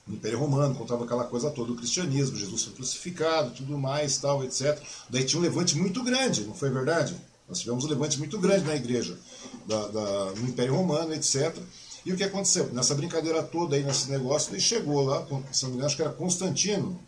[0.07, 4.43] do Império Romano, contava aquela coisa toda do cristianismo, Jesus foi crucificado, tudo mais, tal,
[4.43, 4.81] etc.
[5.11, 7.15] Daí tinha um levante muito grande, não foi verdade?
[7.47, 9.19] Nós tivemos um levante muito grande na igreja,
[9.67, 11.55] da, da, no Império Romano, etc.
[12.05, 12.71] E o que aconteceu?
[12.73, 16.03] Nessa brincadeira toda aí, nesse negócio, ele chegou lá, se não me engano, acho que
[16.03, 17.01] era Constantino,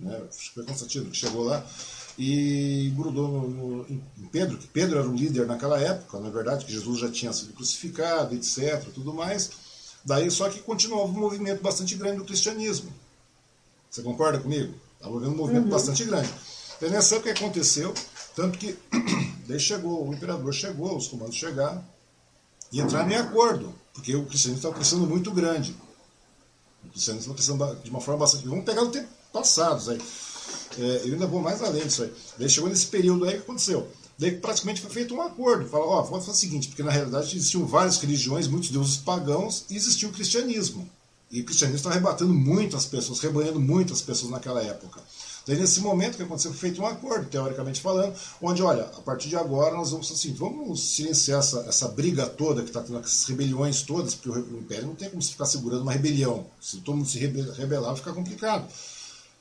[0.00, 0.22] né?
[0.28, 1.64] acho que foi Constantino que chegou lá,
[2.18, 6.64] e grudou no, no, em Pedro, que Pedro era o líder naquela época, na verdade,
[6.64, 9.50] que Jesus já tinha sido crucificado, etc., tudo mais.
[10.04, 12.92] Daí só que continuava um movimento bastante grande do cristianismo.
[13.90, 14.74] Você concorda comigo?
[14.96, 15.70] Estava havendo um movimento uhum.
[15.70, 16.30] bastante grande.
[16.76, 17.94] Então nessa época que aconteceu,
[18.34, 18.76] tanto que
[19.46, 21.84] daí chegou, o imperador chegou, os comandos chegaram,
[22.72, 25.76] e entraram em acordo porque o cristianismo estava crescendo muito grande.
[26.84, 28.46] O cristianismo estava crescendo de uma forma bastante.
[28.46, 30.00] Vamos pegar o tempo passado, aí.
[30.78, 32.12] É, eu ainda vou mais além disso aí.
[32.38, 33.88] Daí chegou nesse período aí que aconteceu.
[34.18, 35.68] Daí praticamente foi feito um acordo.
[35.68, 39.64] Fala, ó, vamos fazer o seguinte, porque na realidade existiam várias religiões, muitos deuses pagãos,
[39.68, 40.88] e existia o cristianismo.
[41.30, 45.00] E o cristianismo estava arrebatando muitas pessoas, rebanhando muitas pessoas naquela época.
[45.46, 49.28] Daí, nesse momento que aconteceu, foi feito um acordo, teoricamente falando, onde, olha, a partir
[49.28, 53.24] de agora nós vamos assim, vamos silenciar essa, essa briga toda que está tendo, essas
[53.24, 56.46] rebeliões todas, porque o Império não tem como se ficar segurando uma rebelião.
[56.60, 58.66] Se todo mundo se rebelar, fica complicado.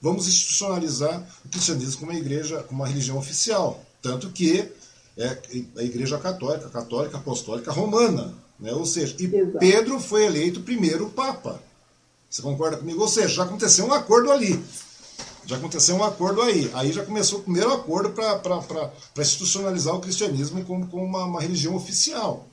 [0.02, 3.86] Vamos institucionalizar o cristianismo como uma igreja, como uma religião oficial.
[4.02, 4.72] Tanto que
[5.16, 5.38] é
[5.78, 8.34] a igreja católica, católica apostólica romana.
[8.60, 8.74] Né?
[8.74, 9.60] Ou seja, e Exato.
[9.60, 11.62] Pedro foi eleito primeiro papa.
[12.28, 13.02] Você concorda comigo?
[13.02, 14.64] Ou seja, já aconteceu um acordo ali.
[15.46, 16.70] Já aconteceu um acordo aí.
[16.74, 21.76] Aí já começou o primeiro acordo para institucionalizar o cristianismo como, como uma, uma, religião
[21.76, 22.48] oficial.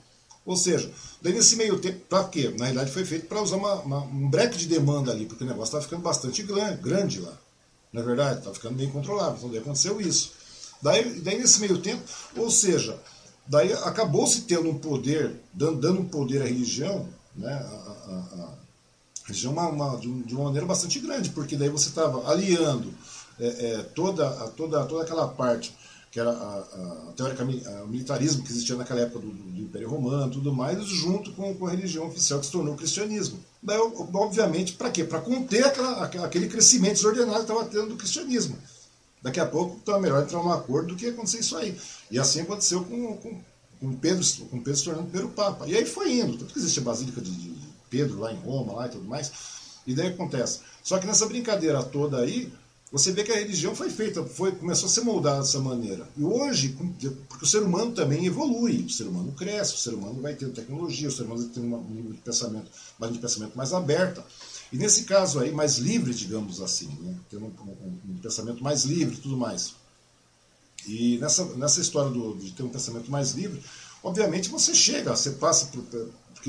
[0.45, 2.55] Ou seja, daí nesse meio tempo, para quê?
[2.59, 5.47] Na realidade foi feito para usar uma, uma, um breque de demanda ali, porque o
[5.47, 7.37] negócio estava ficando bastante grande lá.
[7.93, 9.37] Na é verdade, estava ficando bem controlado.
[9.37, 10.33] Então daí aconteceu isso.
[10.81, 12.03] Daí, daí nesse meio tempo,
[12.37, 12.99] ou seja,
[13.47, 18.68] daí acabou-se tendo um poder, dando, dando um poder à religião, né, a, a, a
[19.33, 22.93] de uma, uma, de uma maneira bastante grande, porque daí você estava aliando
[23.39, 25.77] é, é, toda, toda, toda aquela parte
[26.11, 29.91] que era a, a teórica a, o militarismo que existia naquela época do, do Império
[29.91, 33.39] Romano tudo mais, junto com, com, a religião oficial que se tornou o cristianismo.
[33.63, 35.05] Daí, obviamente, para quê?
[35.05, 38.57] Para conter aquela, aquele crescimento desordenado que estava tendo do cristianismo.
[39.23, 41.77] Daqui a pouco está melhor entrar num acordo do que acontecer isso aí.
[42.11, 43.41] E assim aconteceu com, com,
[43.81, 45.67] com Pedro, com Pedro se tornando o primeiro Papa.
[45.67, 46.39] E aí foi indo.
[46.39, 47.58] Tanto que existe a Basílica de, de
[47.91, 49.33] Pedro lá em Roma lá e tudo mais.
[49.87, 50.61] E daí acontece.
[50.83, 52.53] Só que nessa brincadeira toda aí,
[52.91, 56.09] você vê que a religião foi feita, foi, começou a ser moldada dessa maneira.
[56.17, 56.71] E hoje,
[57.29, 60.53] porque o ser humano também evolui, o ser humano cresce, o ser humano vai tendo
[60.53, 64.25] tecnologia, o ser humano tem um nível de pensamento, mais de pensamento mais aberta.
[64.73, 67.15] E nesse caso aí, mais livre, digamos assim, né?
[67.31, 69.75] tendo um, um, um pensamento mais livre e tudo mais.
[70.87, 73.63] E nessa, nessa história do, de ter um pensamento mais livre,
[74.03, 75.83] obviamente você chega, você passa por,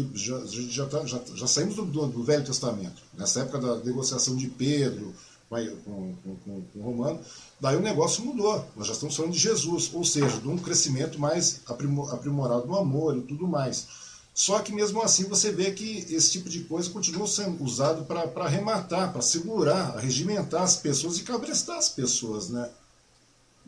[0.03, 3.77] porque já, já, tá, já, já saímos do, do, do, Velho Testamento, nessa época da
[3.77, 5.13] negociação de Pedro
[5.49, 7.19] com, com, com, com, o Romano,
[7.59, 11.19] daí o negócio mudou, nós já estamos falando de Jesus, ou seja, de um crescimento
[11.19, 13.87] mais aprimorado no amor e tudo mais.
[14.33, 18.45] Só que mesmo assim você vê que esse tipo de coisa continua sendo usado para
[18.45, 22.69] arrematar, para segurar, regimentar as pessoas e cabrestar as pessoas, né?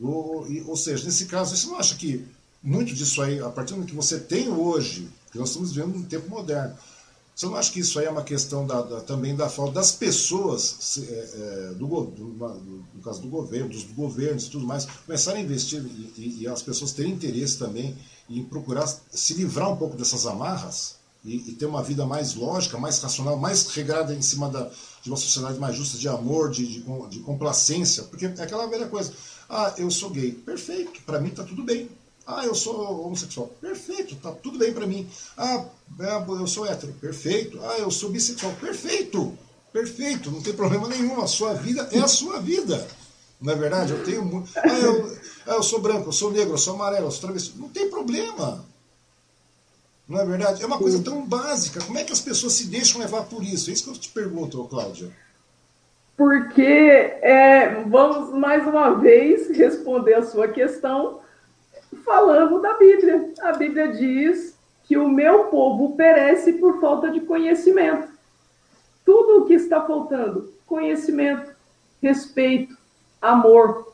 [0.02, 2.26] Ou, ou seja, nesse caso, você não acha que
[2.64, 6.30] muito disso aí, a partir do que você tem hoje, nós estamos vivendo um tempo
[6.30, 6.76] moderno.
[7.42, 9.92] Você não acha que isso aí é uma questão da, da, também da falta das
[9.92, 14.86] pessoas, é, é, do, do, do, no caso do governo, dos governos e tudo mais,
[15.06, 17.98] começarem a investir e, e, e, as pessoas terem interesse também
[18.30, 22.78] em procurar se livrar um pouco dessas amarras e, e, ter uma vida mais lógica,
[22.78, 24.70] mais racional, mais regrada em cima da,
[25.02, 28.88] de uma sociedade mais justa, de amor, de, de, de complacência, porque é aquela velha
[28.88, 29.14] coisa.
[29.50, 30.32] Ah, eu sou gay.
[30.32, 31.90] Perfeito, para mim está tudo bem.
[32.32, 33.48] Ah, eu sou homossexual.
[33.60, 35.08] Perfeito, tá tudo bem para mim.
[35.38, 35.66] Ah,
[36.00, 36.94] é, eu sou hétero.
[36.94, 37.60] Perfeito.
[37.62, 38.54] Ah, eu sou bissexual.
[38.54, 39.38] Perfeito.
[39.74, 41.22] Perfeito, não tem problema nenhum.
[41.22, 42.88] A sua vida é a sua vida.
[43.40, 43.92] Não é verdade?
[43.92, 44.50] Eu tenho muito.
[44.58, 45.18] Ah, eu,
[45.48, 47.58] ah, eu sou branco, eu sou negro, eu sou amarelo, eu sou travesti.
[47.58, 48.66] Não tem problema.
[50.08, 50.62] Não é verdade?
[50.62, 51.82] É uma coisa tão básica.
[51.82, 53.70] Como é que as pessoas se deixam levar por isso?
[53.70, 55.10] É isso que eu te pergunto, Cláudia.
[56.18, 61.21] Porque, é, vamos mais uma vez responder a sua questão
[62.04, 63.34] falando da Bíblia.
[63.42, 68.10] A Bíblia diz que o meu povo perece por falta de conhecimento.
[69.06, 71.52] Tudo o que está faltando: conhecimento,
[72.02, 72.76] respeito,
[73.22, 73.92] amor.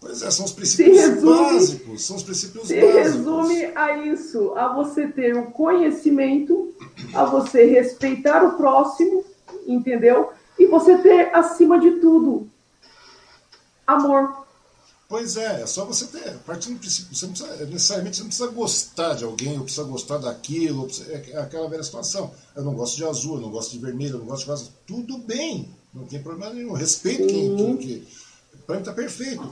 [0.00, 2.06] Pois é, são os princípios resume, básicos.
[2.06, 3.02] São os princípios se básicos.
[3.02, 6.72] resume a isso, a você ter o conhecimento,
[7.14, 9.24] a você respeitar o próximo,
[9.66, 10.32] entendeu?
[10.58, 12.48] E você ter, acima de tudo,
[13.86, 14.46] amor.
[15.08, 18.28] Pois é, é só você ter, partindo do princípio, você não precisa, necessariamente você não
[18.28, 22.30] precisa gostar de alguém, ou precisa gostar daquilo, precisa, é aquela velha situação.
[22.54, 24.68] Eu não gosto de azul, eu não gosto de vermelho, eu não gosto de rosa.
[24.86, 26.72] Tudo bem, não tem problema nenhum.
[26.72, 28.06] Respeito quem, quem, quem
[28.68, 29.50] para mim está perfeito.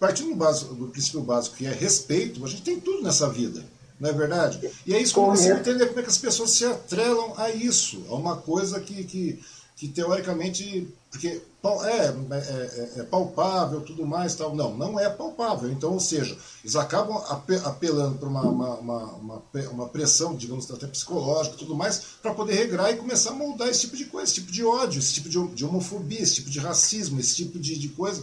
[0.00, 3.64] Partindo do, básico, do princípio básico, que é respeito, a gente tem tudo nessa vida,
[4.00, 4.68] não é verdade?
[4.84, 7.50] E é isso que eu consigo entender como é que as pessoas se atrelam a
[7.50, 9.38] isso, a uma coisa que, que,
[9.80, 14.54] que teoricamente porque é, é, é, é, palpável, tudo mais, tal.
[14.54, 15.70] Não, não é palpável.
[15.72, 17.16] Então, ou seja, eles acabam
[17.64, 22.90] apelando para uma, uma, uma, uma, pressão, digamos, até psicológica tudo mais, para poder regrar
[22.90, 25.46] e começar a moldar esse tipo de coisa, esse tipo de ódio, esse tipo de,
[25.48, 28.22] de homofobia, esse tipo de racismo, esse tipo de, de coisa,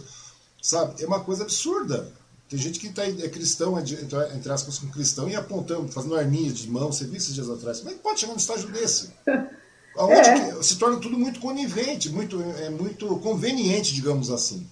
[0.62, 1.02] sabe?
[1.02, 2.10] É uma coisa absurda.
[2.48, 3.96] Tem gente que tá, é cristão, entre,
[4.34, 7.80] entre aspas, com cristão, e apontando, fazendo arminha de mão, esses dias atrás.
[7.80, 9.10] Como é que pode chegar num estágio desse?
[9.98, 10.62] Onde é.
[10.62, 14.66] se torna tudo muito conivente, muito, é muito conveniente, digamos assim.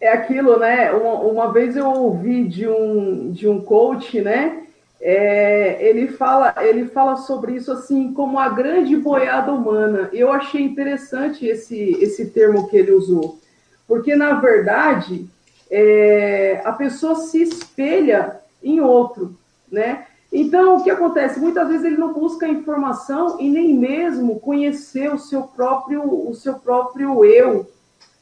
[0.00, 0.92] É aquilo, né?
[0.92, 4.64] Uma, uma vez eu ouvi de um, de um coach, né?
[5.00, 10.08] É, ele, fala, ele fala sobre isso assim como a grande boiada humana.
[10.12, 13.40] Eu achei interessante esse, esse termo que ele usou,
[13.88, 15.26] porque na verdade
[15.68, 19.36] é, a pessoa se espelha em outro,
[19.70, 20.06] né?
[20.32, 21.38] Então, o que acontece?
[21.38, 26.54] Muitas vezes ele não busca informação e nem mesmo conhecer o seu próprio, o seu
[26.54, 27.70] próprio eu,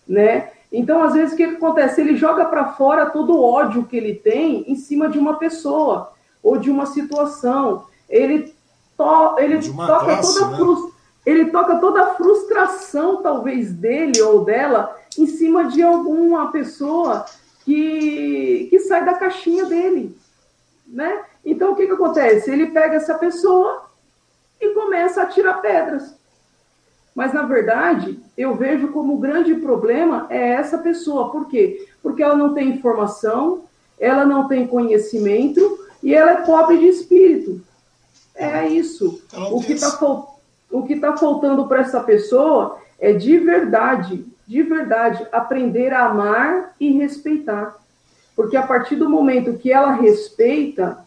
[0.08, 0.50] né?
[0.72, 2.00] Então, às vezes, o que acontece?
[2.00, 6.12] Ele joga para fora todo o ódio que ele tem em cima de uma pessoa
[6.42, 7.86] ou de uma situação.
[8.08, 8.54] Ele,
[8.96, 10.90] to ele toca classe, toda né?
[11.26, 17.24] ele toca toda a frustração, talvez, dele ou dela em cima de alguma pessoa
[17.64, 20.16] que, que sai da caixinha dele,
[20.86, 21.24] né?
[21.45, 22.51] Então, o que, que acontece?
[22.51, 23.84] Ele pega essa pessoa
[24.61, 26.14] e começa a tirar pedras.
[27.14, 31.30] Mas, na verdade, eu vejo como o grande problema é essa pessoa.
[31.30, 31.88] Por quê?
[32.03, 33.64] Porque ela não tem informação,
[33.99, 37.61] ela não tem conhecimento e ela é pobre de espírito.
[38.34, 39.22] É isso.
[39.51, 39.99] O que está
[40.70, 46.74] o que tá faltando para essa pessoa é de verdade, de verdade, aprender a amar
[46.78, 47.76] e respeitar.
[48.36, 50.99] Porque a partir do momento que ela respeita,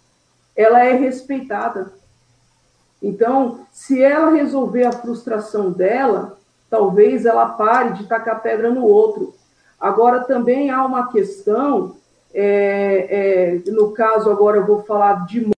[0.55, 1.93] ela é respeitada.
[3.01, 6.37] Então, se ela resolver a frustração dela,
[6.69, 9.33] talvez ela pare de tacar pedra no outro.
[9.79, 11.95] Agora, também há uma questão,
[12.33, 15.52] é, é, no caso, agora eu vou falar de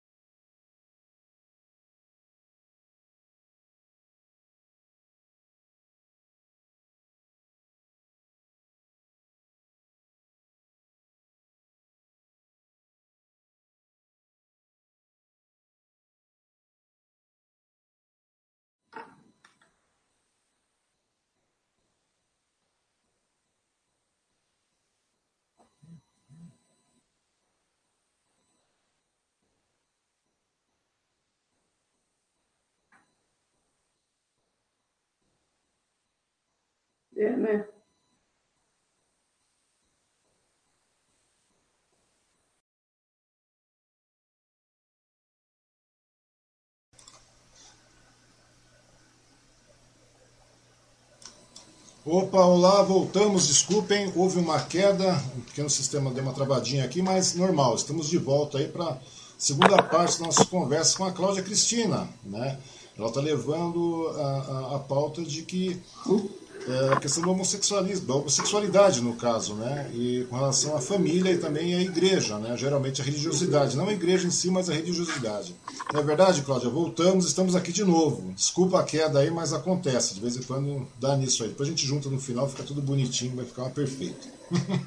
[37.16, 37.66] É, né?
[52.06, 57.34] Opa, olá, voltamos, desculpem, houve uma queda, um pequeno sistema deu uma travadinha aqui, mas
[57.34, 58.98] normal, estamos de volta aí para a
[59.38, 62.58] segunda parte da nossa conversa com a Cláudia Cristina, né?
[62.98, 65.80] Ela está levando a, a, a pauta de que
[66.68, 69.90] é a questão do homossexualismo, da homossexualidade no caso, né?
[69.92, 72.56] E com relação à família e também à igreja, né?
[72.56, 75.54] Geralmente a religiosidade, não a igreja em si, mas a religiosidade.
[75.92, 76.70] Não é verdade, Cláudia?
[76.70, 78.32] Voltamos, estamos aqui de novo.
[78.34, 80.14] Desculpa a queda aí, mas acontece.
[80.14, 81.50] De vez em quando dá nisso aí.
[81.50, 84.28] Depois a gente junta no final, fica tudo bonitinho, vai ficar perfeito.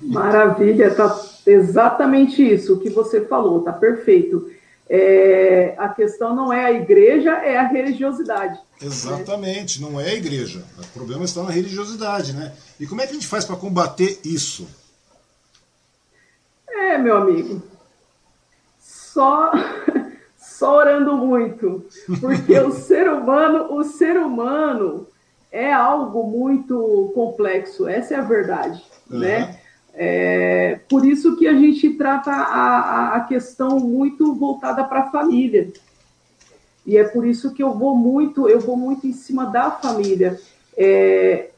[0.01, 4.49] Maravilha, tá exatamente isso o que você falou, tá perfeito.
[4.89, 8.57] É, a questão não é a igreja, é a religiosidade.
[8.81, 9.89] Exatamente, né?
[9.89, 10.63] não é a igreja.
[10.77, 12.53] O problema está na religiosidade, né?
[12.79, 14.67] E como é que a gente faz para combater isso?
[16.69, 17.61] É, meu amigo,
[18.79, 19.51] só,
[20.37, 21.85] só orando muito,
[22.21, 25.07] porque o ser humano, o ser humano
[25.51, 29.19] é algo muito complexo, essa é a verdade, uhum.
[29.19, 29.56] né?
[29.99, 35.73] É, por isso que a gente trata a, a questão muito voltada para a família.
[36.85, 40.39] E é por isso que eu vou muito, eu vou muito em cima da família.
[40.77, 41.49] É,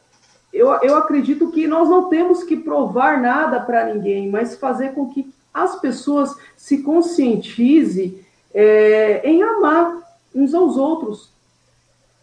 [0.53, 5.09] eu, eu acredito que nós não temos que provar nada para ninguém, mas fazer com
[5.09, 8.19] que as pessoas se conscientizem
[8.53, 10.01] é, em amar
[10.33, 11.29] uns aos outros.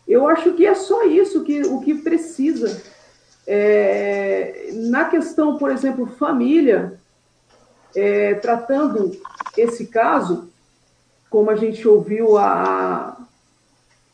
[0.08, 2.95] Eu acho que é só isso que o que precisa.
[3.46, 6.98] É, na questão, por exemplo, família,
[7.94, 9.12] é, tratando
[9.56, 10.48] esse caso,
[11.30, 13.16] como a gente ouviu a,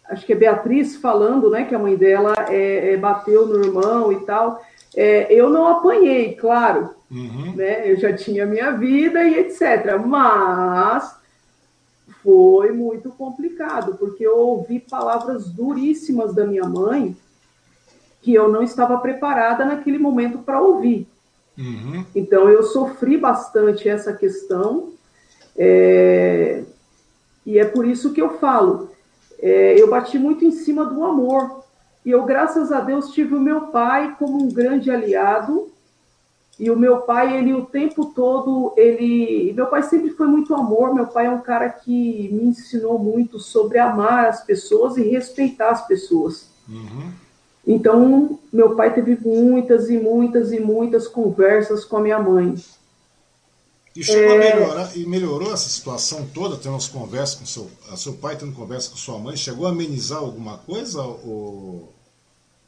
[0.09, 4.13] acho que é Beatriz falando, né, que a mãe dela é, é, bateu no irmão
[4.13, 4.63] e tal.
[4.95, 7.55] É, eu não apanhei, claro, uhum.
[7.57, 9.97] né, eu já tinha minha vida e etc.
[10.05, 11.17] Mas
[12.23, 17.17] foi muito complicado, porque eu ouvi palavras duríssimas da minha mãe
[18.23, 21.07] que eu não estava preparada naquele momento para ouvir.
[21.59, 22.05] Uhum.
[22.15, 24.93] Então eu sofri bastante essa questão,
[25.57, 26.63] é...
[27.45, 28.91] e é por isso que eu falo.
[29.39, 29.79] É...
[29.79, 31.63] eu bati muito em cima do amor.
[32.05, 35.71] E eu, graças a Deus, tive o meu pai como um grande aliado.
[36.59, 39.53] E o meu pai, ele o tempo todo, ele.
[39.55, 40.95] Meu pai sempre foi muito amor.
[40.95, 45.71] Meu pai é um cara que me ensinou muito sobre amar as pessoas e respeitar
[45.71, 46.51] as pessoas.
[46.69, 47.11] Uhum.
[47.67, 52.57] Então, meu pai teve muitas e muitas e muitas conversas com a minha mãe.
[53.95, 54.53] E chegou é...
[54.53, 58.55] a melhorar, e melhorou essa situação toda, tendo as conversas com seu, seu pai, tendo
[58.55, 61.89] conversa com sua mãe, chegou a amenizar alguma coisa, o,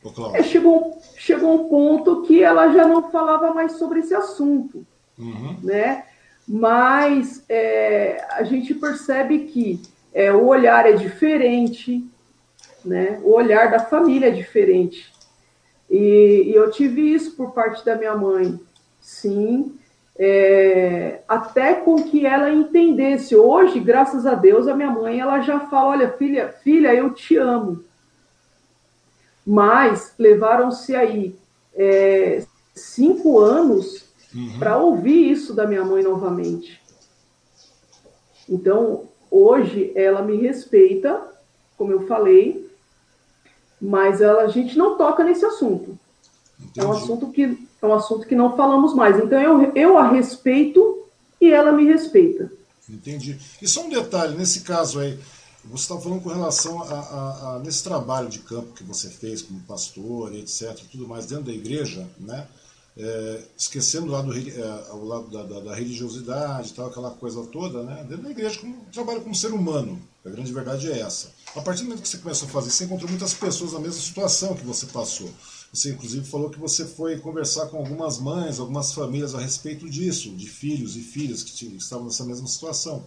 [0.02, 0.36] o Cláudio?
[0.36, 4.86] É, chegou, chegou um ponto que ela já não falava mais sobre esse assunto,
[5.18, 5.56] uhum.
[5.62, 6.04] né?
[6.46, 9.80] Mas é, a gente percebe que
[10.12, 12.04] é, o olhar é diferente,
[12.84, 13.20] né?
[13.22, 15.12] O olhar da família é diferente.
[15.90, 18.58] E, e eu tive isso por parte da minha mãe,
[19.00, 19.76] sim,
[20.16, 23.34] é, até com que ela entendesse.
[23.34, 27.36] Hoje, graças a Deus, a minha mãe ela já fala: olha, filha, filha, eu te
[27.36, 27.84] amo.
[29.46, 31.36] Mas levaram-se aí
[31.74, 32.44] é,
[32.74, 34.58] cinco anos uhum.
[34.58, 36.80] para ouvir isso da minha mãe novamente.
[38.48, 41.20] Então, hoje ela me respeita,
[41.76, 42.63] como eu falei,
[43.84, 45.98] mas ela, a gente não toca nesse assunto.
[46.58, 46.80] Entendi.
[46.80, 49.22] É um assunto que é um assunto que não falamos mais.
[49.22, 51.06] Então eu, eu a respeito
[51.40, 52.50] e ela me respeita.
[52.88, 53.38] Entendi.
[53.60, 55.18] E só um detalhe, nesse caso aí,
[55.64, 59.42] você está falando com relação a, a, a, nesse trabalho de campo que você fez
[59.42, 62.46] como pastor, etc, tudo mais dentro da igreja, né?
[62.96, 67.82] É, esquecendo lá do, é, o lado da, da, da, religiosidade, tal, aquela coisa toda,
[67.82, 68.04] né?
[68.08, 70.00] Dentro da igreja, como, trabalha como ser humano.
[70.24, 71.32] A grande verdade é essa.
[71.56, 74.00] A partir do momento que você começou a fazer, você encontrou muitas pessoas na mesma
[74.00, 75.30] situação que você passou.
[75.72, 80.30] Você, inclusive, falou que você foi conversar com algumas mães, algumas famílias a respeito disso,
[80.30, 83.04] de filhos e filhas que, que estavam nessa mesma situação.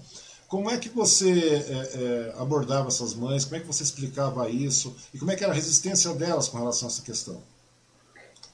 [0.48, 3.44] Como é que você é, é, abordava essas mães?
[3.44, 4.96] Como é que você explicava isso?
[5.14, 7.42] E como é que era a resistência delas com relação a essa questão?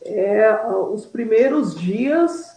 [0.02, 0.52] É,
[0.92, 2.52] os primeiros dias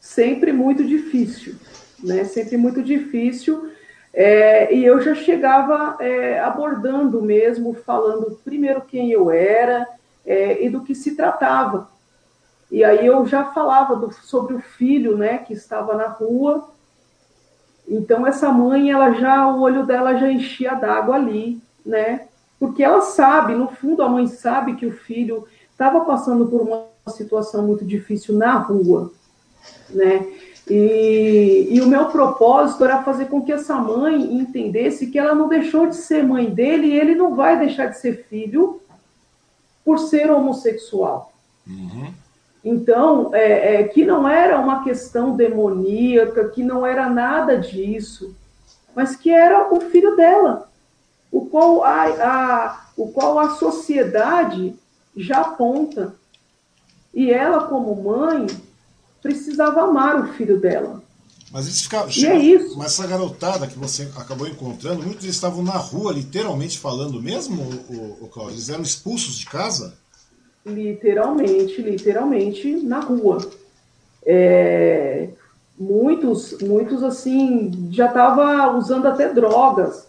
[0.00, 1.54] sempre muito difícil,
[2.02, 2.24] né?
[2.24, 3.69] Sempre muito difícil.
[4.12, 9.86] É, e eu já chegava é, abordando mesmo, falando primeiro quem eu era
[10.26, 11.88] é, e do que se tratava.
[12.70, 16.68] E aí eu já falava do, sobre o filho, né, que estava na rua.
[17.88, 22.28] Então essa mãe, ela já o olho dela já enchia d'água ali, né?
[22.58, 26.86] Porque ela sabe, no fundo a mãe sabe que o filho estava passando por uma
[27.08, 29.10] situação muito difícil na rua,
[29.88, 30.26] né?
[30.70, 35.48] E, e, o meu propósito era fazer com que essa mãe entendesse que ela não
[35.48, 38.80] deixou de ser mãe dele e ele não vai deixar de ser filho
[39.84, 41.32] por ser homossexual.
[41.66, 42.14] Uhum.
[42.64, 48.36] Então, é, é, que não era uma questão demoníaca, que não era nada disso,
[48.94, 50.68] mas que era o filho dela,
[51.32, 54.74] o qual a, a, o qual a sociedade
[55.16, 56.14] já aponta
[57.12, 58.46] e ela, como mãe,
[59.22, 61.02] precisava amar o filho dela.
[61.52, 62.10] Mas eles ficavam.
[62.10, 62.78] E é isso.
[62.78, 68.24] Mas essa garotada que você acabou encontrando, muitos estavam na rua, literalmente falando mesmo, o,
[68.24, 68.54] o Cláudio?
[68.54, 69.94] Eles eram expulsos de casa?
[70.64, 73.38] Literalmente, literalmente na rua.
[74.24, 75.30] É,
[75.76, 80.06] muitos, muitos assim, já estavam usando até drogas,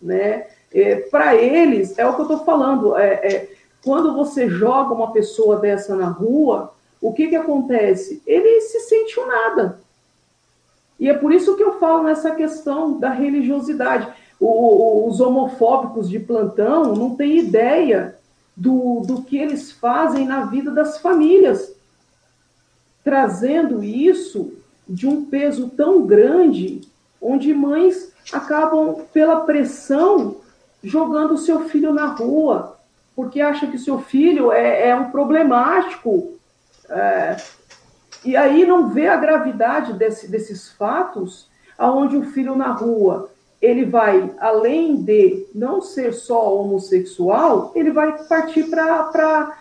[0.00, 0.46] né?
[0.72, 3.50] É, Para eles, é o que eu estou falando, é, é
[3.84, 6.72] quando você joga uma pessoa dessa na rua,
[7.02, 8.22] o que, que acontece?
[8.24, 9.80] Ele se sente um nada.
[11.00, 14.08] E é por isso que eu falo nessa questão da religiosidade.
[14.38, 18.16] O, os homofóbicos de plantão não têm ideia
[18.56, 21.74] do, do que eles fazem na vida das famílias.
[23.02, 24.52] trazendo isso
[24.88, 26.82] de um peso tão grande,
[27.20, 30.36] onde mães acabam, pela pressão,
[30.84, 32.78] jogando o seu filho na rua,
[33.16, 36.38] porque acha que seu filho é, é um problemático.
[36.92, 37.36] É,
[38.24, 43.30] e aí não vê a gravidade desse, desses fatos, aonde o filho na rua
[43.62, 49.54] ele vai, além de não ser só homossexual, ele vai partir para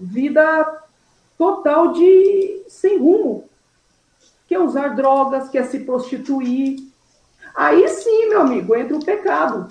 [0.00, 0.82] vida
[1.36, 3.50] total de sem rumo.
[4.46, 6.78] Quer usar drogas, quer se prostituir.
[7.56, 9.66] Aí sim, meu amigo, entra o pecado.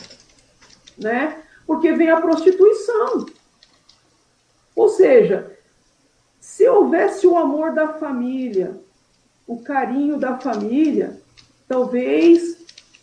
[0.98, 1.42] Né?
[1.66, 3.26] Porque vem a prostituição.
[4.76, 5.58] Ou seja,
[6.56, 8.80] se houvesse o amor da família,
[9.48, 11.20] o carinho da família,
[11.68, 12.58] talvez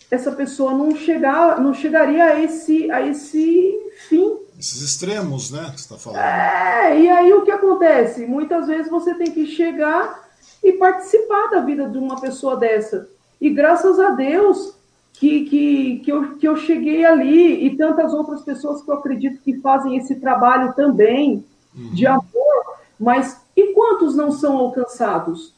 [0.09, 3.75] essa pessoa não, chegar, não chegaria a esse, a esse
[4.09, 4.39] fim.
[4.57, 6.21] Esses extremos, né, que você está falando.
[6.21, 8.25] É, e aí o que acontece?
[8.25, 10.29] Muitas vezes você tem que chegar
[10.63, 13.09] e participar da vida de uma pessoa dessa.
[13.41, 14.77] E graças a Deus
[15.15, 19.43] que, que, que, eu, que eu cheguei ali e tantas outras pessoas que eu acredito
[19.43, 21.45] que fazem esse trabalho também
[21.75, 21.91] uhum.
[21.93, 25.55] de amor, mas e quantos não são alcançados?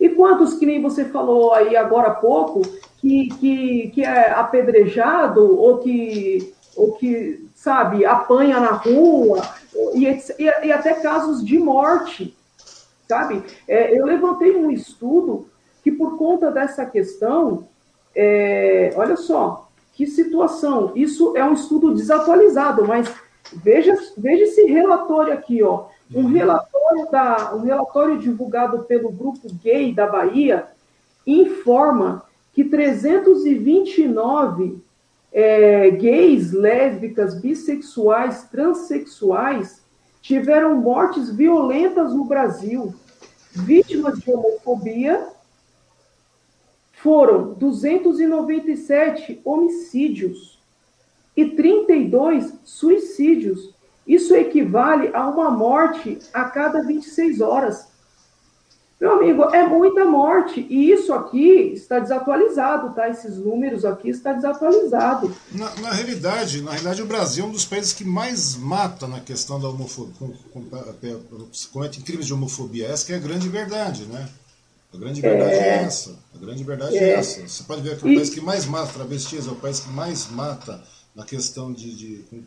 [0.00, 2.62] E quantos, que nem você falou aí agora há pouco,
[2.96, 9.42] que, que, que é apedrejado ou que, ou que, sabe, apanha na rua,
[9.94, 12.34] e, e, e até casos de morte,
[13.06, 13.42] sabe?
[13.68, 15.46] É, eu levantei um estudo
[15.82, 17.68] que, por conta dessa questão,
[18.14, 23.12] é, olha só, que situação, isso é um estudo desatualizado, mas
[23.52, 29.94] veja, veja esse relatório aqui, ó, um relatório, da, um relatório divulgado pelo Grupo Gay
[29.94, 30.66] da Bahia
[31.26, 34.82] informa que 329
[35.32, 39.80] é, gays, lésbicas, bissexuais, transexuais
[40.20, 42.92] tiveram mortes violentas no Brasil.
[43.52, 45.28] Vítimas de homofobia
[46.92, 50.58] foram 297 homicídios
[51.36, 53.72] e 32 suicídios.
[54.10, 57.86] Isso equivale a uma morte a cada 26 horas.
[59.00, 60.66] Meu amigo, é muita morte.
[60.68, 63.08] E isso aqui está desatualizado, tá?
[63.08, 65.32] Esses números aqui está desatualizado.
[65.52, 69.20] Na, na realidade, na realidade, o Brasil é um dos países que mais mata na
[69.20, 72.88] questão da homofobia, com, com, comete crimes de homofobia.
[72.88, 74.28] Essa que é a grande verdade, né?
[74.92, 76.18] A grande verdade é, é essa.
[76.34, 77.10] A grande verdade é.
[77.10, 77.12] é.
[77.12, 77.46] essa.
[77.46, 80.28] Você pode ver que o país que mais mata travestis é o país que mais
[80.32, 80.82] mata
[81.14, 82.42] na questão de, de com,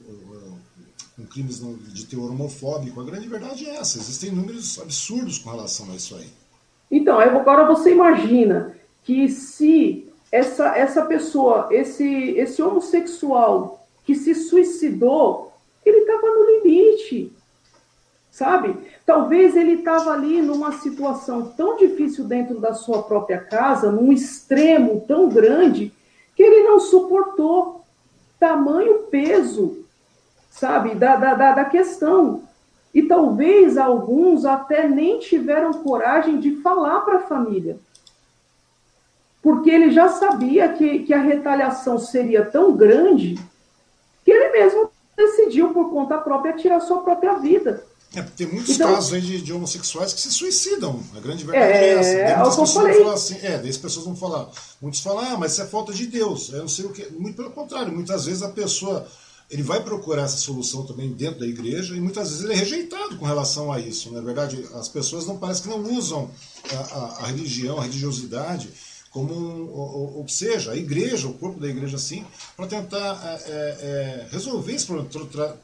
[1.15, 1.61] com crimes
[1.93, 2.99] de teor homofóbico.
[2.99, 3.97] A grande verdade é essa.
[3.97, 6.27] Existem números absurdos com relação a isso aí.
[6.89, 15.53] Então, agora você imagina que se essa, essa pessoa, esse, esse homossexual que se suicidou,
[15.85, 17.31] ele estava no limite,
[18.31, 18.75] sabe?
[19.05, 25.03] Talvez ele estava ali numa situação tão difícil dentro da sua própria casa, num extremo
[25.07, 25.93] tão grande,
[26.35, 27.85] que ele não suportou
[28.39, 29.82] tamanho peso,
[30.53, 32.43] sabe, da, da, da questão.
[32.93, 37.77] E talvez alguns até nem tiveram coragem de falar para a família.
[39.41, 43.35] Porque ele já sabia que, que a retaliação seria tão grande
[44.23, 47.83] que ele mesmo decidiu, por conta própria, tirar sua própria vida.
[48.15, 51.01] É, tem muitos então, casos aí de, de, homossexuais que se suicidam.
[51.17, 52.09] A grande verdade é, é essa.
[52.09, 54.49] É, é pessoas vão falar assim, é, daí as pessoas vão falar.
[54.79, 56.53] Muitos falam, ah, mas isso é falta de Deus.
[56.53, 57.11] Eu não sei o que.
[57.11, 59.07] Muito pelo contrário, muitas vezes a pessoa
[59.53, 63.17] ele vai procurar essa solução também dentro da igreja e muitas vezes ele é rejeitado
[63.17, 64.11] com relação a isso.
[64.11, 66.31] Na é verdade, as pessoas não parecem que não usam
[66.71, 68.69] a, a, a religião, a religiosidade
[69.11, 72.25] como um, ou, ou, seja, a igreja, o corpo da igreja assim,
[72.57, 75.07] para tentar é, é, é, resolver esse problema,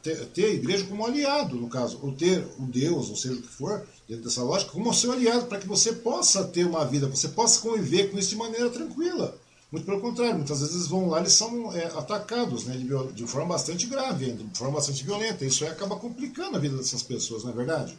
[0.00, 3.42] ter, ter, a igreja como aliado, no caso, ou ter o Deus, ou seja o
[3.42, 7.08] que for, dentro dessa lógica, como seu aliado, para que você possa ter uma vida,
[7.08, 9.36] você possa conviver com isso de maneira tranquila.
[9.70, 13.26] Muito pelo contrário, muitas vezes eles vão lá e são é, atacados né, de, de,
[13.26, 15.44] forma bastante grave, de forma bastante violenta.
[15.44, 17.96] Isso aí acaba complicando a vida dessas pessoas, não é verdade?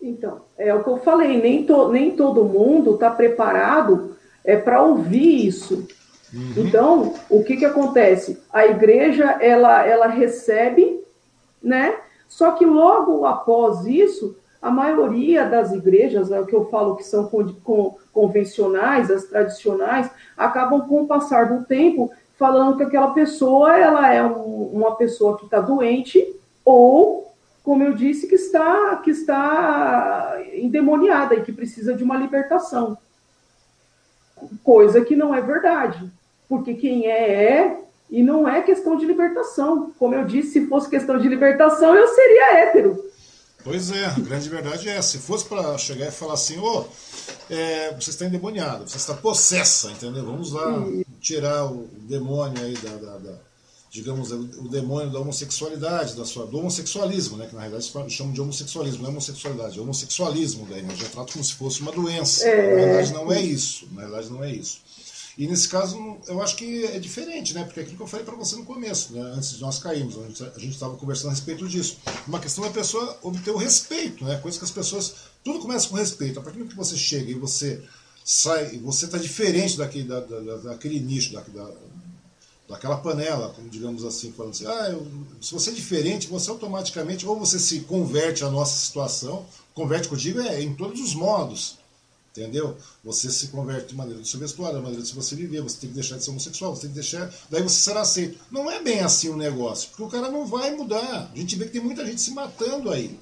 [0.00, 4.82] Então, é o que eu falei, nem, to, nem todo mundo está preparado é, para
[4.82, 5.86] ouvir isso.
[6.32, 6.54] Uhum.
[6.56, 8.40] Então, o que, que acontece?
[8.52, 11.02] A igreja, ela, ela recebe,
[11.60, 11.96] né?
[12.28, 17.04] Só que logo após isso, a maioria das igrejas, é o que eu falo que
[17.04, 17.28] são
[18.12, 24.22] convencionais, as tradicionais, acabam com o passar do tempo falando que aquela pessoa ela é
[24.22, 26.24] um, uma pessoa que está doente
[26.64, 27.32] ou,
[27.62, 32.98] como eu disse, que está que está endemoniada e que precisa de uma libertação.
[34.64, 36.10] Coisa que não é verdade,
[36.48, 37.80] porque quem é é
[38.10, 39.92] e não é questão de libertação.
[39.98, 43.11] Como eu disse, se fosse questão de libertação, eu seria hétero
[43.64, 45.00] Pois é, a grande verdade é.
[45.00, 46.84] Se fosse para chegar e falar assim, ô, oh,
[47.52, 50.24] é, você está endemoniado, você está possessa, entendeu?
[50.24, 50.84] Vamos lá
[51.20, 53.38] tirar o demônio aí da, da, da
[53.92, 58.40] digamos, o demônio da homossexualidade, da sua, do homossexualismo, né, que na realidade chamam de
[58.40, 62.48] homossexualismo, não é homossexualidade, é homossexualismo daí, né, já trata como se fosse uma doença.
[62.48, 62.70] É...
[62.70, 64.78] Na verdade não é isso, na verdade não é isso.
[65.36, 67.64] E nesse caso, eu acho que é diferente, né?
[67.64, 69.20] Porque é aquilo que eu falei para você no começo, né?
[69.34, 71.96] antes de nós cairmos, a gente estava conversando a respeito disso.
[72.26, 74.36] Uma questão da pessoa obter o respeito, né?
[74.38, 75.14] Coisa que as pessoas.
[75.42, 76.38] Tudo começa com respeito.
[76.38, 77.82] A partir do que você chega e você
[78.24, 81.42] sai, você está diferente daquele, da, da, daquele nicho, da,
[82.68, 85.06] daquela panela, como digamos assim, falando assim, ah, eu,
[85.40, 89.44] se você é diferente, você automaticamente, ou você se converte à nossa situação,
[89.74, 91.78] converte, que eu digo, é em todos os modos.
[92.36, 92.76] Entendeu?
[93.04, 95.90] Você se converte de maneira de se vestuário, de maneira de você viver, você tem
[95.90, 97.30] que deixar de ser homossexual, você tem que deixar.
[97.50, 98.38] Daí você será aceito.
[98.50, 101.30] Não é bem assim o negócio, porque o cara não vai mudar.
[101.30, 103.18] A gente vê que tem muita gente se matando aí.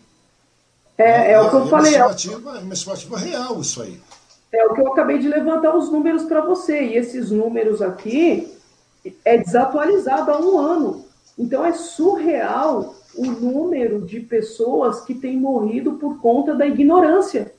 [0.97, 1.97] É, é, é o que eu é falei.
[1.97, 4.01] Uma estimativa, uma estimativa real isso aí.
[4.53, 6.81] É o que eu acabei de levantar os números para você.
[6.81, 8.53] E esses números aqui
[9.25, 11.05] é desatualizado há um ano.
[11.37, 17.53] Então é surreal o número de pessoas que têm morrido por conta da ignorância.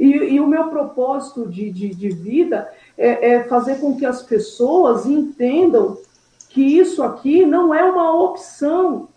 [0.00, 4.22] E, e o meu propósito de, de, de vida é, é fazer com que as
[4.22, 5.98] pessoas entendam
[6.48, 9.10] que isso aqui não é uma opção,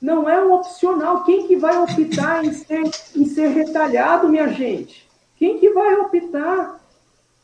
[0.00, 1.22] não é um opcional.
[1.22, 2.82] Quem que vai optar em ser,
[3.14, 5.08] em ser retalhado, minha gente?
[5.36, 6.80] Quem que vai optar?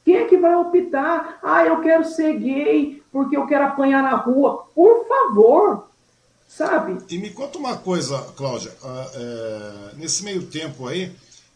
[0.05, 1.39] Quem é que vai optar?
[1.41, 4.65] Ah, eu quero ser gay porque eu quero apanhar na rua.
[4.75, 5.89] Por favor,
[6.49, 6.99] sabe?
[7.09, 8.73] E me conta uma coisa, Cláudia.
[8.83, 11.13] Uh, é, nesse meio tempo aí,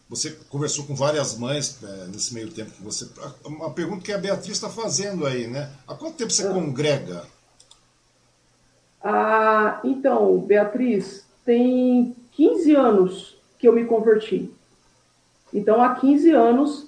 [0.09, 3.07] você conversou com várias mães é, nesse meio tempo que você.
[3.45, 5.71] Uma pergunta que a Beatriz está fazendo aí, né?
[5.87, 6.53] Há quanto tempo você ah.
[6.53, 7.23] congrega?
[9.03, 14.49] Ah, então, Beatriz, tem 15 anos que eu me converti.
[15.53, 16.87] Então, há 15 anos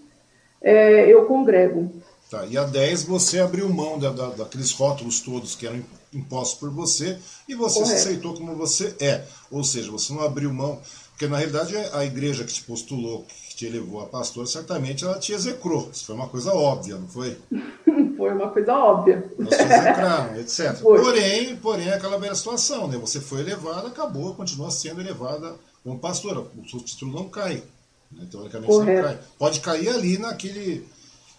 [0.62, 1.92] é, eu congrego.
[2.30, 6.60] Tá, e há 10 você abriu mão da, da, daqueles rótulos todos que eram impostos
[6.60, 8.00] por você e você Correto.
[8.00, 9.24] se aceitou como você é.
[9.52, 10.82] Ou seja, você não abriu mão
[11.16, 15.18] porque na realidade a igreja que te postulou, que te elevou a pastor, certamente ela
[15.18, 15.90] te execrou.
[15.90, 17.38] Isso foi uma coisa óbvia, não foi?
[18.18, 19.32] foi uma coisa óbvia.
[19.40, 20.76] Nós execraram, etc.
[20.76, 21.02] Foi.
[21.02, 22.98] Porém, porém, aquela velha situação, né?
[22.98, 26.42] Você foi elevada, acabou, continua sendo elevada como pastora.
[26.42, 27.64] O seu título não cai.
[28.12, 28.28] Né?
[28.30, 29.18] Teoricamente não cai.
[29.40, 30.86] Pode cair ali naquele.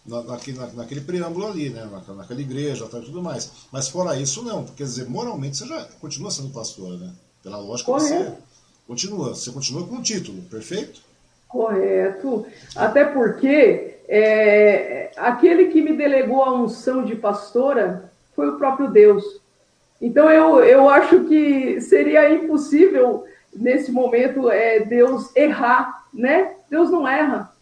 [0.06, 1.84] Na, naquele, na, naquele preâmbulo ali, né?
[1.84, 3.50] Na, naquela igreja tal, e tudo mais.
[3.70, 4.64] Mas fora isso, não.
[4.64, 7.12] Quer dizer, moralmente você já continua sendo pastora, né?
[7.42, 8.08] Pela lógica Correto.
[8.08, 8.45] você
[8.86, 11.00] Continua, você continua com o título, perfeito?
[11.48, 12.46] Correto.
[12.74, 19.40] Até porque é, aquele que me delegou a unção de pastora foi o próprio Deus.
[20.00, 26.52] Então eu, eu acho que seria impossível nesse momento é, Deus errar, né?
[26.70, 27.52] Deus não erra.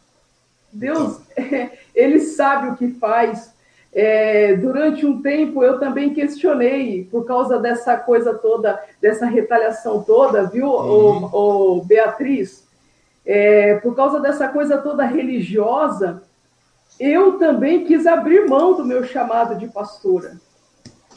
[0.72, 1.70] Deus, então.
[1.94, 3.54] ele sabe o que faz.
[3.94, 10.44] É, durante um tempo eu também questionei por causa dessa coisa toda, dessa retaliação toda,
[10.44, 11.30] viu, uhum.
[11.32, 12.64] o, o Beatriz?
[13.24, 16.22] É, por causa dessa coisa toda religiosa,
[16.98, 20.36] eu também quis abrir mão do meu chamado de pastora.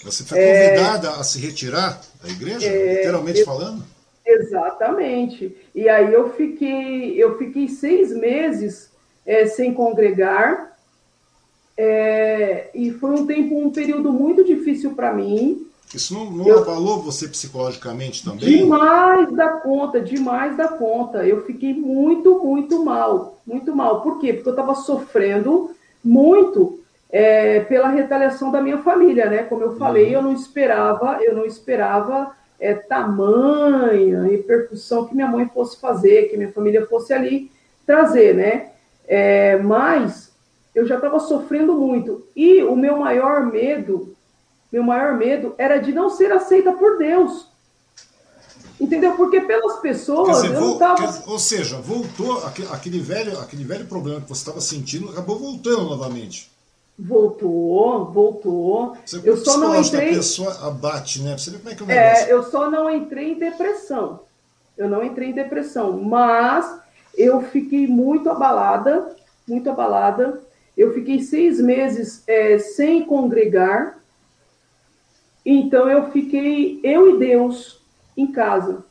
[0.04, 3.84] Você foi convidada é, a se retirar da igreja, é, literalmente eu, falando?
[4.24, 5.58] Exatamente.
[5.74, 8.92] E aí eu fiquei, eu fiquei seis meses
[9.26, 10.77] é, sem congregar
[11.78, 15.68] é, e foi um tempo, um período muito difícil para mim.
[15.94, 18.58] Isso não, não eu, abalou você psicologicamente também?
[18.58, 21.26] Demais da conta, demais da conta.
[21.26, 24.02] Eu fiquei muito, muito mal, muito mal.
[24.02, 24.34] Por quê?
[24.34, 25.72] Porque eu estava sofrendo
[26.04, 26.80] muito
[27.10, 29.44] é, pela retaliação da minha família, né?
[29.44, 30.12] Como eu falei, uhum.
[30.14, 36.38] eu não esperava, eu não esperava é, tamanha repercussão que minha mãe fosse fazer, que
[36.38, 37.52] minha família fosse ali
[37.86, 38.72] trazer, né?
[39.08, 40.36] É, mas
[40.78, 42.28] eu já estava sofrendo muito.
[42.36, 44.16] E o meu maior medo,
[44.72, 47.48] meu maior medo era de não ser aceita por Deus.
[48.80, 49.16] Entendeu?
[49.16, 51.24] Porque pelas pessoas dizer, eu não tava...
[51.26, 56.52] Ou seja, voltou aquele velho, aquele velho problema que você estava sentindo, acabou voltando novamente.
[56.96, 58.96] Voltou, voltou.
[59.04, 60.12] Você, eu só não entrei.
[60.12, 61.36] A pessoa abate, né?
[61.36, 62.26] Você vê como é que é o negócio.
[62.28, 64.20] É, eu só não entrei em depressão.
[64.78, 66.72] Eu não entrei em depressão, mas
[67.18, 69.16] eu fiquei muito abalada,
[69.48, 70.46] muito abalada.
[70.78, 73.98] Eu fiquei seis meses é, sem congregar,
[75.44, 77.82] então eu fiquei, eu e Deus,
[78.16, 78.86] em casa.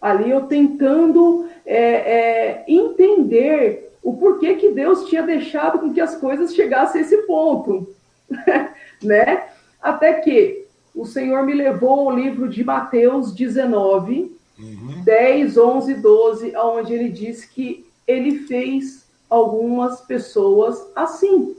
[0.00, 6.16] Ali eu tentando é, é, entender o porquê que Deus tinha deixado com que as
[6.16, 7.94] coisas chegassem a esse ponto,
[9.02, 9.48] né?
[9.82, 15.04] Até que o Senhor me levou ao livro de Mateus 19, uhum.
[15.04, 21.56] 10, 11, 12, onde ele diz que ele fez algumas pessoas assim,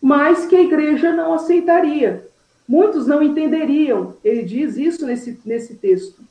[0.00, 2.26] mas que a igreja não aceitaria.
[2.66, 4.16] Muitos não entenderiam.
[4.24, 6.22] Ele diz isso nesse, nesse texto.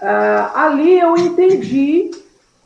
[0.00, 2.10] Ah, ali eu entendi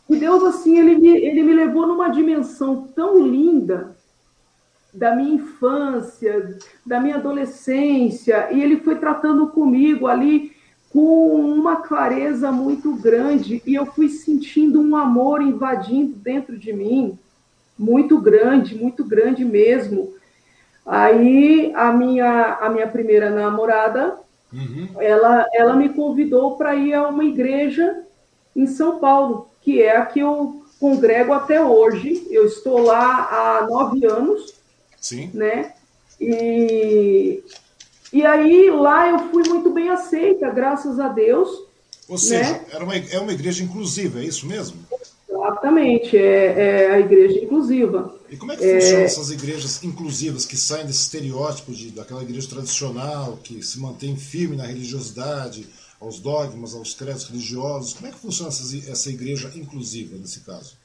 [0.06, 3.96] que Deus, assim, ele me, ele me levou numa dimensão tão linda
[4.92, 10.52] da minha infância, da minha adolescência, e ele foi tratando comigo ali
[10.92, 17.16] com uma clareza muito grande, e eu fui sentindo um amor invadindo dentro de mim,
[17.78, 20.12] muito grande, muito grande mesmo.
[20.84, 24.18] Aí a minha, a minha primeira namorada,
[24.52, 24.88] uhum.
[24.98, 28.02] ela, ela me convidou para ir a uma igreja
[28.54, 32.26] em São Paulo, que é a que eu congrego até hoje.
[32.30, 34.54] Eu estou lá há nove anos,
[35.00, 35.30] Sim.
[35.32, 35.72] né?
[36.20, 37.42] E,
[38.12, 41.48] e aí lá eu fui muito bem aceita, graças a Deus.
[42.08, 42.66] Ou seja, né?
[42.72, 44.78] era uma, é uma igreja inclusiva, é isso mesmo?
[45.28, 48.14] Exatamente, é, é a igreja inclusiva.
[48.28, 49.04] E como é que funcionam é...
[49.04, 54.56] essas igrejas inclusivas que saem desse estereótipo de, daquela igreja tradicional, que se mantém firme
[54.56, 55.68] na religiosidade,
[56.00, 57.94] aos dogmas, aos credos religiosos?
[57.94, 60.76] Como é que funciona essa, essa igreja inclusiva nesse caso?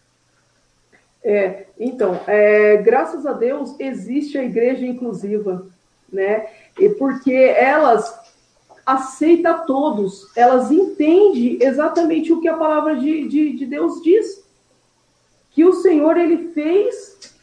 [1.24, 5.66] É, então, é, graças a Deus existe a igreja inclusiva,
[6.12, 6.48] né?
[6.80, 8.20] E porque elas
[8.86, 14.46] aceita todos, elas entendem exatamente o que a palavra de, de, de Deus diz.
[15.50, 17.34] Que o Senhor ele fez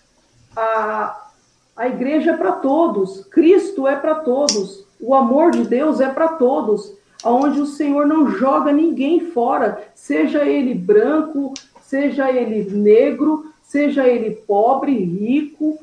[0.54, 1.30] a,
[1.76, 6.94] a igreja para todos, Cristo é para todos, o amor de Deus é para todos,
[7.24, 14.30] onde o Senhor não joga ninguém fora, seja ele branco, seja ele negro, seja ele
[14.46, 15.78] pobre, rico,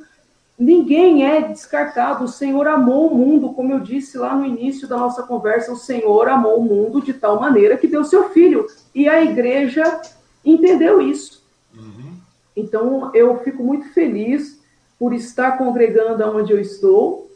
[0.59, 2.25] Ninguém é descartado.
[2.25, 5.77] O Senhor amou o mundo, como eu disse lá no início da nossa conversa, o
[5.77, 8.67] Senhor amou o mundo de tal maneira que deu seu filho.
[8.93, 10.01] E a igreja
[10.43, 11.41] entendeu isso.
[11.73, 12.11] Uhum.
[12.53, 14.59] Então, eu fico muito feliz
[14.99, 17.31] por estar congregando onde eu estou.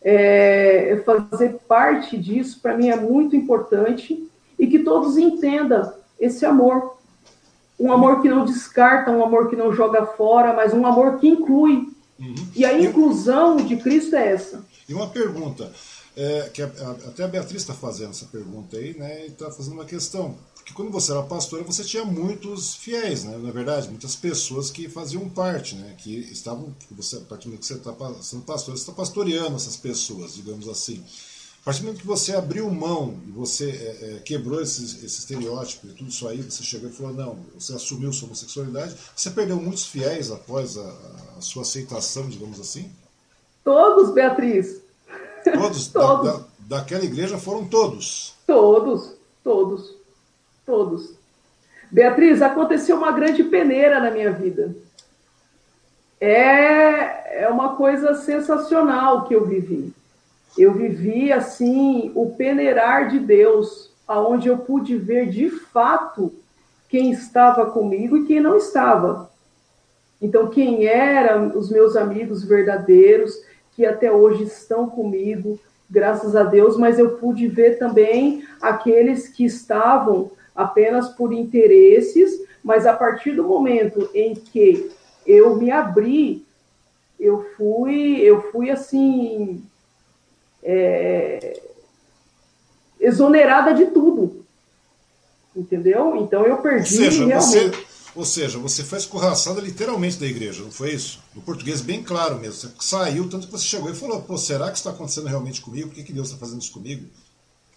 [0.00, 4.24] É, fazer parte disso, para mim, é muito importante.
[4.56, 6.96] E que todos entendam esse amor.
[7.78, 11.26] Um amor que não descarta, um amor que não joga fora, mas um amor que
[11.26, 12.34] inclui Uhum.
[12.54, 14.64] E a inclusão de Cristo é essa.
[14.88, 15.72] E uma pergunta,
[16.16, 19.26] é, que a, a, até a Beatriz está fazendo essa pergunta aí, né?
[19.26, 20.36] E está fazendo uma questão.
[20.56, 23.38] Porque quando você era pastora, você tinha muitos fiéis, né?
[23.38, 25.94] Na verdade, muitas pessoas que faziam parte, né?
[25.96, 29.54] Que estavam, você, a partir do momento que você está sendo pastor, você está pastoreando
[29.54, 31.04] essas pessoas, digamos assim.
[31.62, 35.20] A partir do momento que você abriu mão e você é, é, quebrou esse, esse
[35.20, 39.30] estereótipo e tudo isso aí, você chegou e falou, não, você assumiu sua homossexualidade, você
[39.30, 42.90] perdeu muitos fiéis após a, a sua aceitação, digamos assim?
[43.64, 44.82] Todos, Beatriz.
[45.44, 45.88] Todos?
[45.88, 45.92] todos.
[45.92, 46.44] Da, da,
[46.78, 48.34] daquela igreja foram todos?
[48.46, 49.94] Todos, todos,
[50.66, 51.14] todos.
[51.90, 54.76] Beatriz, aconteceu uma grande peneira na minha vida.
[56.20, 59.94] É, é uma coisa sensacional que eu vivi
[60.58, 66.32] eu vivi assim o peneirar de Deus, aonde eu pude ver de fato
[66.88, 69.30] quem estava comigo e quem não estava.
[70.20, 73.40] Então, quem eram os meus amigos verdadeiros,
[73.72, 75.58] que até hoje estão comigo,
[75.88, 82.84] graças a Deus, mas eu pude ver também aqueles que estavam apenas por interesses, mas
[82.86, 84.90] a partir do momento em que
[85.24, 86.44] eu me abri,
[87.18, 89.62] eu fui, eu fui assim,
[90.62, 91.60] é,
[93.00, 94.44] exonerada de tudo.
[95.54, 96.16] Entendeu?
[96.16, 97.76] Então eu perdi ou seja, realmente.
[97.76, 97.87] Você,
[98.18, 101.20] ou seja, você foi escorraçada literalmente da igreja, não foi isso?
[101.36, 102.54] No português bem claro mesmo.
[102.54, 105.60] Você saiu, tanto que você chegou e falou, pô, será que isso está acontecendo realmente
[105.60, 105.86] comigo?
[105.86, 107.06] Por que, que Deus está fazendo isso comigo?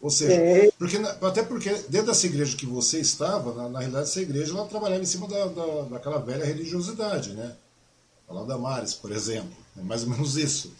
[0.02, 0.72] Ou seja, é.
[0.80, 4.66] porque, até porque dentro dessa igreja que você estava, na, na realidade essa igreja ela
[4.66, 7.56] trabalhava em cima da, da, daquela velha religiosidade, né?
[8.28, 9.56] Falar da Maris, por exemplo.
[9.78, 10.74] É mais ou menos isso.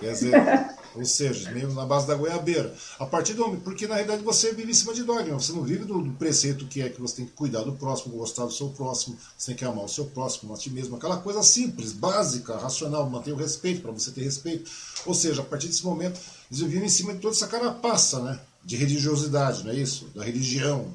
[0.00, 0.32] Quer dizer,
[0.94, 2.74] ou seja, meio na base da goiabeira.
[2.98, 5.84] A partir do porque na realidade você vive em cima de dogma, você não vive
[5.84, 8.68] do, do, preceito que é que você tem que cuidar do próximo, gostar do seu
[8.68, 12.56] próximo, você tem que amar o seu próximo, a ti mesmo, aquela coisa simples, básica,
[12.56, 14.70] racional, manter o respeito para você ter respeito.
[15.06, 16.20] Ou seja, a partir desse momento,
[16.50, 18.40] eles vivem em cima de toda essa carapaça, né?
[18.64, 20.08] De religiosidade, não é isso?
[20.14, 20.86] Da religião.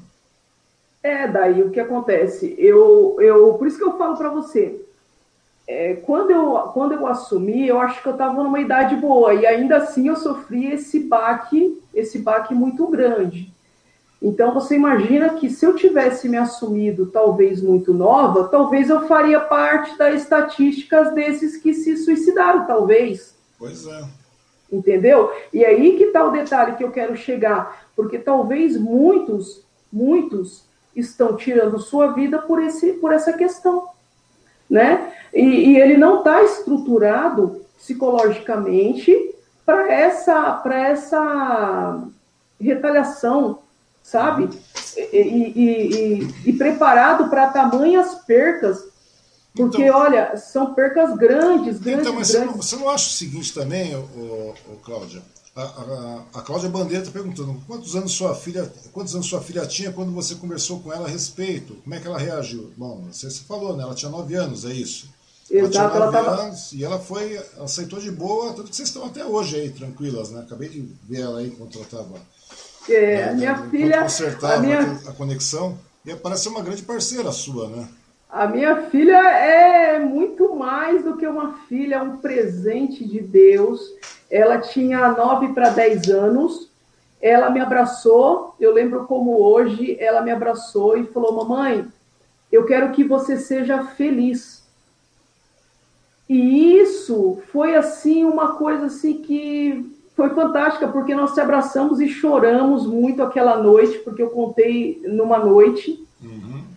[1.02, 2.54] É, daí o que acontece?
[2.58, 4.87] Eu, eu, por isso que eu falo para você,
[5.68, 9.46] é, quando, eu, quando eu assumi, eu acho que eu estava numa idade boa, e
[9.46, 13.52] ainda assim eu sofri esse baque, esse baque muito grande.
[14.20, 19.38] Então você imagina que se eu tivesse me assumido talvez muito nova, talvez eu faria
[19.40, 23.36] parte das estatísticas desses que se suicidaram, talvez.
[23.58, 24.04] Pois é.
[24.72, 25.30] Entendeu?
[25.52, 29.62] E aí que está o detalhe que eu quero chegar, porque talvez muitos
[29.92, 30.64] muitos
[30.94, 33.88] estão tirando sua vida por, esse, por essa questão.
[34.68, 35.12] Né?
[35.32, 39.14] E, e ele não está estruturado psicologicamente
[39.64, 42.02] para essa, essa
[42.60, 43.60] retaliação,
[44.02, 44.48] sabe?
[44.96, 48.82] E, e, e, e preparado para tamanhas percas,
[49.54, 52.30] porque, então, olha, são percas grandes, grandes, então, mas grandes.
[52.30, 55.20] Você, não, você não acha o seguinte também, ô, ô, Cláudia?
[55.58, 59.66] A, a, a Cláudia Bandeira está perguntando quantos anos sua filha, quantos anos sua filha
[59.66, 61.74] tinha quando você conversou com ela a respeito?
[61.82, 62.72] Como é que ela reagiu?
[62.76, 63.82] Bom, você, você falou, né?
[63.82, 65.08] Ela tinha nove anos, é isso?
[65.50, 66.42] Exato, ela tinha nove tava...
[66.42, 70.30] anos e ela foi, aceitou de boa, tanto que vocês estão até hoje aí tranquilas,
[70.30, 70.42] né?
[70.42, 72.20] Acabei de ver ela aí enquanto ela estava.
[72.88, 74.02] É, né, minha filha.
[74.02, 74.80] Consertava a, minha...
[75.08, 75.76] a conexão.
[76.06, 77.88] E parece ser uma grande parceira sua, né?
[78.30, 83.80] A minha filha é muito mais do que uma filha, é um presente de Deus.
[84.30, 86.68] Ela tinha 9 para 10 anos.
[87.20, 91.84] Ela me abraçou, eu lembro como hoje, ela me abraçou e falou: Mamãe,
[92.52, 94.62] eu quero que você seja feliz.
[96.28, 102.08] E isso foi assim uma coisa assim que foi fantástica, porque nós te abraçamos e
[102.08, 106.04] choramos muito aquela noite, porque eu contei numa noite.
[106.22, 106.67] Uhum.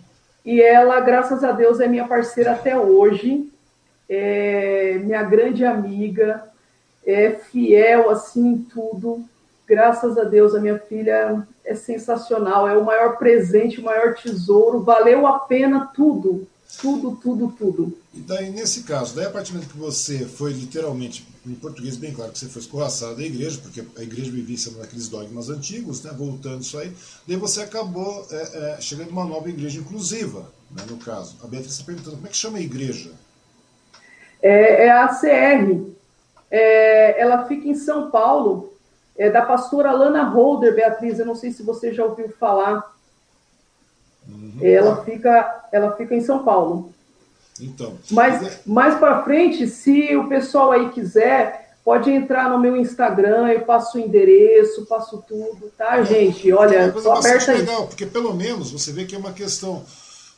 [0.44, 3.48] E ela, graças a Deus, é minha parceira até hoje,
[4.08, 6.44] é minha grande amiga,
[7.06, 9.24] é fiel assim em tudo.
[9.66, 14.80] Graças a Deus, a minha filha é sensacional, é o maior presente, o maior tesouro,
[14.80, 16.46] valeu a pena tudo,
[16.80, 17.98] tudo, tudo, tudo.
[18.14, 21.96] E daí, nesse caso, daí a partir do momento que você foi literalmente, em português
[21.96, 25.48] bem claro, que você foi escorraçado da igreja, porque a igreja vivia sendo naqueles dogmas
[25.50, 26.92] antigos, né, voltando isso aí,
[27.26, 28.36] daí você acabou é,
[28.76, 31.36] é, chegando uma nova igreja inclusiva, né, no caso.
[31.42, 33.10] A Beatriz está perguntando, como é que chama a igreja?
[34.40, 35.92] É, é a ACR,
[36.50, 38.72] é, ela fica em São Paulo,
[39.16, 42.91] é da pastora Lana Holder, Beatriz, eu não sei se você já ouviu falar.
[44.32, 44.58] Uhum.
[44.60, 46.92] Ela, fica, ela fica em São Paulo.
[47.60, 47.94] Então.
[48.10, 48.60] Mas é...
[48.66, 53.98] mais para frente, se o pessoal aí quiser, pode entrar no meu Instagram, eu passo
[53.98, 56.52] o endereço, passo tudo, tá, é, gente?
[56.52, 59.84] Olha, é uma coisa legal, porque pelo menos você vê que é uma questão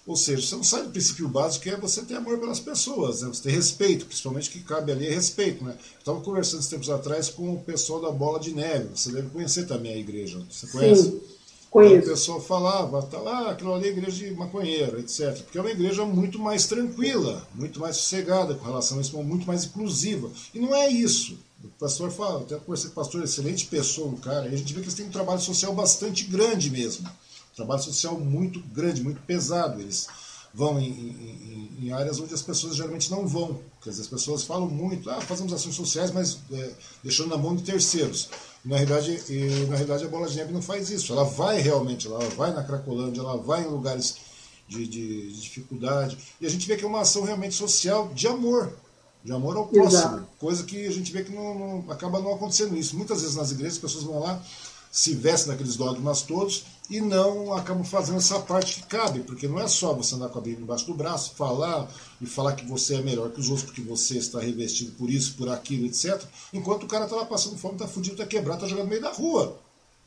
[0.07, 3.23] ou seja, você não sai do princípio básico que é você ter amor pelas pessoas,
[3.23, 3.29] né?
[3.29, 5.65] você ter respeito, principalmente que cabe ali é respeito.
[5.65, 5.75] Né?
[5.99, 9.67] Estava conversando esses tempos atrás com o pessoal da Bola de Neve, você deve conhecer
[9.67, 11.05] também a igreja, você conhece?
[11.05, 11.23] Sim,
[11.75, 12.07] conheço.
[12.07, 15.43] o pessoal falava, tá lá, aquilo ali é igreja de maconheiro, etc.
[15.43, 19.47] Porque é uma igreja muito mais tranquila, muito mais sossegada com relação a isso, muito
[19.47, 20.31] mais inclusiva.
[20.55, 21.39] E não é isso.
[21.63, 24.73] O pastor fala, até conversei com o pastor, excelente pessoa, um cara, e a gente
[24.73, 27.09] vê que eles têm um trabalho social bastante grande mesmo
[27.55, 29.81] trabalho social muito grande, muito pesado.
[29.81, 30.07] Eles
[30.53, 33.61] vão em, em, em, áreas onde as pessoas geralmente não vão.
[33.83, 36.71] Quer dizer, as pessoas falam muito, ah, fazemos ações sociais, mas é,
[37.03, 38.29] deixando na mão de terceiros.
[38.65, 41.13] Na realidade, e, na realidade, a Bola de Neve não faz isso.
[41.13, 44.17] Ela vai realmente, ela vai na Cracolândia, ela vai em lugares
[44.67, 46.17] de, de, de dificuldade.
[46.41, 48.73] E a gente vê que é uma ação realmente social de amor.
[49.23, 49.99] De amor ao próximo.
[49.99, 50.29] Exato.
[50.39, 52.97] Coisa que a gente vê que não, não, acaba não acontecendo isso.
[52.97, 54.43] Muitas vezes nas igrejas as pessoas vão lá,
[54.91, 59.59] se vestem naqueles dogmas todos e não acabam fazendo essa parte que cabe, porque não
[59.59, 61.89] é só você andar com a Bíblia embaixo do braço, falar
[62.21, 65.35] e falar que você é melhor que os outros porque você está revestido por isso,
[65.35, 66.23] por aquilo, etc.
[66.53, 69.03] Enquanto o cara está lá passando fome, está fudido, está quebrado, está jogando no meio
[69.03, 69.57] da rua.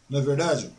[0.10, 0.72] Não é verdade?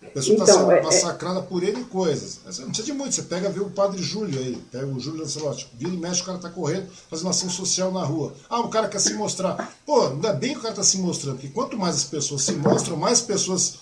[0.00, 2.40] A pessoa está então, sendo é, é, massacrada por ele coisas.
[2.44, 3.14] Você não precisa de muito.
[3.14, 6.24] Você pega ver o padre Júlio aí, pega o Júlio Lancelotti, vira e mexe, o
[6.24, 8.32] cara está correndo, fazendo ação social na rua.
[8.48, 9.76] Ah, o cara quer se mostrar.
[9.84, 12.52] Pô, ainda bem que o cara está se mostrando, porque quanto mais as pessoas se
[12.52, 13.78] mostram, mais pessoas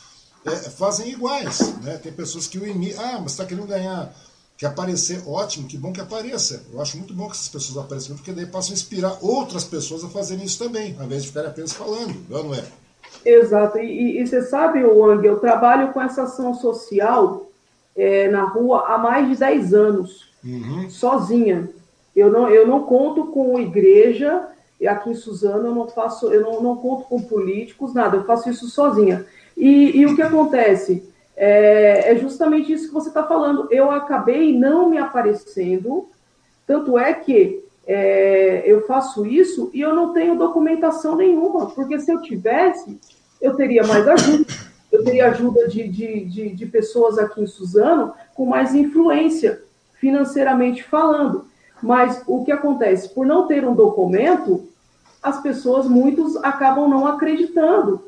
[0.47, 1.75] é, fazem iguais.
[1.83, 1.99] Né?
[1.99, 3.05] Tem pessoas que o imitam.
[3.05, 4.15] Ah, mas está querendo ganhar,
[4.57, 6.63] quer aparecer, ótimo, que bom que apareça.
[6.73, 10.05] Eu acho muito bom que essas pessoas apareçam, porque daí passam a inspirar outras pessoas
[10.05, 12.65] a fazerem isso também, ao invés de ficarem apenas falando, não é?
[13.25, 13.79] Exato.
[13.79, 17.47] E, e, você sabe, Wang, eu trabalho com essa ação social
[17.97, 20.89] é, na rua há mais de 10 anos, uhum.
[20.89, 21.69] sozinha.
[22.15, 24.49] Eu não, eu não conto com igreja,
[24.89, 28.49] aqui em Suzano eu não faço, eu não, não conto com políticos, nada, eu faço
[28.49, 29.27] isso sozinha.
[29.57, 31.09] E, e o que acontece?
[31.37, 33.69] É, é justamente isso que você está falando.
[33.71, 36.09] Eu acabei não me aparecendo,
[36.67, 42.13] tanto é que é, eu faço isso e eu não tenho documentação nenhuma, porque se
[42.13, 42.99] eu tivesse,
[43.41, 44.45] eu teria mais ajuda.
[44.91, 49.61] Eu teria ajuda de, de, de, de pessoas aqui em Suzano com mais influência,
[49.95, 51.47] financeiramente falando.
[51.83, 53.09] Mas o que acontece?
[53.11, 54.67] Por não ter um documento,
[55.23, 58.06] as pessoas, muitos, acabam não acreditando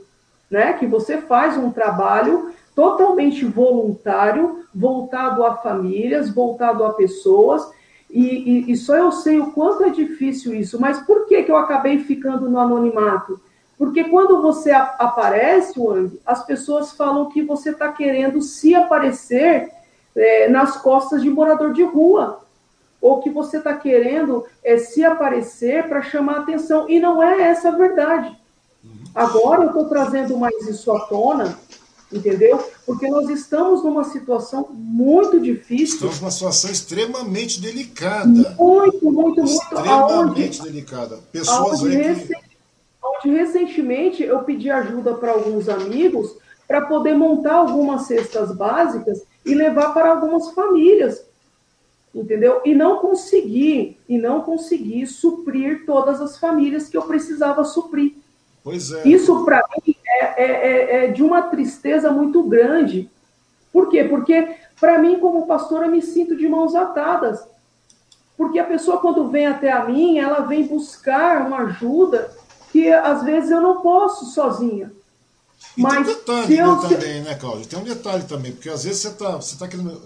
[0.51, 0.73] né?
[0.75, 7.69] Que você faz um trabalho totalmente voluntário, voltado a famílias, voltado a pessoas,
[8.11, 10.81] e, e, e, só eu sei o quanto é difícil isso.
[10.81, 13.41] Mas por que, que eu acabei ficando no anonimato?
[13.77, 19.71] Porque quando você aparece, Wang, as pessoas falam que você está querendo se aparecer
[20.17, 22.41] é, nas costas de morador de rua.
[23.01, 26.89] Ou que você está querendo é, se aparecer para chamar atenção.
[26.89, 28.37] E não é essa a verdade.
[29.15, 31.59] Agora eu estou trazendo mais isso à tona,
[32.13, 32.59] entendeu?
[32.87, 35.95] Porque nós estamos numa situação muito difícil.
[35.97, 38.27] Estamos numa situação extremamente delicada.
[38.27, 39.45] Muito, muito, muito.
[39.45, 41.19] Extremamente delicada.
[41.33, 42.35] Pessoas aonde, que...
[43.05, 46.37] onde recentemente eu pedi ajuda para alguns amigos
[46.67, 51.27] para poder montar algumas cestas básicas e levar para algumas famílias.
[52.15, 52.61] Entendeu?
[52.65, 58.17] E não consegui, e não consegui suprir todas as famílias que eu precisava suprir.
[58.63, 59.07] Pois é.
[59.09, 63.11] Isso, para mim, é, é, é, é, de uma tristeza muito grande.
[63.73, 64.05] Por quê?
[64.05, 67.47] Porque, para mim, como pastora, eu me sinto de mãos atadas.
[68.37, 72.31] Porque a pessoa, quando vem até a mim, ela vem buscar uma ajuda
[72.71, 74.93] que, às vezes, eu não posso sozinha.
[75.77, 76.77] E Mas tem um detalhe né, eu...
[76.77, 77.67] também, né, Cláudio?
[77.67, 80.01] Tem um detalhe também, porque às vezes você está você tá querendo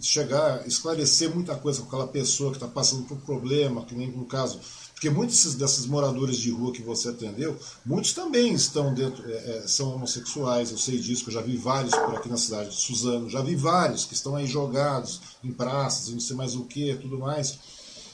[0.00, 4.24] chegar, esclarecer muita coisa com aquela pessoa que está passando por problema, que nem no
[4.24, 4.60] caso
[4.96, 7.54] porque muitos desses moradores de rua que você atendeu,
[7.84, 11.94] muitos também estão dentro, é, é, são homossexuais, eu sei disso, eu já vi vários
[11.94, 16.08] por aqui na cidade de Suzano, já vi vários que estão aí jogados em praças,
[16.08, 17.58] não sei mais o que, tudo mais,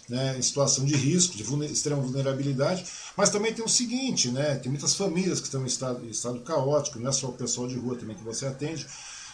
[0.08, 2.84] né, em situação de risco, de vulner, extrema vulnerabilidade.
[3.16, 6.40] Mas também tem o seguinte, né, tem muitas famílias que estão em estado, em estado
[6.40, 8.84] caótico, não é só o pessoal de rua também que você atende,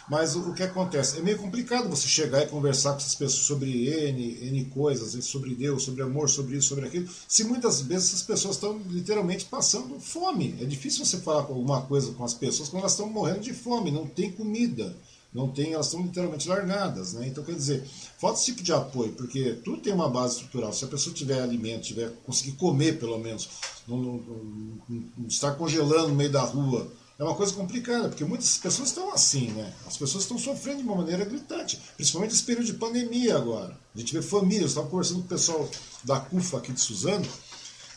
[0.09, 1.19] mas o, o, que acontece?
[1.19, 5.53] É meio complicado você chegar e conversar com essas pessoas sobre N, N coisas, sobre
[5.55, 9.99] Deus, sobre amor, sobre isso, sobre aquilo, se muitas vezes essas pessoas estão literalmente passando
[9.99, 10.55] fome.
[10.59, 13.91] É difícil você falar alguma coisa com as pessoas quando elas estão morrendo de fome,
[13.91, 14.95] não tem comida
[15.33, 17.27] não tem, elas estão literalmente largadas, né?
[17.27, 17.83] Então quer dizer,
[18.17, 20.73] falta esse tipo de apoio, porque tudo tem uma base estrutural.
[20.73, 23.47] Se a pessoa tiver alimento, tiver conseguir comer pelo menos,
[23.87, 28.23] não, não, não, não estar congelando no meio da rua, é uma coisa complicada, porque
[28.23, 29.73] muitas pessoas estão assim, né?
[29.85, 33.77] As pessoas estão sofrendo de uma maneira gritante, principalmente nesse período de pandemia agora.
[33.93, 35.69] A gente vê famílias, eu estava conversando com o pessoal
[36.05, 37.27] da CUFA aqui de Suzano,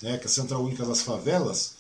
[0.03, 1.75] né, que é a Central Única das Favelas,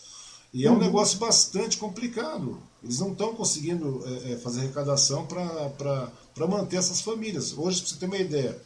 [0.54, 0.80] e é um uhum.
[0.80, 2.62] negócio bastante complicado.
[2.80, 7.58] Eles não estão conseguindo é, fazer arrecadação para manter essas famílias.
[7.58, 8.62] Hoje, para você ter uma ideia,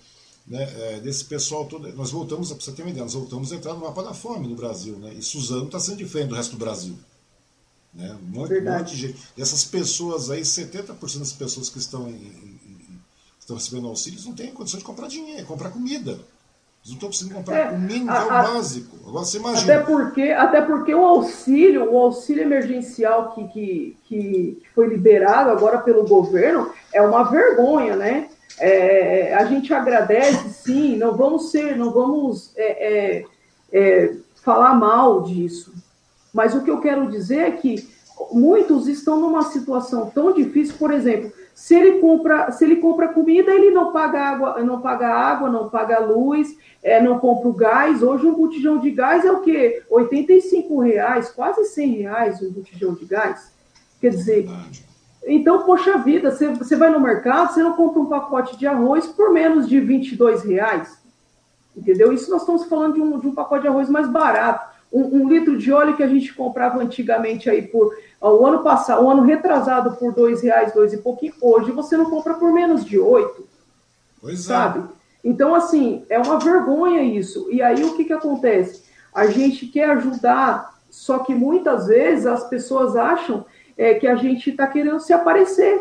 [0.47, 3.57] né, é, desse pessoal todo, nós voltamos, para você ter uma ideia, nós voltamos a
[3.57, 5.15] entrar no mapa da fome no Brasil, né?
[5.15, 6.99] E Suzano está sendo diferente do resto do Brasil.
[7.97, 8.15] Né?
[8.23, 9.19] Um monte, um monte de gente.
[9.37, 13.01] E essas pessoas aí, 70% das pessoas que estão, em, em,
[13.41, 16.11] estão recebendo auxílios não têm condição de comprar dinheiro, comprar comida.
[16.13, 18.97] Eles não estão precisando comprar é, o mínimo, que é o básico.
[19.09, 19.75] Agora você imagina.
[19.75, 25.79] Até porque, até porque o auxílio, o auxílio emergencial que, que, que foi liberado agora
[25.79, 28.29] pelo governo é uma vergonha, né?
[28.59, 33.25] É, a gente agradece, sim, não vamos ser, não vamos é, é,
[33.73, 35.75] é falar mal disso.
[36.37, 37.89] Mas o que eu quero dizer é que
[38.31, 43.51] muitos estão numa situação tão difícil, por exemplo, se ele compra, se ele compra comida,
[43.51, 48.03] ele não paga água, não paga água, não paga luz, é, não compra o gás.
[48.03, 49.83] Hoje um botijão de gás é o quê?
[49.89, 53.51] 85 reais, quase 100 reais um botijão de gás.
[53.99, 54.47] Quer dizer,
[55.27, 59.07] então, poxa vida, você, você vai no mercado, você não compra um pacote de arroz
[59.07, 60.99] por menos de 22 reais.
[61.75, 62.13] Entendeu?
[62.13, 65.29] Isso nós estamos falando de um, de um pacote de arroz mais barato um, um,
[65.29, 69.23] litro de óleo que a gente comprava antigamente aí por o ano passado, o ano
[69.23, 73.47] retrasado por dois reais, dois e pouquinho, hoje você não compra por menos de oito.
[74.21, 74.43] Pois é.
[74.43, 74.81] sabe?
[74.81, 74.83] É.
[75.23, 77.49] Então, assim, é uma vergonha isso.
[77.51, 78.85] E aí o que, que acontece?
[79.15, 83.45] A gente quer ajudar, só que muitas vezes as pessoas acham
[83.77, 85.81] é, que a gente está querendo se aparecer.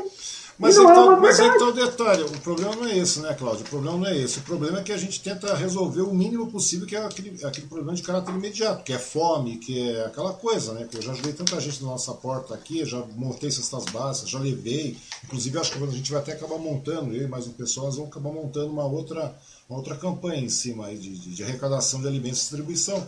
[0.58, 3.34] Mas, aí, é tá, mas aí tá o detalhe, o problema não é esse, né,
[3.34, 3.66] Cláudio?
[3.66, 4.40] O problema não é esse.
[4.40, 7.68] O problema é que a gente tenta resolver o mínimo possível, que é aquele, aquele
[7.68, 10.88] problema de caráter imediato, que é fome, que é aquela coisa, né?
[10.90, 14.40] Que eu já ajudei tanta gente na nossa porta aqui, já montei cestas básicas, já
[14.40, 14.98] levei.
[15.26, 17.98] Inclusive, acho que a gente vai até acabar montando, eu e mais um pessoal, nós
[17.98, 19.36] vamos acabar montando uma outra,
[19.70, 23.06] uma outra campanha em cima aí de, de, de arrecadação de alimentos e distribuição.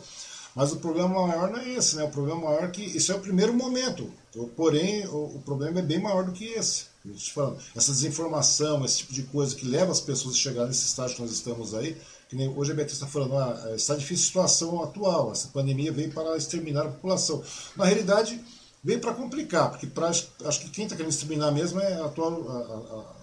[0.53, 2.03] Mas o problema maior não é esse, né?
[2.03, 4.11] O problema maior é que isso é o primeiro momento.
[4.55, 6.85] Porém, o, o problema é bem maior do que esse.
[7.33, 11.15] Falando, essa desinformação, esse tipo de coisa que leva as pessoas a chegar nesse estágio
[11.15, 11.97] que nós estamos aí,
[12.29, 15.91] que nem hoje a Beatriz está falando, ah, está difícil a situação atual, essa pandemia
[15.91, 17.41] veio para exterminar a população.
[17.75, 18.39] Na realidade,
[18.83, 22.45] veio para complicar, porque pra, acho que quem está querendo exterminar mesmo é a atual,
[22.49, 23.17] a, a,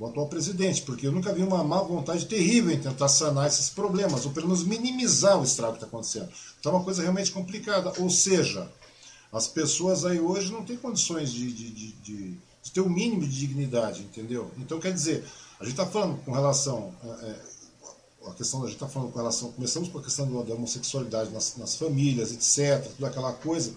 [0.00, 3.70] o atual presidente, porque eu nunca vi uma má vontade terrível em tentar sanar esses
[3.70, 6.28] problemas, ou pelo menos minimizar o estrago que está acontecendo.
[6.60, 7.92] Então é uma coisa realmente complicada.
[7.98, 8.70] Ou seja,
[9.32, 12.90] as pessoas aí hoje não têm condições de, de, de, de de ter o um
[12.90, 14.50] mínimo de dignidade, entendeu?
[14.58, 15.24] Então, quer dizer,
[15.60, 16.94] a gente está falando com relação.
[17.02, 17.58] É, é,
[18.26, 21.56] a questão, a gente está falando com relação, começamos com a questão da homossexualidade nas,
[21.56, 23.72] nas famílias, etc., toda aquela coisa,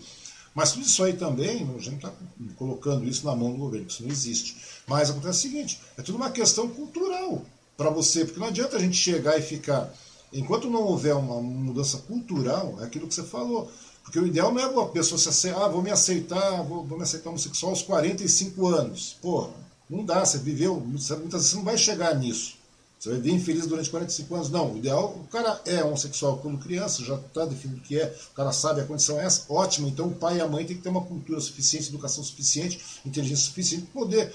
[0.54, 2.12] mas tudo isso aí também, a gente está
[2.58, 4.58] colocando isso na mão do governo, isso não existe.
[4.86, 7.42] Mas acontece o seguinte, é tudo uma questão cultural
[7.78, 9.94] para você, porque não adianta a gente chegar e ficar.
[10.34, 13.72] Enquanto não houver uma mudança cultural, é aquilo que você falou.
[14.12, 16.98] Porque o ideal não é a pessoa se aceitar, ah, vou me aceitar, vou, vou
[16.98, 19.16] me aceitar homossexual aos 45 anos.
[19.22, 19.50] Pô,
[19.90, 22.58] não dá, você viveu, muitas vezes você não vai chegar nisso.
[23.00, 24.50] Você vai viver infeliz durante 45 anos.
[24.50, 28.14] Não, o ideal, o cara é homossexual quando criança, já está definido o que é,
[28.34, 29.88] o cara sabe a condição é essa, ótimo.
[29.88, 33.46] Então o pai e a mãe têm que ter uma cultura suficiente, educação suficiente, inteligência
[33.46, 34.34] suficiente para poder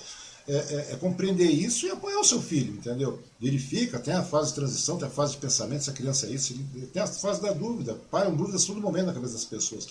[0.49, 3.21] é, é, é, compreender isso e apoiar o seu filho, entendeu?
[3.41, 6.31] Verifica, tem a fase de transição, tem a fase de pensamento, se a criança é
[6.31, 6.55] isso,
[6.93, 9.89] tem a fase da dúvida, param dúvidas todo momento na cabeça das pessoas.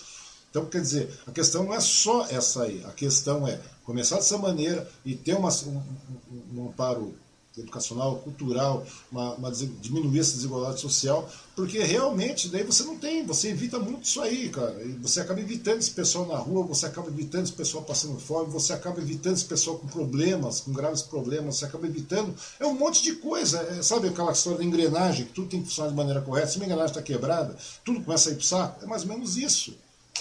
[0.50, 4.38] Então, quer dizer, a questão não é só essa aí, a questão é começar dessa
[4.38, 5.84] maneira e ter uma, um,
[6.32, 7.14] um, um amparo
[7.58, 13.50] educacional, cultural, uma, uma, diminuir essa desigualdade social, porque realmente daí você não tem, você
[13.50, 14.84] evita muito isso aí, cara.
[14.84, 18.52] E você acaba evitando esse pessoal na rua, você acaba evitando esse pessoal passando fome,
[18.52, 22.36] você acaba evitando esse pessoal com problemas, com graves problemas, você acaba evitando.
[22.60, 25.68] É um monte de coisa, é, sabe aquela história da engrenagem, que tudo tem que
[25.68, 28.46] funcionar de maneira correta, se uma engrenagem está quebrada, tudo começa a ir para o
[28.46, 28.84] saco.
[28.84, 29.74] É mais ou menos isso.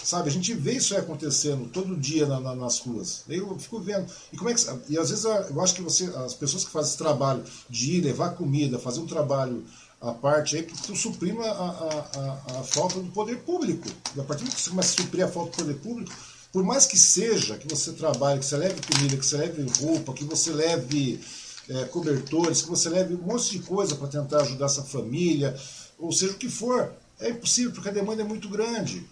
[0.03, 3.25] Sabe, a gente vê isso acontecendo todo dia na, na, nas ruas.
[3.29, 4.07] Eu fico vendo.
[4.33, 4.63] E como é que.
[4.89, 8.01] E às vezes eu acho que você, as pessoas que fazem esse trabalho de ir
[8.03, 9.65] levar comida, fazer um trabalho
[10.01, 13.89] à parte aí, que suprindo a, a, a, a, falta do poder público.
[14.15, 16.13] E a partir do que você começa a suprir a falta do poder público,
[16.53, 20.13] por mais que seja que você trabalhe, que você leve comida, que você leve roupa,
[20.13, 21.21] que você leve
[21.69, 25.57] é, cobertores, que você leve um monte de coisa para tentar ajudar essa família,
[25.99, 29.05] ou seja o que for, é impossível, porque a demanda é muito grande.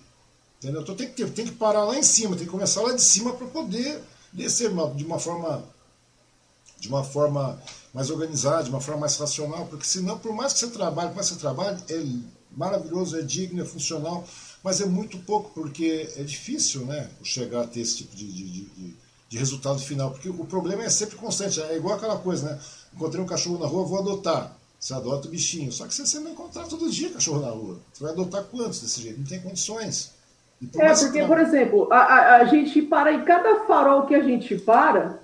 [0.63, 0.83] Entendeu?
[0.83, 3.03] Então tem que, ter, tem que parar lá em cima, tem que começar lá de
[3.03, 4.01] cima para poder
[4.33, 5.65] descer de uma forma
[6.79, 7.61] de uma forma
[7.93, 11.17] mais organizada, de uma forma mais racional, porque senão, por mais que você trabalhe, por
[11.17, 12.05] mais que você trabalhe, é
[12.57, 14.25] maravilhoso, é digno, é funcional,
[14.65, 18.65] mas é muito pouco, porque é difícil né, chegar a ter esse tipo de, de,
[18.65, 18.97] de,
[19.29, 22.61] de resultado final, porque o problema é sempre constante, é igual aquela coisa, né?
[22.93, 24.57] Encontrei um cachorro na rua, vou adotar.
[24.79, 25.73] Você adota o bichinho.
[25.73, 27.81] Só que você, você não encontrar todo dia cachorro na rua.
[27.93, 29.21] Você vai adotar quantos desse jeito?
[29.21, 30.11] Não tem condições.
[30.79, 34.57] É, porque, por exemplo, a, a, a, gente para em cada farol que a gente
[34.57, 35.19] para,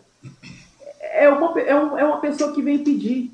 [1.00, 3.30] é uma, é, um, é uma pessoa que vem pedir.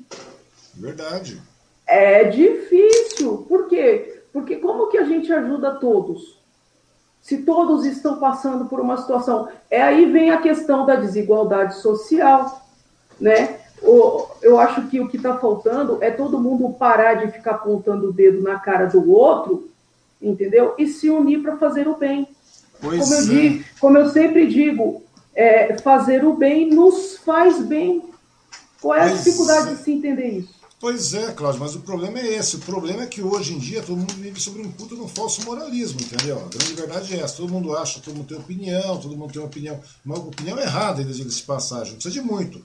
[0.75, 1.41] Verdade.
[1.87, 3.45] É difícil.
[3.49, 4.23] Por quê?
[4.31, 6.39] Porque como que a gente ajuda todos?
[7.21, 9.47] Se todos estão passando por uma situação.
[9.71, 12.67] É aí vem a questão da desigualdade social,
[13.19, 13.61] né?
[13.81, 18.09] O, eu acho que o que está faltando é todo mundo parar de ficar apontando
[18.09, 19.69] o dedo na cara do outro
[20.29, 20.75] entendeu?
[20.77, 22.27] E se unir para fazer o bem.
[22.81, 23.23] Pois como, eu é.
[23.23, 25.03] digo, como eu sempre digo,
[25.33, 28.03] é, fazer o bem nos faz bem.
[28.81, 29.73] Qual é a pois dificuldade é.
[29.75, 30.55] de se entender isso?
[30.79, 32.57] Pois é, Cláudio, mas o problema é esse.
[32.57, 35.43] O problema é que hoje em dia todo mundo vive sobre um puta no falso
[35.43, 36.37] moralismo, entendeu?
[36.37, 37.37] A grande verdade é essa.
[37.37, 40.99] Todo mundo acha, todo mundo tem opinião, todo mundo tem uma opinião, uma opinião errada,
[41.01, 41.93] ainda diga-se passagem.
[41.93, 42.61] Não precisa de muito.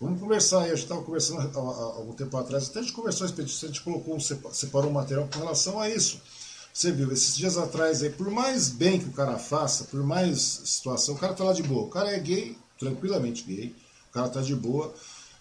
[0.00, 0.72] Vamos conversar aí.
[0.72, 3.66] A gente estava conversando há, algum tempo atrás, até a gente conversou a respeito a
[3.68, 6.20] gente colocou, separou um material com relação a isso.
[6.72, 10.40] Você viu, esses dias atrás aí, por mais bem que o cara faça, por mais
[10.64, 11.82] situação, o cara tá lá de boa.
[11.82, 13.74] O cara é gay, tranquilamente gay,
[14.08, 14.94] o cara tá de boa.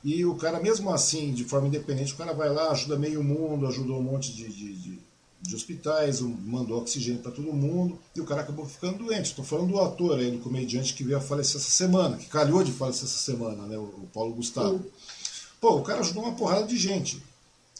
[0.03, 3.65] E o cara, mesmo assim, de forma independente, o cara vai lá, ajuda meio mundo,
[3.67, 4.99] ajudou um monte de, de, de,
[5.41, 9.27] de hospitais, mandou oxigênio para todo mundo, e o cara acabou ficando doente.
[9.27, 12.63] Estou falando do ator aí, do comediante que veio a falecer essa semana, que calhou
[12.63, 14.83] de falecer essa semana, né, o Paulo Gustavo.
[15.61, 17.21] Pô, o cara ajudou uma porrada de gente.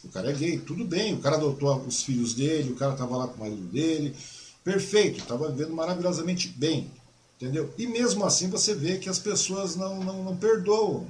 [0.04, 1.14] O cara é gay, tudo bem.
[1.14, 4.14] O cara adotou os filhos dele, o cara estava lá com o marido dele.
[4.64, 6.90] Perfeito, estava vivendo maravilhosamente bem.
[7.36, 7.72] Entendeu?
[7.76, 11.06] E mesmo assim você vê que as pessoas não, não, não perdoam.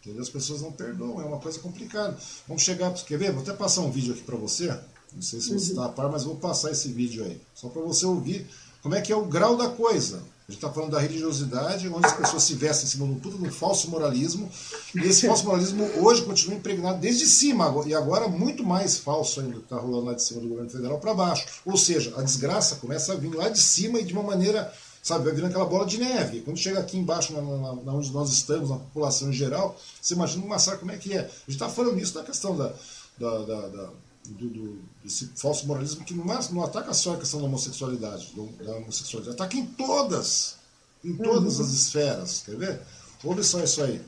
[0.00, 0.22] Entendeu?
[0.22, 2.16] As pessoas não perdoam, é uma coisa complicada.
[2.48, 3.32] Vamos chegar, quer ver?
[3.32, 4.68] Vou até passar um vídeo aqui para você.
[5.12, 5.88] Não sei se você está uhum.
[5.88, 7.38] a par, mas vou passar esse vídeo aí.
[7.54, 8.46] Só para você ouvir
[8.82, 10.22] como é que é o grau da coisa.
[10.50, 13.52] Gente está falando da religiosidade, onde as pessoas se vestem em cima de tudo no
[13.52, 14.50] falso moralismo.
[14.92, 19.58] E esse falso moralismo hoje continua impregnado desde cima, e agora muito mais falso ainda
[19.58, 21.46] está rolando lá de cima do governo federal para baixo.
[21.64, 25.24] Ou seja, a desgraça começa a vir lá de cima e de uma maneira, sabe,
[25.24, 26.40] vai virando aquela bola de neve.
[26.40, 30.14] Quando chega aqui embaixo, na, na, na onde nós estamos, na população em geral, você
[30.14, 31.20] imagina um massacre como é que é.
[31.20, 32.72] A gente está falando isso da questão da,
[33.16, 33.90] da, da, da
[34.32, 38.32] do, do, desse falso moralismo que não, é, não ataca só a questão da homossexualidade,
[38.64, 40.56] da homossexualidade, ataca em todas,
[41.04, 41.64] em todas uhum.
[41.64, 42.80] as esferas, quer ver?
[43.24, 44.00] Ouve só isso aí.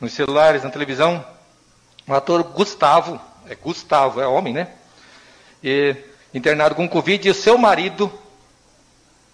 [0.00, 1.24] Nos celulares, na televisão,
[2.06, 4.74] o ator Gustavo, é Gustavo, é homem, né?
[5.62, 5.96] E,
[6.34, 8.12] internado com Covid e o seu marido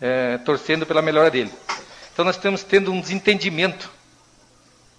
[0.00, 1.52] é, torcendo pela melhora dele.
[2.12, 3.90] Então nós estamos tendo um desentendimento.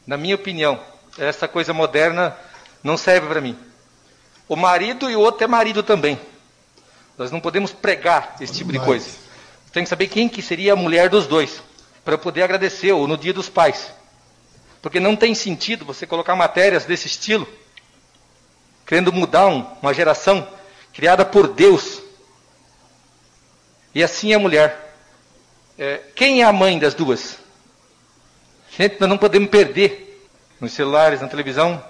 [0.06, 0.80] Na minha opinião,
[1.18, 2.35] essa coisa moderna
[2.84, 3.57] não serve para mim.
[4.52, 6.19] O marido e o outro é marido também.
[7.18, 9.10] Nós não podemos pregar esse tipo de coisa.
[9.72, 11.64] Tem que saber quem que seria a mulher dos dois,
[12.03, 13.94] para poder agradecer, ou no dia dos pais.
[14.82, 17.48] Porque não tem sentido você colocar matérias desse estilo,
[18.86, 20.45] querendo mudar um, uma geração
[20.91, 22.02] criada por Deus.
[23.95, 24.98] E assim é a mulher.
[25.80, 27.38] É, quem é a mãe das duas?
[28.78, 30.30] Gente, nós não podemos perder
[30.60, 31.82] nos celulares, na televisão.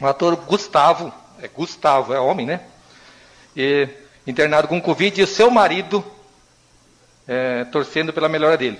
[0.00, 2.60] O ator Gustavo, é Gustavo, é homem, né?
[3.56, 3.88] E,
[4.26, 6.04] internado com Covid e o seu marido
[7.26, 8.78] é, torcendo pela melhora dele.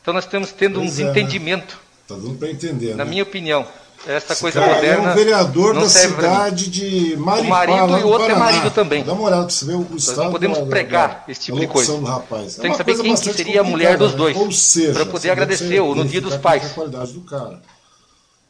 [0.00, 1.12] Então nós estamos tendo pois um é, né?
[1.12, 1.78] desentendimento.
[2.02, 2.94] Está dando para entender.
[2.94, 3.10] Na né?
[3.10, 3.66] minha opinião.
[4.06, 5.08] Essa Esse coisa moderna.
[5.08, 9.02] É um vereador da cidade de Maripá, O marido e o outro é marido também.
[9.02, 10.24] Dá uma olhada para você ver o Nós estado.
[10.24, 11.92] não podemos pregar esse tipo de coisa.
[11.92, 12.56] Do rapaz.
[12.56, 14.36] Tem é que saber quem que seria a mulher dos dois.
[14.76, 14.92] Né?
[14.92, 16.64] Para poder agradecer ou no dia dos pais.
[16.66, 17.60] A qualidade do cara.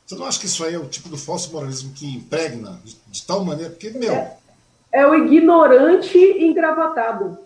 [0.09, 2.97] Você não acha que isso aí é o tipo do falso moralismo que impregna de,
[3.09, 3.71] de tal maneira?
[3.71, 4.15] Porque, meu.
[4.15, 4.39] É,
[4.91, 7.37] é o ignorante engravatado.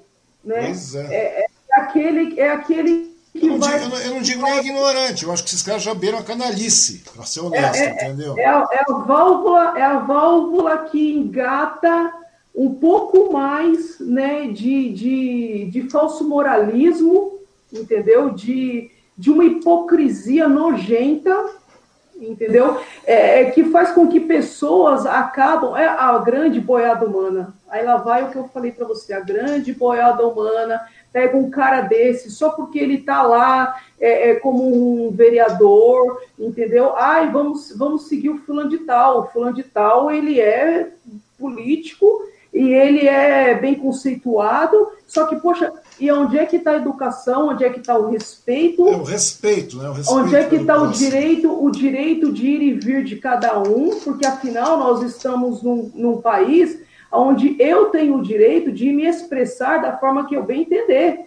[0.45, 0.67] Né?
[0.67, 1.07] Pois é.
[1.13, 5.25] é, é aquele, é aquele eu não, digo, eu, não, eu não, digo, nem ignorante,
[5.25, 8.39] eu acho que esses caras já beiram a canalice, para ser honesto, é, é, entendeu?
[8.39, 12.13] É a, é, a válvula, é a válvula que engata
[12.55, 17.41] um pouco mais né, de, de, de falso moralismo,
[17.73, 18.31] entendeu?
[18.31, 21.35] De, de uma hipocrisia nojenta,
[22.29, 22.81] entendeu?
[23.05, 25.77] É, é, que faz com que pessoas acabam.
[25.77, 27.55] É a grande boiada humana.
[27.69, 30.81] Aí lá vai o que eu falei para você: a grande boiada humana
[31.13, 36.95] pega um cara desse só porque ele está lá é, é, como um vereador, entendeu?
[36.97, 39.21] Ai, vamos, vamos seguir o fulano de tal.
[39.21, 40.91] O fulano de tal, ele é
[41.39, 42.23] político
[42.53, 47.49] e ele é bem conceituado, só que, poxa, e onde é que está a educação?
[47.49, 48.89] Onde é que está o respeito?
[48.89, 49.89] É o respeito, né?
[49.89, 53.17] O respeito onde é que está o direito, o direito de ir e vir de
[53.17, 54.01] cada um?
[54.01, 56.81] Porque afinal nós estamos num, num país
[57.13, 61.27] onde eu tenho o direito de me expressar da forma que eu bem entender.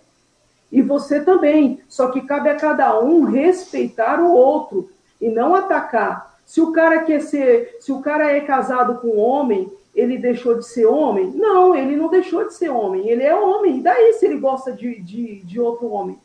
[0.71, 1.79] E você também.
[1.87, 4.89] Só que cabe a cada um respeitar o outro
[5.21, 6.35] e não atacar.
[6.45, 10.59] Se o cara quer ser, se o cara é casado com um homem, ele deixou
[10.59, 11.31] de ser homem?
[11.31, 13.09] Não, ele não deixou de ser homem.
[13.09, 13.79] Ele é homem.
[13.79, 16.19] E daí se ele gosta de, de, de outro homem?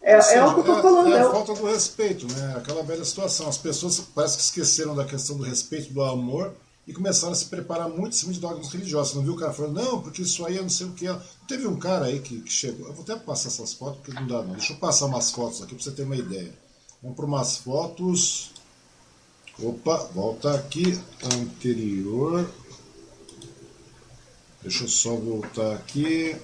[0.00, 1.14] É, seja, é, o que eu estou falando.
[1.14, 2.54] É, é a falta do respeito, né?
[2.56, 3.48] Aquela velha situação.
[3.48, 6.54] As pessoas parece que esqueceram da questão do respeito, do amor
[6.86, 9.12] e começaram a se preparar muito em cima de dogmas religiosos.
[9.12, 11.06] Você não viu o cara falando, não, porque isso aí é não sei o que.
[11.48, 12.86] Teve um cara aí que, que, chegou.
[12.86, 14.52] Eu vou até passar essas fotos, porque não dá não.
[14.52, 16.52] Deixa eu passar umas fotos aqui para você ter uma ideia.
[17.02, 18.50] Vamos para umas fotos.
[19.62, 20.98] Opa, volta aqui.
[21.22, 22.46] Anterior.
[24.64, 26.34] Deixa eu só voltar aqui.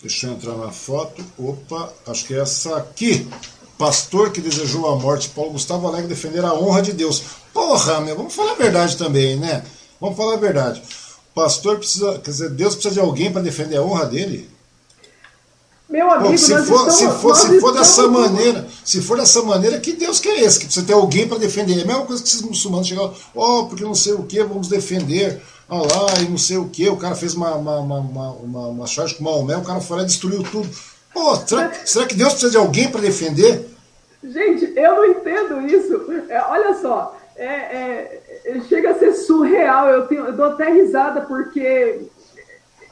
[0.00, 1.22] Deixa eu entrar na foto.
[1.38, 3.28] Opa, acho que é essa aqui.
[3.76, 7.22] Pastor que desejou a morte, Paulo Gustavo Alegre defender a honra de Deus.
[7.52, 9.62] Porra, meu, vamos falar a verdade também, né?
[10.00, 10.82] Vamos falar a verdade.
[11.34, 14.50] Pastor precisa, quer dizer, Deus precisa de alguém para defender a honra dele?
[15.88, 19.42] Meu amigo, Pô, se, for, estamos, se for, se for dessa maneira, se for dessa
[19.42, 20.58] maneira, que Deus que é esse?
[20.58, 21.78] Que precisa ter alguém para defender.
[21.78, 24.42] É a mesma coisa que esses muçulmanos chegam, ó, oh, porque não sei o que,
[24.42, 25.42] vamos defender.
[25.68, 28.86] Ah lá, e não sei o que, o cara fez uma, uma, uma, uma, uma
[28.86, 30.68] charge com Maomé, o cara foi lá e destruiu tudo.
[31.12, 33.68] Pô, será, será que Deus precisa de alguém para defender?
[34.24, 36.06] Gente, eu não entendo isso.
[36.28, 39.90] É, olha só, é, é, chega a ser surreal.
[39.90, 42.00] Eu, tenho, eu dou até risada porque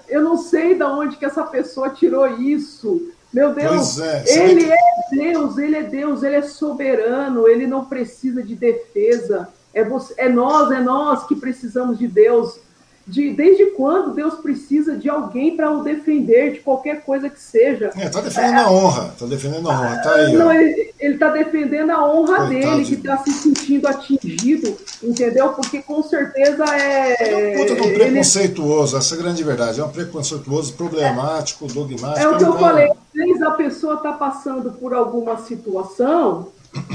[0.09, 3.11] eu não sei de onde que essa pessoa tirou isso.
[3.33, 4.77] Meu Deus, é, ele é
[5.11, 9.49] Deus, ele é Deus, ele é soberano, ele não precisa de defesa.
[9.75, 12.66] É, você, é nós, é nós que precisamos de Deus
[13.07, 17.91] de desde quando Deus precisa de alguém para o defender de qualquer coisa que seja.
[17.97, 20.33] É, tá defendendo é, a honra, tá defendendo a honra, tá aí.
[20.33, 22.97] Não, ele, ele tá defendendo a honra Coitado dele, de...
[22.97, 25.51] que está se sentindo atingido, entendeu?
[25.51, 27.31] Porque com certeza é.
[27.31, 28.99] É um puta de um preconceituoso, ele...
[28.99, 29.81] essa é a grande verdade.
[29.81, 32.19] É um preconceituoso, problemático, é, dogmático.
[32.19, 36.49] É o que eu falei, às vezes a pessoa está passando por alguma situação,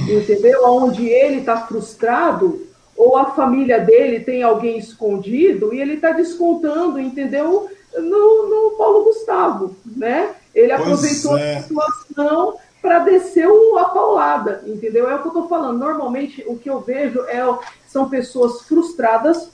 [0.09, 0.65] entendeu?
[0.65, 6.99] Onde ele está frustrado ou a família dele tem alguém escondido e ele está descontando,
[6.99, 7.69] entendeu?
[7.95, 10.35] No, no Paulo Gustavo, né?
[10.53, 11.57] Ele pois aproveitou é.
[11.57, 15.09] a situação para descer o, a paulada, entendeu?
[15.09, 15.77] É o que eu estou falando.
[15.77, 17.41] Normalmente, o que eu vejo é,
[17.87, 19.49] são pessoas frustradas,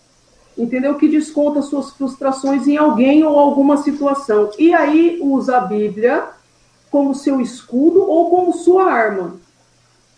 [0.58, 0.96] entendeu?
[0.96, 4.52] Que descontam suas frustrações em alguém ou alguma situação.
[4.58, 6.30] E aí usa a Bíblia
[6.90, 9.36] como seu escudo ou como sua arma.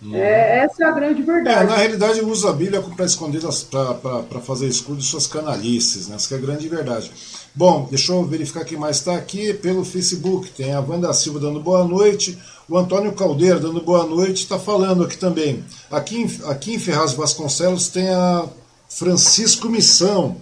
[0.01, 0.15] Uhum.
[0.15, 1.59] É, essa é a grande verdade.
[1.59, 6.15] É, na realidade, usa a Bíblia para esconder, para fazer escudo de suas canalices, né?
[6.15, 7.11] essa é a grande verdade.
[7.53, 10.49] Bom, deixa eu verificar quem mais está aqui pelo Facebook.
[10.51, 12.37] Tem a Wanda Silva dando boa noite,
[12.69, 15.65] o Antônio Caldeira dando boa noite, está falando aqui também.
[15.91, 18.45] Aqui em, aqui em Ferraz Vasconcelos tem a
[18.87, 20.37] Francisco Missão,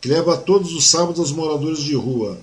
[0.00, 2.38] que leva todos os sábados aos moradores de rua.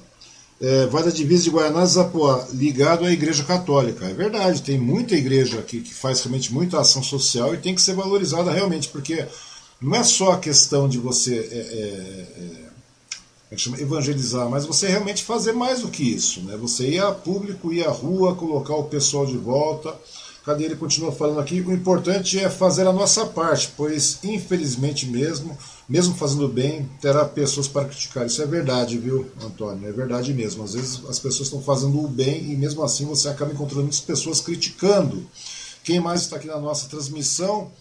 [0.66, 4.04] É, vai da divisa de Guaianazes a Poá, ligado à Igreja Católica.
[4.04, 7.82] É verdade, tem muita igreja aqui que faz realmente muita ação social e tem que
[7.84, 9.28] ser valorizada realmente, porque
[9.80, 14.88] não é só a questão de você é, é, é, é chama, evangelizar, mas você
[14.88, 16.42] realmente fazer mais do que isso.
[16.42, 16.58] Né?
[16.58, 19.96] Você ir a público, ir à rua, colocar o pessoal de volta.
[20.46, 21.60] Cadê ele continua falando aqui?
[21.62, 25.58] O importante é fazer a nossa parte, pois infelizmente mesmo,
[25.90, 28.28] mesmo fazendo bem, terá pessoas para criticar.
[28.28, 29.90] Isso é verdade, viu, Antônio?
[29.90, 30.64] É verdade mesmo.
[30.64, 34.00] Às vezes as pessoas estão fazendo o bem e mesmo assim você acaba encontrando muitas
[34.00, 35.26] pessoas criticando.
[35.84, 37.72] Quem mais está aqui na nossa transmissão?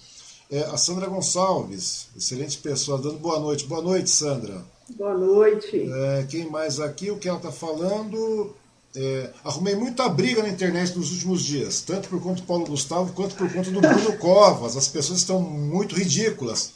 [0.50, 3.66] É a Sandra Gonçalves, excelente pessoa, dando boa noite.
[3.66, 4.64] Boa noite, Sandra.
[4.96, 5.86] Boa noite.
[5.90, 7.10] É, quem mais aqui?
[7.10, 8.54] O que ela está falando?
[8.96, 13.12] É, arrumei muita briga na internet nos últimos dias, tanto por conta do Paulo Gustavo
[13.12, 14.76] quanto por conta do Bruno Covas.
[14.76, 16.72] As pessoas estão muito ridículas.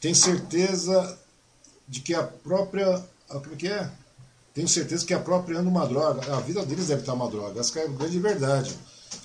[0.00, 1.18] Tenho certeza
[1.88, 3.02] de que a própria.
[3.26, 3.90] Como é que é?
[4.52, 6.36] Tenho certeza que a própria anda uma droga.
[6.36, 7.60] A vida deles deve estar uma droga.
[7.60, 8.76] Essa é a grande verdade.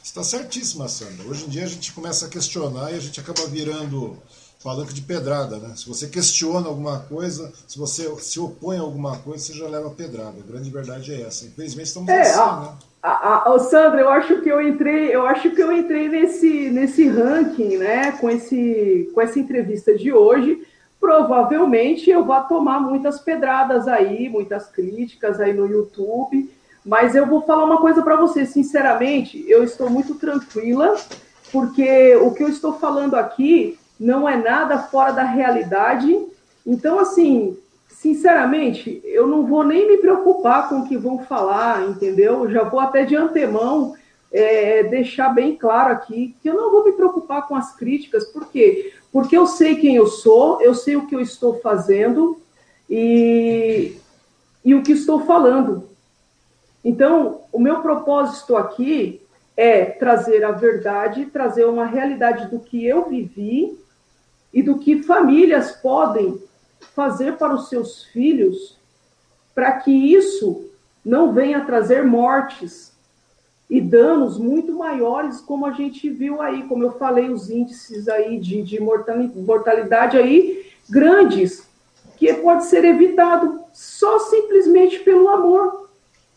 [0.01, 1.27] Está certíssima, Sandra.
[1.27, 4.17] Hoje em dia a gente começa a questionar e a gente acaba virando
[4.63, 5.73] palanque de pedrada, né?
[5.75, 9.89] Se você questiona alguma coisa, se você se opõe a alguma coisa, você já leva
[9.89, 10.33] pedrada.
[10.39, 11.45] A grande verdade é essa.
[11.45, 12.69] Infelizmente estamos é, assim, a, né?
[13.01, 17.07] A, a, Sandra, eu acho que eu entrei, eu acho que eu entrei nesse, nesse
[17.07, 18.11] ranking, né?
[18.13, 20.65] Com esse, com essa entrevista de hoje.
[20.99, 26.51] Provavelmente eu vou tomar muitas pedradas aí, muitas críticas aí no YouTube.
[26.83, 30.95] Mas eu vou falar uma coisa para você, sinceramente, eu estou muito tranquila,
[31.51, 36.17] porque o que eu estou falando aqui não é nada fora da realidade.
[36.65, 37.57] Então, assim,
[37.89, 42.49] sinceramente, eu não vou nem me preocupar com o que vão falar, entendeu?
[42.49, 43.95] Já vou até de antemão
[44.31, 48.47] é, deixar bem claro aqui que eu não vou me preocupar com as críticas, por
[48.49, 48.93] quê?
[49.11, 52.39] Porque eu sei quem eu sou, eu sei o que eu estou fazendo
[52.89, 53.97] e,
[54.63, 55.89] e o que estou falando.
[56.83, 59.21] Então, o meu propósito aqui
[59.55, 63.77] é trazer a verdade, trazer uma realidade do que eu vivi
[64.53, 66.41] e do que famílias podem
[66.95, 68.77] fazer para os seus filhos
[69.53, 70.69] para que isso
[71.03, 72.91] não venha trazer mortes
[73.69, 78.39] e danos muito maiores, como a gente viu aí, como eu falei, os índices aí
[78.39, 81.63] de, de mortalidade aí grandes,
[82.17, 85.89] que pode ser evitado só simplesmente pelo amor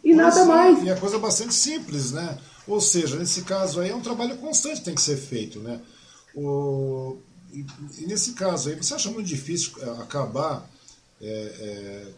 [0.03, 0.83] e nada mais.
[0.83, 2.39] E é coisa bastante simples, né?
[2.67, 5.81] Ou seja, nesse caso aí é um trabalho constante que tem que ser feito, né?
[6.35, 7.19] O,
[7.53, 10.69] e, nesse caso aí, você acha muito difícil é, acabar.
[11.21, 12.13] É, é,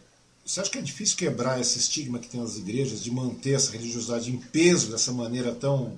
[0.45, 3.71] você acha que é difícil quebrar esse estigma que tem nas igrejas de manter essa
[3.71, 5.97] religiosidade em peso dessa maneira tão,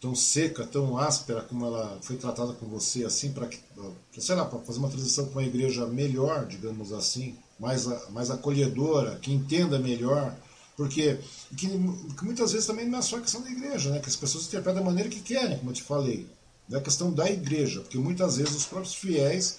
[0.00, 3.48] tão seca, tão áspera como ela foi tratada com você, assim, para
[4.18, 9.18] sei lá, para fazer uma transição para uma igreja melhor, digamos assim, mais, mais acolhedora,
[9.20, 10.34] que entenda melhor?
[10.74, 11.18] Porque
[11.54, 14.00] que, que muitas vezes também não é só a questão da igreja, né?
[14.00, 16.26] que as pessoas interpretam da maneira que querem, como eu te falei
[16.72, 19.58] da questão da igreja, porque muitas vezes os próprios fiéis,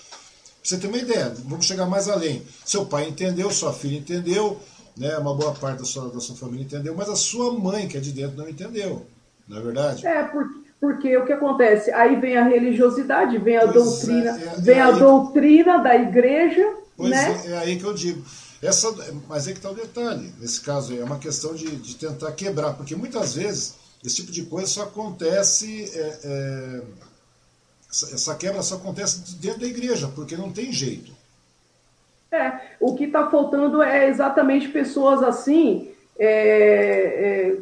[0.63, 2.41] você ter uma ideia, vamos chegar mais além.
[2.65, 4.59] Seu pai entendeu, sua filha entendeu,
[4.97, 7.97] né, uma boa parte da sua, da sua família entendeu, mas a sua mãe, que
[7.97, 9.05] é de dentro, não entendeu.
[9.47, 10.07] Não é verdade?
[10.07, 11.91] É, porque, porque o que acontece?
[11.91, 15.95] Aí vem a religiosidade, vem a pois doutrina, é, é, vem é a doutrina da
[15.95, 16.75] igreja.
[16.97, 17.43] Pois né?
[17.45, 18.23] é, é aí que eu digo.
[18.61, 18.91] Essa,
[19.27, 20.33] mas é que está o detalhe.
[20.39, 24.31] Nesse caso aí, é uma questão de, de tentar quebrar, porque muitas vezes esse tipo
[24.31, 25.91] de coisa só acontece.
[25.95, 26.81] É, é,
[27.89, 31.11] essa quebra só acontece dentro da igreja, porque não tem jeito.
[32.31, 37.57] É, o que está faltando é exatamente pessoas assim, é, é,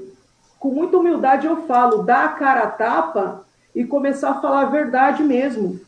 [0.58, 3.46] com muita humildade eu falo, dar a cara a tapa
[3.76, 5.82] e começar a falar a verdade mesmo.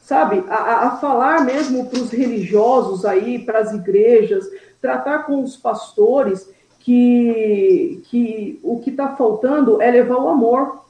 [0.00, 0.44] Sabe?
[0.48, 4.46] A, a falar mesmo para os religiosos aí, para as igrejas,
[4.80, 6.48] tratar com os pastores
[6.80, 10.80] que, que o que está faltando é levar o amor.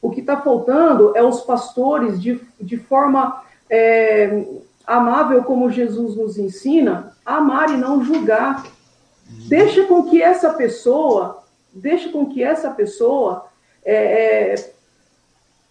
[0.00, 4.44] O que está faltando é os pastores, de, de forma é,
[4.86, 8.64] amável, como Jesus nos ensina, amar e não julgar.
[9.48, 11.42] Deixa com que essa pessoa,
[11.72, 13.46] deixa com que essa pessoa
[13.84, 14.72] é, é,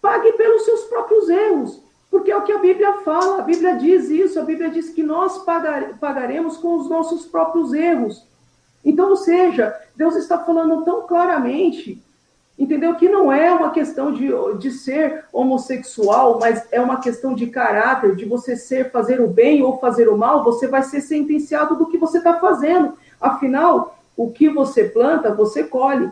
[0.00, 1.80] pague pelos seus próprios erros.
[2.10, 5.02] Porque é o que a Bíblia fala, a Bíblia diz isso, a Bíblia diz que
[5.02, 8.24] nós pagar, pagaremos com os nossos próprios erros.
[8.86, 12.00] Então, ou seja, Deus está falando tão claramente,
[12.56, 12.94] entendeu?
[12.94, 14.28] Que não é uma questão de,
[14.60, 19.60] de ser homossexual, mas é uma questão de caráter, de você ser fazer o bem
[19.60, 22.96] ou fazer o mal, você vai ser sentenciado do que você está fazendo.
[23.20, 26.08] Afinal, o que você planta, você colhe.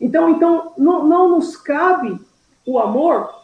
[0.00, 2.20] Então, então não, não nos cabe
[2.64, 3.34] o amor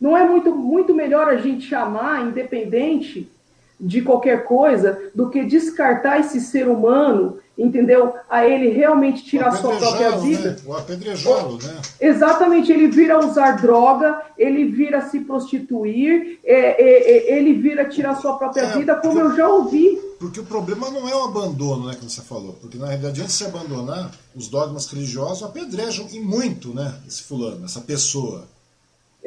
[0.00, 3.30] Não é muito, muito melhor a gente chamar, independente
[3.78, 8.14] de qualquer coisa, do que descartar esse ser humano, entendeu?
[8.28, 10.18] A ele realmente tirar sua própria né?
[10.18, 10.50] vida.
[10.50, 10.56] Né?
[10.66, 11.80] O apedrejá-lo, né?
[12.00, 18.16] Exatamente, ele vira usar droga, ele vira se prostituir, é, é, é, ele vira tirar
[18.16, 19.98] sua própria é, vida, como eu já ouvi.
[20.18, 22.54] Porque o problema não é o abandono, né, como você falou.
[22.54, 27.22] Porque na realidade, antes de se abandonar, os dogmas religiosos apedrejam e muito, né, esse
[27.22, 28.46] fulano, essa pessoa.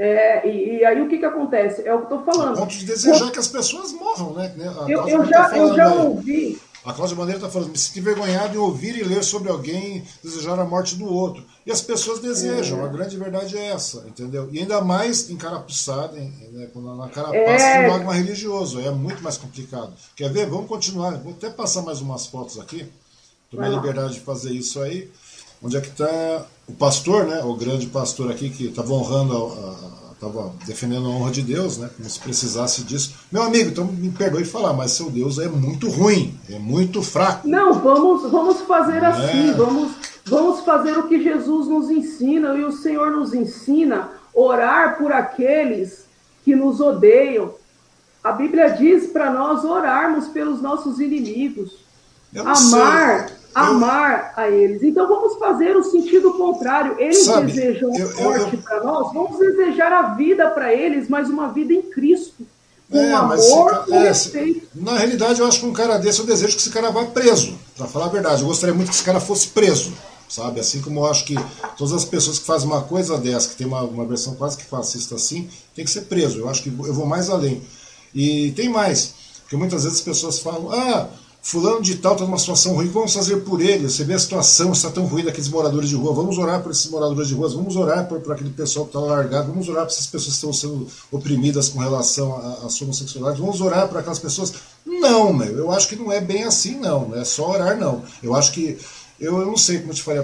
[0.02, 1.86] É, e, e, aí o que, que acontece?
[1.86, 2.54] É o que eu estou falando.
[2.54, 4.50] A ponto de desejar que as pessoas morram, né?
[4.88, 6.58] eu, eu, já, tá eu já ouvi.
[6.86, 10.58] A Cláudia Bandeira está falando, me sinto envergonhado em ouvir e ler sobre alguém desejar
[10.58, 11.44] a morte do outro.
[11.66, 12.86] E as pessoas desejam, é.
[12.86, 14.48] a grande verdade é essa, entendeu?
[14.54, 17.84] E ainda mais encarapuçada, né, na carapaça é.
[17.84, 19.92] do dogma religioso, é muito mais complicado.
[20.16, 20.48] Quer ver?
[20.50, 22.88] Vamos continuar, vou até passar mais umas fotos aqui,
[23.52, 25.12] tomei a liberdade de fazer isso aí.
[25.62, 29.52] Onde é que está o pastor, né, o grande pastor aqui que estava honrando,
[30.14, 33.16] estava defendendo a honra de Deus, né, como se precisasse disso.
[33.32, 37.48] Meu amigo, então me perdoe falar, mas seu Deus é muito ruim, é muito fraco.
[37.48, 39.54] Não, vamos, vamos fazer assim, é.
[39.54, 39.92] vamos,
[40.26, 46.06] vamos fazer o que Jesus nos ensina e o Senhor nos ensina, orar por aqueles
[46.46, 47.54] que nos odeiam.
[48.24, 51.72] A Bíblia diz para nós orarmos pelos nossos inimigos,
[52.36, 54.82] amar sei amar a eles.
[54.84, 56.96] Então vamos fazer o sentido contrário.
[57.00, 61.48] Eles Sabe, desejam a morte para nós, vamos desejar a vida para eles, mas uma
[61.48, 62.46] vida em Cristo.
[62.90, 64.68] Com é, amor, com é, respeito.
[64.74, 67.56] Na realidade, eu acho que um cara desse, eu desejo que esse cara vá preso.
[67.78, 69.94] Para falar a verdade, eu gostaria muito que esse cara fosse preso.
[70.28, 70.60] Sabe?
[70.60, 71.36] Assim como eu acho que
[71.78, 74.64] todas as pessoas que fazem uma coisa dessa, que tem uma, uma versão quase que
[74.64, 76.40] fascista assim, tem que ser preso.
[76.40, 77.62] Eu acho que eu vou mais além.
[78.14, 79.14] E tem mais.
[79.42, 81.10] Porque muitas vezes as pessoas falam, ah,
[81.42, 83.90] Fulano de tal está numa situação ruim, vamos fazer por ele.
[83.90, 86.90] Você vê a situação, está tão ruim daqueles moradores de rua, vamos orar por esses
[86.90, 89.92] moradores de rua, vamos orar por, por aquele pessoal que está largado, vamos orar por
[89.92, 92.36] essas pessoas que estão sendo oprimidas com relação
[92.66, 94.54] à sua homossexualidade, vamos orar por aquelas pessoas.
[94.86, 97.16] Não, meu, eu acho que não é bem assim, não.
[97.16, 98.04] É só orar, não.
[98.22, 98.78] Eu acho que.
[99.18, 100.24] Eu, eu não sei como te falei,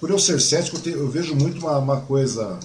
[0.00, 2.58] por eu ser cético, eu, te, eu vejo muito uma, uma coisa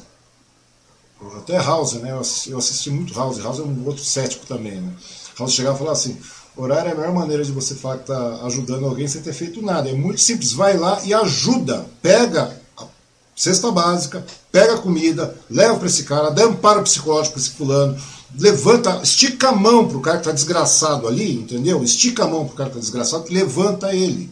[1.38, 2.12] até House, né?
[2.12, 3.40] Eu assisti, eu assisti, muito House.
[3.40, 4.94] House é um outro cético também, né?
[5.38, 6.18] House chegava e falava assim:
[6.56, 9.90] Orar é a melhor maneira de você que está ajudando alguém sem ter feito nada.
[9.90, 10.52] É muito simples.
[10.52, 11.86] Vai lá e ajuda.
[12.02, 12.86] Pega a
[13.36, 17.98] cesta básica, pega a comida, leva para esse cara, dá amparo psicológico para esse fulano,
[18.38, 21.84] levanta, estica a mão para o cara que está desgraçado ali, entendeu?
[21.84, 24.30] Estica a mão para o cara que está desgraçado, levanta ele.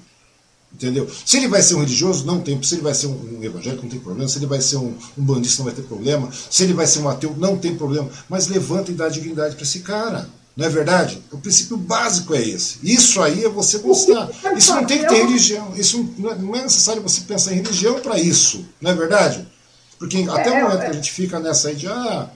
[0.71, 1.09] Entendeu?
[1.25, 2.61] Se ele vai ser um religioso, não tem.
[2.61, 4.29] Se ele vai ser um evangélico, não tem problema.
[4.29, 6.29] Se ele vai ser um, um bandista, não vai ter problema.
[6.49, 8.07] Se ele vai ser um ateu, não tem problema.
[8.29, 10.29] Mas levanta e dá dignidade para esse cara.
[10.60, 11.23] Não é verdade?
[11.31, 12.80] O princípio básico é esse.
[12.84, 14.27] Isso aí é você gostar.
[14.57, 15.72] Isso não tem que ter religião.
[15.73, 18.68] Isso não é necessário você pensar em religião para isso.
[18.81, 19.48] Não é verdade?
[19.98, 21.88] Porque até o momento que a gente fica nessa aí de.
[21.88, 22.27] Ah,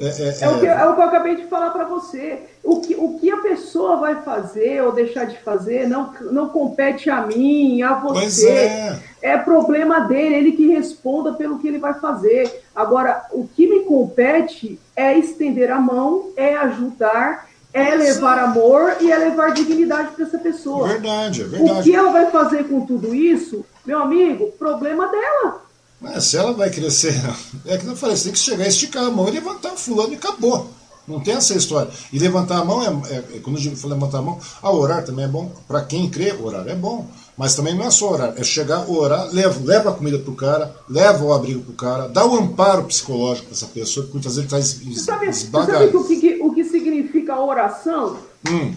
[0.00, 2.38] é, é, é, o que, é, o que, eu acabei de falar para você.
[2.64, 7.10] O que, o que a pessoa vai fazer ou deixar de fazer não, não compete
[7.10, 8.48] a mim, a você.
[8.48, 8.98] É.
[9.20, 12.62] é problema dele, ele que responda pelo que ele vai fazer.
[12.74, 19.10] Agora, o que me compete é estender a mão, é ajudar, é levar amor e
[19.10, 20.88] é levar dignidade para essa pessoa.
[20.88, 21.80] Verdade, é verdade.
[21.80, 25.62] O que ela vai fazer com tudo isso, meu amigo, problema dela.
[26.00, 27.14] Mas se ela vai crescer,
[27.66, 30.12] é que eu falei, você tem que chegar, esticar a mão e levantar o fulano
[30.12, 30.70] e acabou.
[31.06, 31.90] Não tem essa história.
[32.12, 35.04] E levantar a mão, é, é, é quando eu digo levantar a mão, a orar
[35.04, 35.50] também é bom.
[35.66, 37.08] Para quem crê, orar é bom.
[37.38, 40.74] Mas também não é só orar, é chegar, orar, leva, leva a comida pro cara,
[40.88, 44.52] leva o abrigo pro cara, dá o amparo psicológico para essa pessoa, que muitas vezes
[44.52, 46.57] está es, você sabe, sabe o, que, o que
[46.88, 48.18] significa oração?
[48.48, 48.74] Hum.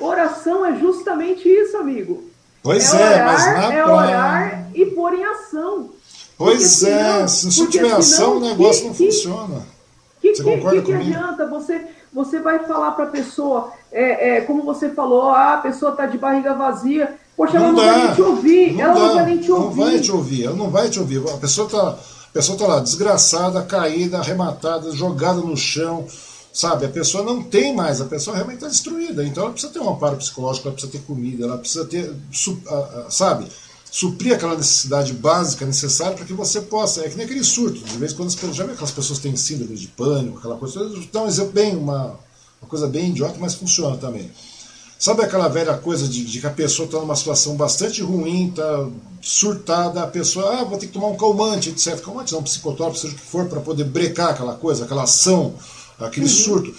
[0.00, 2.24] Oração é justamente isso, amigo.
[2.62, 5.90] Pois é, é orar, mas na é orar e pôr em ação.
[6.36, 9.62] Pois porque é, senão, se não tiver ação, o negócio que, não que, funciona.
[10.20, 10.92] Que, você que, que comigo?
[10.92, 11.46] adianta?
[11.48, 15.92] Você, você vai falar para a pessoa, é, é, como você falou, ah, a pessoa
[15.92, 18.80] está de barriga vazia, Poxa, não ela não dá, vai nem te ouvir.
[18.80, 19.64] ela dá, não vai nem te ouvir.
[19.64, 21.30] Não vai te ouvir, ela não vai te ouvir.
[21.30, 21.98] A pessoa está
[22.36, 26.06] pessoa tá lá desgraçada, caída, arrematada, jogada no chão.
[26.56, 29.22] Sabe, a pessoa não tem mais, a pessoa realmente está destruída.
[29.22, 32.10] Então ela precisa ter um amparo psicológico, ela precisa ter comida, ela precisa ter,
[33.10, 33.46] sabe,
[33.90, 37.02] suprir aquela necessidade básica necessária para que você possa.
[37.02, 37.80] É que nem aquele surto.
[37.80, 40.80] De vez em quando, já vê aquelas pessoas têm síndrome de pânico, aquela coisa.
[41.12, 42.18] Dá um exemplo bem, uma,
[42.62, 44.30] uma coisa bem idiota, mas funciona também.
[44.98, 48.88] Sabe aquela velha coisa de, de que a pessoa está numa situação bastante ruim, está
[49.20, 52.00] surtada, a pessoa, ah, vou ter que tomar um calmante, etc.
[52.00, 55.54] Calmante não, um psicotrópico, seja o que for, para poder brecar aquela coisa, aquela ação,
[55.98, 56.32] aquele uhum.
[56.32, 56.74] surto.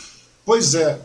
[0.45, 0.99] Pois é,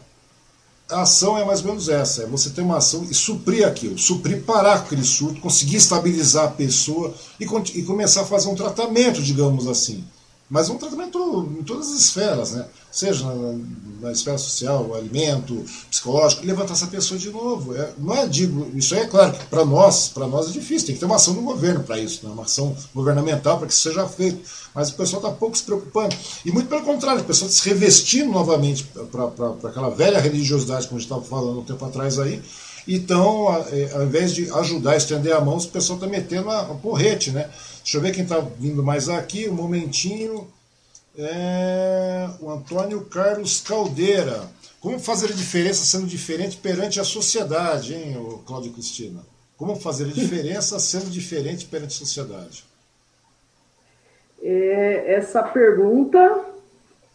[0.90, 3.98] a ação é mais ou menos essa: é você ter uma ação e suprir aquilo,
[3.98, 9.22] suprir, parar aquele surto, conseguir estabilizar a pessoa e, e começar a fazer um tratamento,
[9.22, 10.05] digamos assim.
[10.48, 12.66] mas um tratamento em todas as esferas, né?
[12.90, 13.59] seja na,
[14.03, 17.74] na esfera social, alimento, psicológico, levantar essa pessoa de novo.
[17.77, 20.89] É, não é, digo, isso aí é claro que para nós, para nós é difícil,
[20.89, 22.33] tem que ter uma ação do governo para isso, né?
[22.33, 24.43] uma ação governamental para que isso seja feito.
[24.74, 26.16] Mas o pessoal está pouco se preocupando.
[26.45, 30.99] E muito pelo contrário, o pessoal está se revestindo novamente para aquela velha religiosidade, como
[30.99, 32.43] a gente estava falando um tempo atrás aí.
[32.89, 36.62] Então, é, ao invés de ajudar a estender a mão, o pessoal está metendo a,
[36.62, 37.49] a porrete, né?
[37.83, 40.49] Deixa eu ver quem está vindo mais aqui, um momentinho.
[41.16, 44.48] É, o Antônio Carlos Caldeira.
[44.80, 48.16] Como fazer a diferença sendo diferente perante a sociedade, hein,
[48.47, 49.20] Cláudio Cristina?
[49.56, 52.64] Como fazer a diferença sendo diferente perante a sociedade?
[54.43, 56.44] É, essa pergunta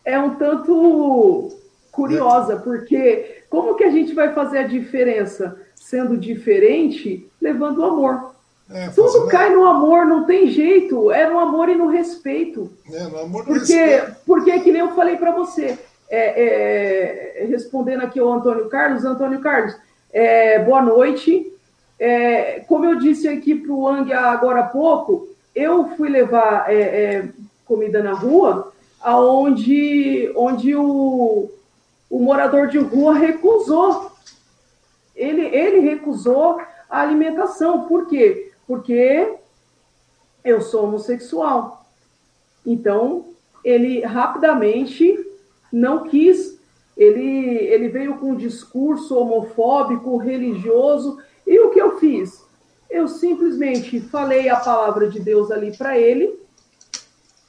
[0.05, 1.51] é um tanto
[1.91, 8.36] curiosa, porque como que a gente vai fazer a diferença sendo diferente levando o amor?
[8.69, 11.11] É, Tudo cai no amor, não tem jeito.
[11.11, 12.69] É no amor e no respeito.
[12.91, 14.15] É, no amor e porque, respeito.
[14.25, 15.77] Porque, que nem eu falei para você,
[16.09, 19.75] é, é, respondendo aqui ao Antônio Carlos, Antônio Carlos,
[20.11, 21.53] é, boa noite.
[21.99, 27.27] É, como eu disse aqui para o Ang agora há pouco, eu fui levar é,
[27.65, 28.71] comida na rua,
[29.01, 31.49] aonde onde o,
[32.09, 34.11] o morador de rua recusou.
[35.15, 37.85] Ele, ele recusou a alimentação.
[37.85, 38.46] Por quê?
[38.67, 39.35] Porque
[40.43, 41.85] eu sou homossexual.
[42.65, 43.25] Então,
[43.63, 45.25] ele rapidamente
[45.71, 46.59] não quis,
[46.95, 52.45] ele, ele veio com um discurso homofóbico, religioso, e o que eu fiz?
[52.89, 56.37] Eu simplesmente falei a palavra de Deus ali para ele,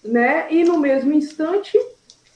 [0.05, 0.47] né?
[0.53, 1.79] E no mesmo instante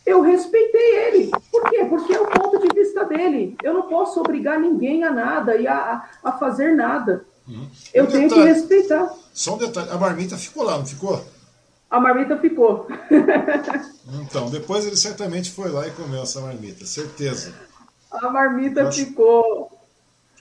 [0.05, 1.31] eu respeitei ele.
[1.51, 1.85] Por quê?
[1.85, 3.57] Porque é o ponto de vista dele.
[3.63, 7.25] Eu não posso obrigar ninguém a nada e a, a fazer nada.
[7.47, 7.69] Uhum.
[7.93, 9.14] Eu um tenho detalhe, que respeitar.
[9.32, 11.24] Só um detalhe, a marmita ficou lá, não ficou?
[11.90, 12.89] A marmita ficou.
[14.23, 17.52] então, depois ele certamente foi lá e comeu essa marmita, certeza.
[18.10, 19.70] A marmita acho, ficou.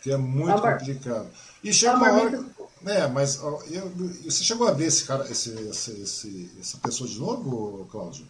[0.01, 0.77] Que é muito mar...
[0.77, 1.27] complicado.
[1.63, 2.37] E chega uma hora.
[2.37, 2.69] Ficou.
[2.85, 3.91] É, mas eu,
[4.23, 8.25] você chegou a ver esse cara, esse, esse, esse, essa pessoa de novo, Cláudio?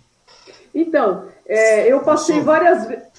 [0.76, 3.12] Então, é, eu passei várias vezes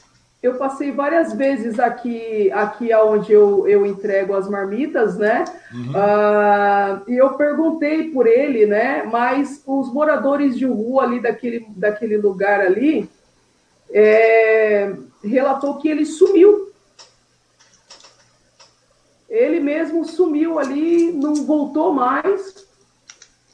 [0.42, 5.44] eu passei várias vezes aqui, aqui onde eu, eu entrego as marmitas, né?
[5.72, 5.90] Uhum.
[5.90, 9.04] Uh, e eu perguntei por ele, né?
[9.04, 13.08] Mas os moradores de rua ali daquele, daquele lugar ali
[13.92, 14.92] é,
[15.22, 16.72] relatou que ele sumiu.
[19.28, 22.66] Ele mesmo sumiu ali, não voltou mais,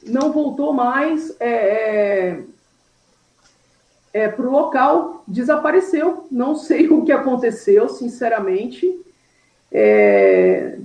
[0.03, 1.35] não voltou mais.
[1.39, 2.43] É, é,
[4.13, 6.27] é, para o local, desapareceu.
[6.31, 8.87] Não sei o que aconteceu, sinceramente.
[9.71, 10.77] É,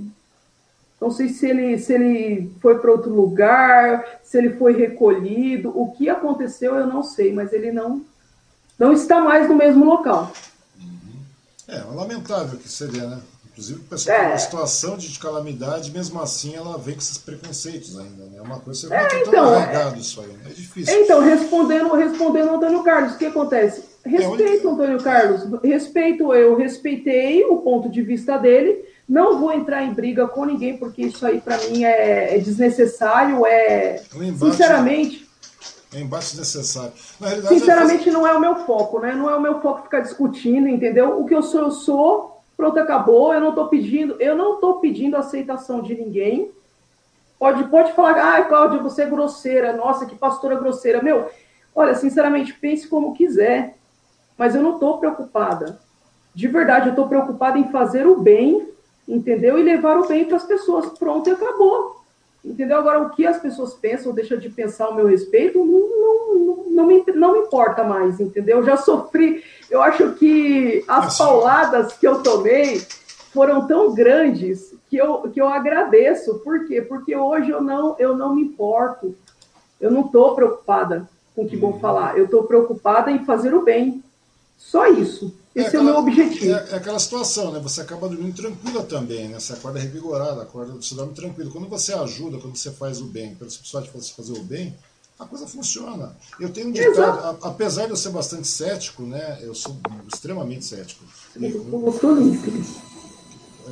[1.01, 5.71] não sei se ele, se ele foi para outro lugar, se ele foi recolhido.
[5.79, 8.03] O que aconteceu eu não sei, mas ele não,
[8.79, 10.33] não está mais no mesmo local.
[10.79, 11.21] Uhum.
[11.69, 13.21] É, lamentável que seria, né?
[13.55, 14.29] Inclusive, o pessoal é.
[14.31, 18.39] uma situação de calamidade, mesmo assim ela vem com esses preconceitos ainda, né?
[18.39, 20.39] É uma coisa que você é, então, é, isso aí, né?
[20.47, 21.01] É difícil.
[21.01, 23.85] Então, respondendo, respondendo Antônio Carlos, o que acontece?
[24.05, 29.85] É, Respeito, Antônio Carlos, respeito, eu respeitei o ponto de vista dele, não vou entrar
[29.85, 35.29] em briga com ninguém, porque isso aí para mim é, é, desnecessário, é, embate, sinceramente...
[35.95, 36.93] É embate desnecessário.
[37.49, 39.15] Sinceramente, não é o meu foco, né?
[39.15, 41.21] Não é o meu foco ficar discutindo, entendeu?
[41.21, 43.33] O que eu sou, eu sou, Pronto, acabou.
[43.33, 46.51] Eu não estou pedindo, eu não estou pedindo aceitação de ninguém.
[47.39, 51.03] Pode, pode falar, ah, Cláudia, você é grosseira, nossa, que pastora grosseira.
[51.03, 51.29] Meu,
[51.75, 53.77] olha, sinceramente, pense como quiser,
[54.39, 55.79] mas eu não estou preocupada.
[56.35, 58.69] De verdade, eu estou preocupada em fazer o bem,
[59.07, 59.59] entendeu?
[59.59, 60.99] E levar o bem para as pessoas.
[60.99, 62.03] Pronto, e acabou.
[62.45, 62.79] Entendeu?
[62.79, 66.65] Agora, o que as pessoas pensam ou deixam de pensar ao meu respeito, não, não,
[66.71, 68.59] não, me, não me importa mais, entendeu?
[68.59, 72.85] Eu já sofri, eu acho que as pauladas que eu tomei
[73.33, 76.35] foram tão grandes que eu, que eu agradeço.
[76.41, 76.81] Por quê?
[76.81, 79.15] Porque hoje eu não, eu não me importo.
[79.81, 81.81] Eu não estou preocupada com o que vão uhum.
[81.81, 82.17] falar.
[82.17, 84.03] Eu estou preocupada em fazer o bem.
[84.57, 85.35] Só isso.
[85.55, 86.53] Esse é, aquela, é, o meu objetivo.
[86.53, 87.61] É, é, aquela situação, né?
[87.61, 89.39] Você acaba dormindo tranquila também, né?
[89.39, 91.51] Você acorda revigorada, acorda, você dorme tranquilo.
[91.51, 94.75] Quando você ajuda, quando você faz o bem, pelo pessoal de você fazer o bem,
[95.19, 96.17] a coisa funciona.
[96.41, 99.39] Eu tenho um ditado, apesar de eu ser bastante cético, né?
[99.43, 99.77] Eu sou
[100.13, 101.05] extremamente cético.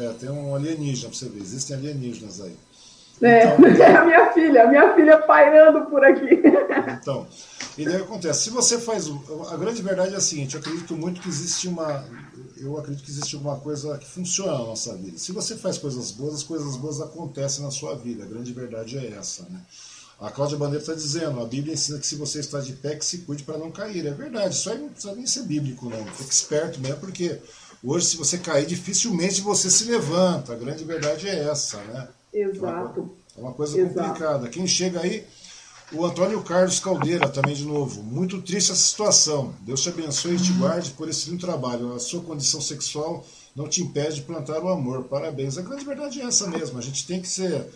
[0.01, 1.41] É, tem um alienígena pra você ver.
[1.41, 2.57] Existem alienígenas aí.
[3.21, 6.43] É, então, é a minha filha, a minha filha pairando por aqui.
[7.01, 7.27] Então,
[7.77, 9.09] e daí acontece, se você faz.
[9.51, 12.05] A grande verdade é a seguinte, eu acredito muito que existe uma.
[12.57, 15.19] Eu acredito que existe alguma coisa que funciona na nossa vida.
[15.19, 18.25] Se você faz coisas boas, as coisas boas acontecem na sua vida.
[18.25, 19.61] A grande verdade é essa, né?
[20.21, 23.05] A Cláudia Bandeira está dizendo, a Bíblia ensina que se você está de pé, que
[23.05, 24.07] se cuide para não cair.
[24.07, 26.07] É verdade, isso aí não precisa nem ser bíblico, não.
[26.07, 27.39] Fique esperto mesmo, porque
[27.83, 30.53] hoje, se você cair, dificilmente você se levanta.
[30.53, 32.09] A grande verdade é essa, né?
[32.33, 33.11] Exato.
[33.37, 34.09] É uma, coisa Exato.
[34.09, 34.49] complicada.
[34.49, 35.27] Quem chega aí,
[35.93, 38.03] o Antônio Carlos Caldeira também de novo.
[38.03, 39.55] Muito triste essa situação.
[39.61, 41.95] Deus te abençoe e te guarde por esse lindo trabalho.
[41.95, 45.05] A sua condição sexual não te impede de plantar o amor.
[45.05, 45.59] Parabéns.
[45.59, 46.79] A grande verdade é essa mesmo.
[46.79, 47.67] A gente tem que ser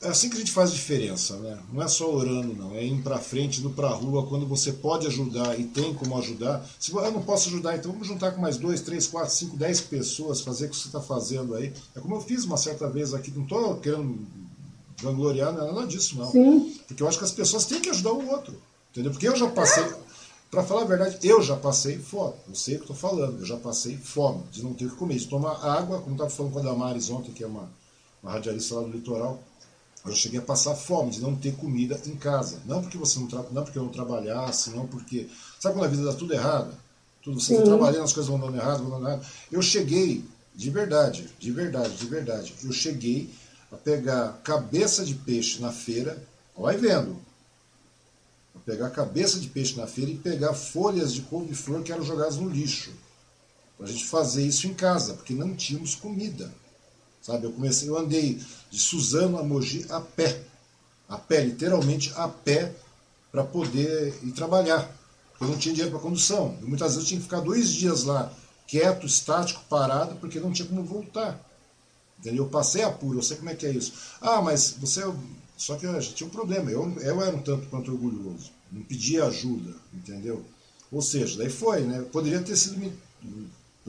[0.00, 1.58] é assim que a gente faz diferença, né?
[1.72, 2.72] Não é só orando, não.
[2.72, 6.16] É indo para frente, indo para a rua, quando você pode ajudar e tem como
[6.18, 6.64] ajudar.
[6.78, 9.80] Se eu não posso ajudar, então vamos juntar com mais dois, três, quatro, cinco, dez
[9.80, 11.72] pessoas, fazer o que você está fazendo aí.
[11.96, 14.24] É como eu fiz uma certa vez aqui, não estou querendo
[15.02, 16.30] vangloriar, não é nada disso, não.
[16.30, 16.78] Sim.
[16.86, 18.54] Porque eu acho que as pessoas têm que ajudar o outro.
[18.92, 19.10] Entendeu?
[19.10, 19.84] Porque eu já passei.
[20.48, 22.34] Para falar a verdade, eu já passei fome.
[22.48, 23.40] Eu sei o que estou falando.
[23.40, 26.30] Eu já passei fome, de não ter o que comer, de tomar água, como estava
[26.30, 27.68] falando com a Damares ontem, que é uma,
[28.22, 29.42] uma radialista lá do litoral
[30.10, 32.60] eu cheguei a passar fome de não ter comida em casa.
[32.64, 33.44] Não porque você não, tra...
[33.50, 35.28] não porque eu não trabalhasse, não porque.
[35.58, 36.74] Sabe quando a vida dá tudo errado?
[37.22, 39.26] Tudo, você está trabalhando, as coisas vão dando errado, vão dando errado.
[39.50, 40.24] Eu cheguei,
[40.54, 43.30] de verdade, de verdade, de verdade, eu cheguei
[43.70, 46.22] a pegar cabeça de peixe na feira,
[46.56, 47.16] vai vendo.
[48.54, 52.36] A pegar cabeça de peixe na feira e pegar folhas de couve-flor que eram jogadas
[52.36, 52.92] no lixo.
[53.76, 56.52] Para a gente fazer isso em casa, porque não tínhamos comida.
[57.20, 58.40] Sabe, eu comecei, eu andei
[58.70, 60.42] de Suzano a Mogi a pé.
[61.08, 62.74] A pé, literalmente a pé,
[63.32, 64.90] para poder ir trabalhar.
[65.40, 66.56] Eu não tinha dinheiro para condução.
[66.60, 68.32] E muitas vezes eu tinha que ficar dois dias lá,
[68.66, 71.40] quieto, estático, parado, porque não tinha como voltar.
[72.18, 72.44] Entendeu?
[72.44, 73.92] Eu passei apuro, eu sei como é que é isso.
[74.20, 75.02] Ah, mas você.
[75.56, 76.70] Só que eu já tinha um problema.
[76.70, 78.50] Eu, eu era um tanto quanto orgulhoso.
[78.70, 80.44] Não pedia ajuda, entendeu?
[80.90, 82.02] Ou seja, daí foi, né?
[82.12, 82.78] Poderia ter sido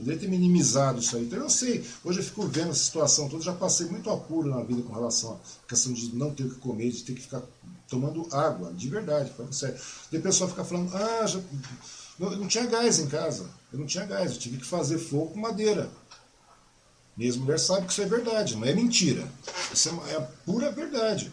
[0.00, 1.24] Poderia ter minimizado isso aí.
[1.24, 4.62] Então eu sei, hoje eu fico vendo essa situação toda, já passei muito apuro na
[4.62, 7.42] vida com relação à questão de não ter o que comer, de ter que ficar
[7.88, 9.78] tomando água, de verdade, falando sério.
[10.10, 11.40] E a pessoa fica falando, ah, já,
[12.18, 15.32] não, não tinha gás em casa, eu não tinha gás, eu tive que fazer fogo
[15.32, 15.90] com madeira.
[17.16, 19.30] Minha mulher sabe que isso é verdade, não é mentira.
[19.72, 21.30] Isso é, é a pura verdade.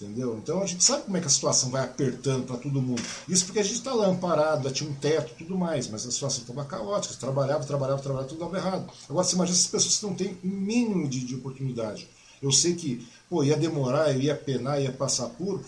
[0.00, 0.38] Entendeu?
[0.38, 3.02] Então a gente sabe como é que a situação vai apertando para todo mundo.
[3.28, 6.42] Isso porque a gente está lá amparado, tinha um teto tudo mais, mas a situação
[6.42, 7.14] estava caótica.
[7.14, 8.88] Trabalhava, trabalhava, trabalhava, tudo dava errado.
[9.10, 12.08] Agora você imagina essas pessoas que não têm um mínimo de, de oportunidade.
[12.40, 15.60] Eu sei que pô, ia demorar, eu ia penar, ia passar por,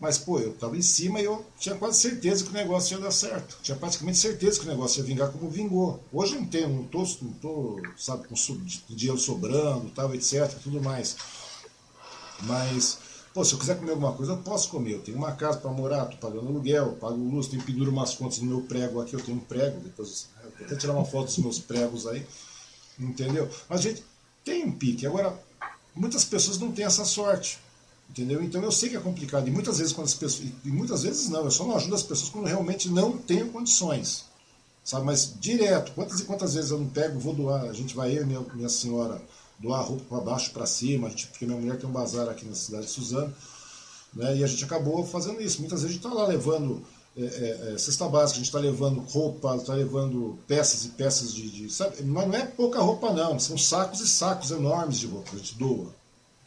[0.00, 3.02] mas pô, eu estava em cima e eu tinha quase certeza que o negócio ia
[3.02, 3.58] dar certo.
[3.62, 6.02] Tinha praticamente certeza que o negócio ia vingar como vingou.
[6.10, 8.34] Hoje eu não tenho, não estou, não tô, sabe, com
[8.94, 11.16] dinheiro sobrando, tal, etc, tudo mais.
[12.44, 13.03] Mas
[13.34, 14.92] Pô, se eu quiser comer alguma coisa, eu posso comer.
[14.92, 18.38] Eu tenho uma casa para morar, estou pagando aluguel, pago luz, tenho penduro umas contas
[18.38, 21.26] no meu prego aqui, eu tenho um prego, depois eu vou até tirar uma foto
[21.26, 22.24] dos meus pregos aí.
[22.96, 23.50] Entendeu?
[23.68, 24.04] Mas, gente,
[24.44, 25.04] tem um pique.
[25.04, 25.36] Agora,
[25.96, 27.58] muitas pessoas não têm essa sorte.
[28.08, 28.40] Entendeu?
[28.40, 29.48] Então eu sei que é complicado.
[29.48, 30.48] E muitas vezes quando as pessoas.
[30.64, 34.26] E muitas vezes não, eu só não ajudo as pessoas quando realmente não tenho condições.
[34.84, 35.06] Sabe?
[35.06, 38.22] Mas direto, quantas e quantas vezes eu não pego, vou doar, a gente vai eu
[38.22, 39.20] e minha, minha senhora
[39.58, 42.54] doar roupa para baixo, para cima, gente, porque minha mulher tem um bazar aqui na
[42.54, 43.34] cidade de Suzano,
[44.12, 45.60] né, e a gente acabou fazendo isso.
[45.60, 46.84] Muitas vezes a gente está lá levando
[47.16, 51.32] é, é, é, cesta básica, a gente está levando roupa, está levando peças e peças
[51.32, 52.02] de, de, sabe?
[52.02, 55.56] Mas não é pouca roupa não, são sacos e sacos enormes de roupa, a gente
[55.56, 55.94] doa.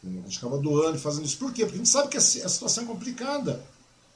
[0.02, 0.22] Entendeu?
[0.22, 1.38] A gente acaba doando e fazendo isso.
[1.38, 1.64] Por quê?
[1.64, 3.64] Porque a gente sabe que a, a situação é complicada.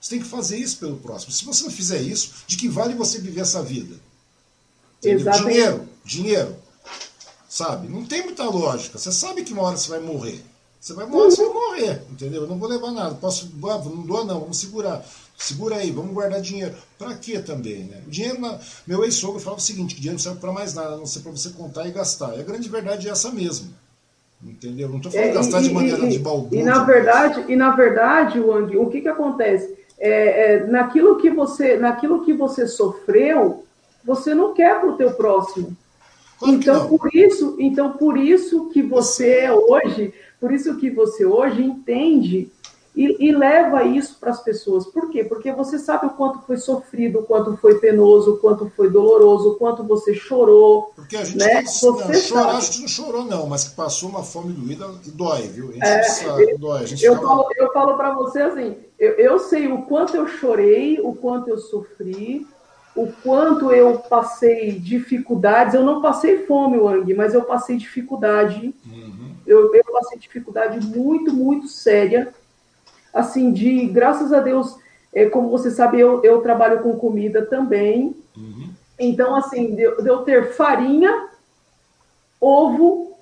[0.00, 1.32] Você tem que fazer isso pelo próximo.
[1.32, 3.96] Se você não fizer isso, de que vale você viver essa vida?
[5.38, 6.61] Dinheiro, dinheiro
[7.52, 7.86] sabe?
[7.86, 8.96] Não tem muita lógica.
[8.96, 10.40] Você sabe que uma hora você vai morrer.
[10.80, 12.42] Você vai morrer, você vai morrer, entendeu?
[12.42, 13.14] Eu não vou levar nada.
[13.14, 15.04] Posso, ah, não doa não, vamos segurar.
[15.36, 16.74] Segura aí, vamos guardar dinheiro.
[16.98, 18.00] Para quê também, né?
[18.06, 18.58] O dinheiro, na...
[18.86, 21.20] meu ex-sogro falava o seguinte, que dinheiro não serve para mais nada, a não ser
[21.20, 22.34] para você contar e gastar.
[22.36, 23.70] E a grande verdade é essa mesmo.
[24.42, 24.88] Entendeu?
[24.88, 26.60] Não estou falando é, gastar e, de maneira e, de balbúrdia.
[26.60, 29.76] E na verdade, e na verdade, Wang, o que que acontece?
[29.98, 33.62] É, é, naquilo que você, naquilo que você sofreu,
[34.02, 35.76] você não quer para o teu próximo.
[36.46, 42.50] Então, por isso, então, por isso que você hoje, por isso que você hoje entende
[42.94, 44.86] e, e leva isso para as pessoas.
[44.86, 45.24] Por quê?
[45.24, 49.52] Porque você sabe o quanto foi sofrido, o quanto foi penoso, o quanto foi doloroso,
[49.52, 50.92] o quanto você chorou.
[50.94, 51.54] Porque a gente né?
[51.54, 54.90] não, você não, chorar, a gente não chorou, não, mas que passou uma fome doída
[55.06, 55.70] e dói, viu?
[55.70, 56.86] A gente é, sabe, dói.
[56.86, 61.00] Gente eu, falo, eu falo para você assim, eu, eu sei o quanto eu chorei,
[61.00, 62.46] o quanto eu sofri,
[62.94, 65.74] o quanto eu passei dificuldades.
[65.74, 68.74] Eu não passei fome, Wang, mas eu passei dificuldade.
[68.86, 69.34] Uhum.
[69.46, 72.32] Eu, eu, passei dificuldade muito, muito séria.
[73.12, 74.76] Assim, de graças a Deus,
[75.12, 78.14] é, como você sabe, eu, eu trabalho com comida também.
[78.36, 78.70] Uhum.
[78.98, 81.28] Então, assim, de, de eu ter farinha,
[82.40, 83.16] ovo,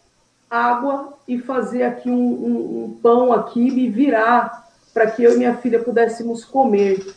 [0.49, 5.39] água e fazer aqui um, um, um pão aqui, me virar para que eu e
[5.39, 7.15] minha filha pudéssemos comer.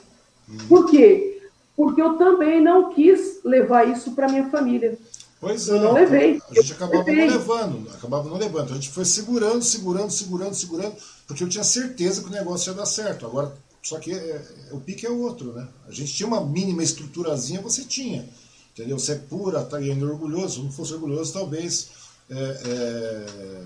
[0.67, 1.32] Por quê?
[1.75, 4.97] Porque eu também não quis levar isso para minha família.
[5.39, 5.79] Pois eu é.
[5.81, 6.41] não levei.
[6.49, 7.25] A gente acabava levei.
[7.25, 8.63] não levando, acabava não levando.
[8.63, 10.95] Então a gente foi segurando, segurando, segurando, segurando,
[11.27, 13.25] porque eu tinha certeza que o negócio ia dar certo.
[13.25, 15.67] Agora, só que é, é, o pique é outro, né?
[15.87, 18.25] A gente tinha uma mínima estruturazinha, você tinha.
[18.71, 18.97] Entendeu?
[18.97, 20.55] Você é pura, tá indo orgulhoso.
[20.55, 21.89] Se não fosse orgulhoso, talvez
[22.29, 23.63] é, é,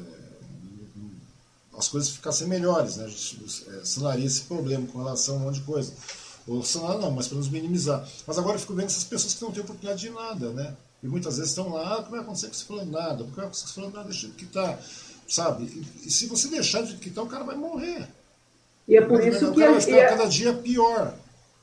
[1.78, 3.06] as coisas ficassem melhores, né?
[3.06, 3.40] A gente
[3.70, 5.94] é, sanaria esse problema com relação a um monte de coisa.
[6.48, 8.08] Ou sanar não, mas para nos minimizar.
[8.26, 10.74] Mas agora eu fico vendo essas pessoas que não têm oportunidade de nada, né?
[11.04, 13.18] E muitas vezes estão lá, ah, como vai acontecer com você falando nada?
[13.18, 14.10] Como vai acontecer com você falando nada?
[14.10, 14.78] Deixa que tá,
[15.28, 15.86] sabe?
[16.06, 18.08] E, se você deixar de que tá, o cara vai morrer.
[18.88, 21.14] E é por isso o que cara vai ficar é, cada dia pior.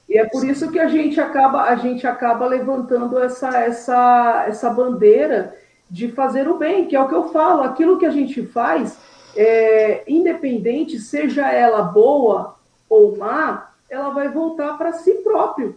[0.09, 4.71] E é por isso que a gente acaba, a gente acaba levantando essa, essa, essa
[4.71, 5.57] bandeira
[5.91, 8.97] de fazer o bem, que é o que eu falo, aquilo que a gente faz,
[9.35, 12.57] é, independente, seja ela boa
[12.89, 15.77] ou má, ela vai voltar para si próprio.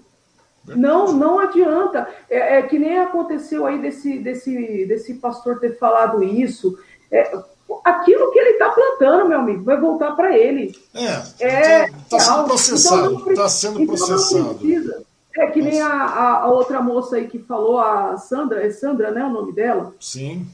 [0.65, 2.07] Não, não adianta.
[2.29, 6.77] É, é, que nem aconteceu aí desse, desse, desse pastor ter falado isso.
[7.11, 7.31] É,
[7.83, 10.75] aquilo que ele está plantando, meu amigo, vai voltar para ele.
[10.93, 13.15] É, é está sendo processado.
[13.17, 14.59] Está então sendo então processado.
[15.37, 19.11] É que nem a, a, a, outra moça aí que falou, a Sandra, é Sandra,
[19.11, 19.93] né, o nome dela?
[19.99, 20.47] Sim.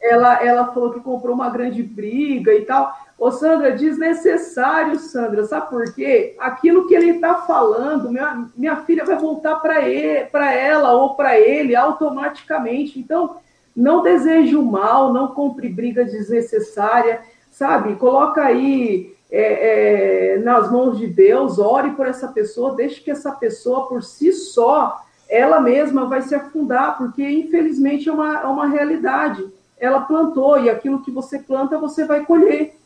[0.00, 2.96] Ela, ela falou que comprou uma grande briga e tal.
[3.20, 5.44] Ô, Sandra, desnecessário, Sandra.
[5.44, 6.34] Sabe por quê?
[6.38, 11.76] Aquilo que ele está falando, minha, minha filha vai voltar para ela ou para ele
[11.76, 12.98] automaticamente.
[12.98, 13.36] Então,
[13.76, 17.20] não deseje o mal, não compre briga desnecessária,
[17.50, 17.94] sabe?
[17.96, 23.32] Coloca aí é, é, nas mãos de Deus, ore por essa pessoa, deixe que essa
[23.32, 24.98] pessoa, por si só,
[25.28, 29.46] ela mesma vai se afundar, porque infelizmente é uma, é uma realidade.
[29.78, 32.79] Ela plantou e aquilo que você planta, você vai colher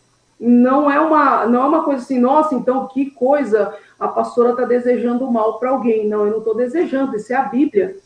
[0.46, 4.64] não é uma não é uma coisa assim, nossa, então que coisa, a pastora está
[4.64, 6.06] desejando mal para alguém.
[6.06, 7.96] Não, eu não estou desejando, isso é a Bíblia.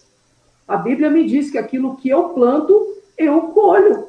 [0.67, 4.07] A Bíblia me diz que aquilo que eu planto, eu colho.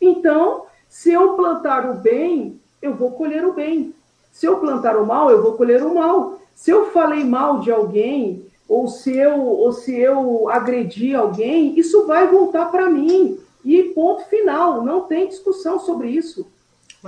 [0.00, 3.94] Então, se eu plantar o bem, eu vou colher o bem.
[4.32, 6.38] Se eu plantar o mal, eu vou colher o mal.
[6.54, 12.06] Se eu falei mal de alguém, ou se eu, ou se eu agredi alguém, isso
[12.06, 13.38] vai voltar para mim.
[13.62, 16.53] E ponto final, não tem discussão sobre isso.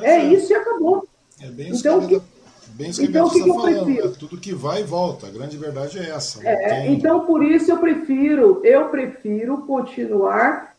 [0.02, 1.06] É, é, isso e acabou.
[1.40, 2.22] É bem isso então, que,
[2.68, 3.84] bem isso que então, que, que eu falando.
[3.84, 4.06] prefiro?
[4.06, 5.26] É tudo que vai e volta.
[5.26, 6.46] A grande verdade é essa.
[6.46, 10.74] É, então, por isso eu prefiro, eu prefiro continuar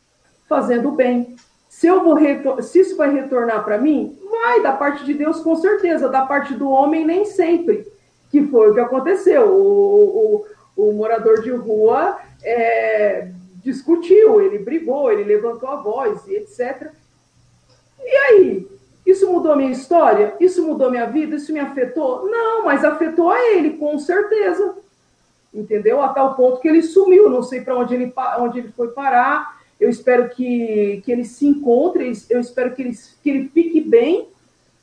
[0.48, 1.36] fazendo bem.
[1.70, 2.18] Se, eu vou
[2.62, 6.10] se isso vai retornar para mim, vai, da parte de Deus, com certeza.
[6.10, 7.86] Da parte do homem, nem sempre.
[8.32, 9.48] Que foi o que aconteceu.
[9.48, 10.46] O,
[10.76, 13.30] o, o morador de rua é,
[13.64, 16.92] discutiu, ele brigou, ele levantou a voz, etc.
[18.00, 18.68] E aí?
[19.08, 20.36] Isso mudou minha história?
[20.38, 21.38] Isso mudou minha vida?
[21.38, 22.30] Isso me afetou?
[22.30, 24.76] Não, mas afetou a ele, com certeza.
[25.54, 26.02] Entendeu?
[26.02, 27.30] A tal ponto que ele sumiu.
[27.30, 29.62] Não sei para onde ele, onde ele foi parar.
[29.80, 34.28] Eu espero que, que ele se encontre, eu espero que ele, que ele fique bem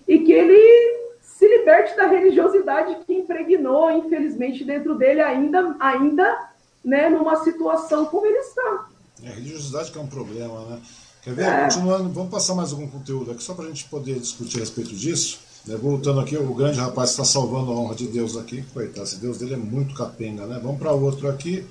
[0.09, 6.49] e que ele se liberte da religiosidade que impregnou, infelizmente, dentro dele, ainda, ainda
[6.83, 8.89] né, numa situação como ele está.
[9.23, 10.81] É, a religiosidade que é um problema, né?
[11.25, 11.47] Quer ver?
[11.47, 11.63] É.
[11.63, 14.95] Continuando, vamos passar mais algum conteúdo aqui só para a gente poder discutir a respeito
[14.95, 15.39] disso.
[15.67, 15.75] Né?
[15.77, 18.63] Voltando aqui, o grande rapaz está salvando a honra de Deus aqui.
[18.75, 20.61] Coitado, esse Deus dele é muito capenga, né?
[20.63, 21.67] Vamos para outro aqui.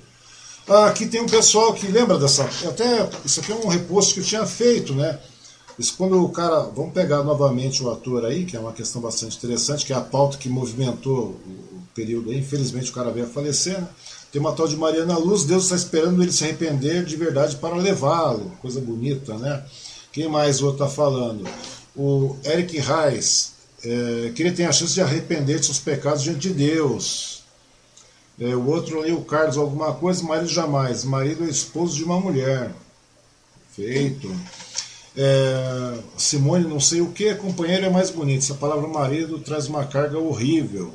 [0.68, 2.44] Ah, aqui tem um pessoal que lembra dessa.
[2.68, 5.20] Até isso aqui é um reposto que eu tinha feito, né?
[5.78, 6.60] Isso quando o cara.
[6.74, 10.00] Vamos pegar novamente o ator aí, que é uma questão bastante interessante, que é a
[10.00, 12.38] pauta que movimentou o período aí.
[12.38, 13.88] Infelizmente o cara veio a falecer, né?
[14.34, 17.76] Tem uma tal de Mariana Luz, Deus está esperando ele se arrepender de verdade para
[17.76, 18.50] levá-lo.
[18.60, 19.62] Coisa bonita, né?
[20.10, 21.48] Quem mais o outro está falando?
[21.94, 23.52] O Eric Reis,
[23.84, 27.44] é, que ele tem a chance de arrepender de seus pecados diante de Deus.
[28.40, 31.04] É, o outro ali, o Carlos, alguma coisa, marido jamais.
[31.04, 32.74] Marido é esposo de uma mulher.
[33.70, 34.34] Feito.
[35.16, 38.42] É, Simone, não sei o que, companheiro é mais bonito.
[38.42, 40.92] Essa palavra marido traz uma carga horrível.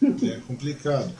[0.00, 1.12] É complicado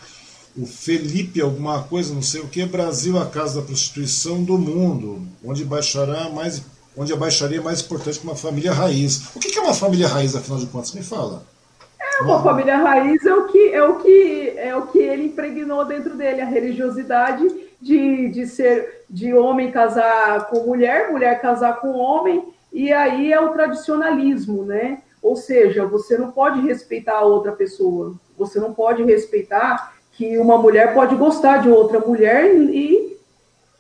[0.59, 5.23] o Felipe alguma coisa, não sei o que, Brasil a casa da prostituição do mundo,
[5.45, 6.63] onde baixará mais,
[6.97, 9.37] onde a baixaria é mais importante que uma família raiz.
[9.37, 10.93] O que é uma família raiz, afinal de contas?
[10.93, 11.45] Me fala.
[12.01, 15.85] É, uma, família raiz é o que é o que é o que ele impregnou
[15.85, 17.47] dentro dele, a religiosidade
[17.81, 23.41] de, de ser de homem casar com mulher, mulher casar com homem, e aí é
[23.41, 25.03] o tradicionalismo, né?
[25.23, 30.59] Ou seja, você não pode respeitar a outra pessoa, você não pode respeitar que uma
[30.59, 33.17] mulher pode gostar de outra mulher e,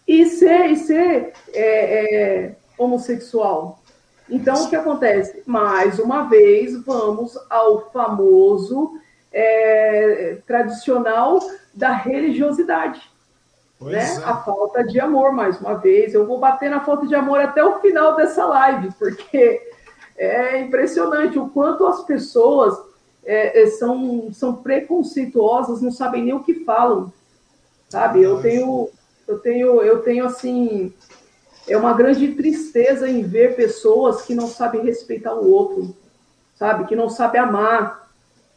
[0.07, 3.81] e ser, e ser é, é, homossexual.
[4.31, 5.43] Então, o que acontece?
[5.45, 8.93] Mais uma vez, vamos ao famoso
[9.33, 11.41] é, tradicional
[11.75, 13.01] da religiosidade.
[13.81, 13.99] Né?
[13.99, 14.25] É.
[14.25, 16.15] A falta de amor, mais uma vez.
[16.15, 19.61] Eu vou bater na falta de amor até o final dessa live, porque
[20.17, 22.79] é impressionante o quanto as pessoas
[23.29, 27.13] é, é são, são preconceituosas, não sabem nem o que falam.
[27.91, 28.23] Sabe?
[28.23, 28.89] Eu tenho,
[29.27, 30.93] eu tenho, eu tenho assim
[31.69, 35.95] é uma grande tristeza em ver pessoas que não sabem respeitar o outro,
[36.57, 36.87] sabe?
[36.87, 38.09] Que não sabe amar,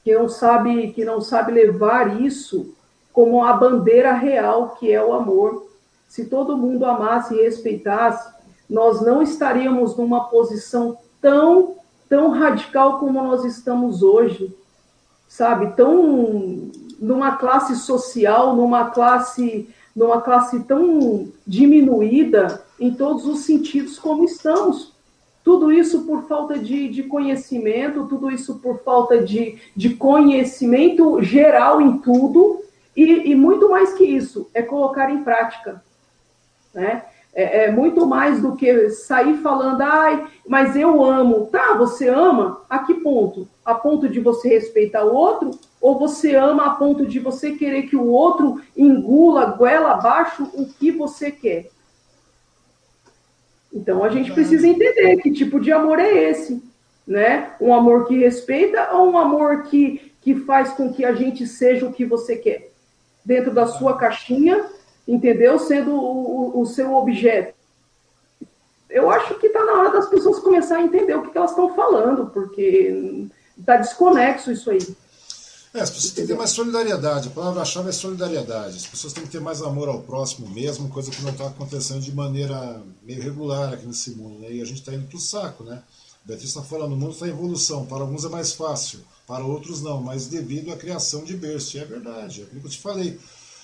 [0.01, 2.73] que não sabe, que não sabe levar isso
[3.11, 5.67] como a bandeira real que é o amor.
[6.07, 8.33] Se todo mundo amasse e respeitasse,
[8.69, 11.75] nós não estaríamos numa posição tão
[12.07, 14.53] tão radical como nós estamos hoje,
[15.31, 15.73] sabe?
[15.77, 24.23] Tão numa classe social, numa classe numa classe tão diminuída em todos os sentidos como
[24.23, 24.93] estamos.
[25.43, 31.81] Tudo isso por falta de, de conhecimento, tudo isso por falta de, de conhecimento geral
[31.81, 32.61] em tudo,
[32.95, 35.83] e, e muito mais que isso, é colocar em prática.
[36.73, 37.03] Né?
[37.33, 41.45] É, é, muito mais do que sair falando, ai, mas eu amo.
[41.45, 42.61] Tá, você ama?
[42.69, 43.47] A que ponto?
[43.63, 45.51] A ponto de você respeitar o outro?
[45.79, 50.65] Ou você ama a ponto de você querer que o outro engula, goela abaixo o
[50.65, 51.69] que você quer?
[53.73, 56.61] Então a gente precisa entender que tipo de amor é esse,
[57.07, 57.53] né?
[57.61, 61.87] Um amor que respeita ou um amor que, que faz com que a gente seja
[61.87, 62.71] o que você quer?
[63.23, 64.65] Dentro da sua caixinha,
[65.13, 65.59] entendeu?
[65.59, 67.53] Sendo o, o, o seu objeto.
[68.89, 71.51] Eu acho que está na hora das pessoas começarem a entender o que, que elas
[71.51, 73.27] estão falando, porque
[73.57, 74.79] está desconexo isso aí.
[75.73, 77.29] É, as pessoas têm que ter mais solidariedade.
[77.29, 78.75] A palavra-chave é solidariedade.
[78.75, 82.01] As pessoas têm que ter mais amor ao próximo mesmo, coisa que não está acontecendo
[82.01, 84.39] de maneira meio regular aqui nesse mundo.
[84.39, 84.51] Né?
[84.51, 85.81] E a gente está indo para o saco, né?
[86.25, 87.85] Beatriz está falando, o mundo está em evolução.
[87.85, 91.77] Para alguns é mais fácil, para outros não, mas devido à criação de berço.
[91.77, 93.17] E é verdade, é aquilo que eu te falei.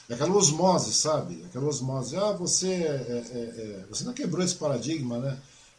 [0.09, 1.43] É aquela osmose, sabe?
[1.45, 2.15] Aquela osmose.
[2.15, 5.37] Ah, você, é, é, é, você não quebrou esse paradigma, né?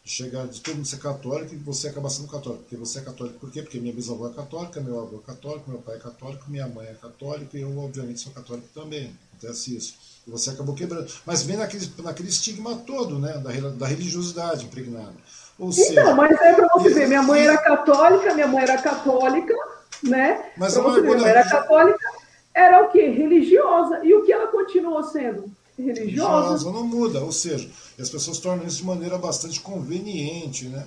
[0.09, 2.63] chegar de todo mundo ser católico e você acabar sendo católico.
[2.63, 3.63] Porque você é católico por quê?
[3.63, 6.87] Porque minha bisavó é católica, meu avô é católico, meu pai é católico, minha mãe
[6.87, 9.15] é católica e eu, obviamente, sou católico também.
[9.37, 9.95] Acontece isso.
[10.27, 11.07] E você acabou quebrando.
[11.27, 13.35] Mas vem naquele, naquele estigma todo, né?
[13.39, 15.15] Da, da religiosidade impregnada.
[15.59, 18.79] Ou então, seja, mas é para você ver, minha mãe era católica, minha mãe era
[18.79, 19.55] católica,
[20.03, 20.53] né?
[20.57, 22.13] Mas pra você ver, minha mãe era católica,
[22.55, 23.09] era o quê?
[23.09, 24.05] Religiosa.
[24.05, 25.51] E o que ela continuou sendo?
[25.83, 26.49] religiosa.
[26.49, 26.73] religiosa.
[26.73, 27.69] Não muda, ou seja,
[27.99, 30.85] as pessoas tornam isso de maneira bastante conveniente, né?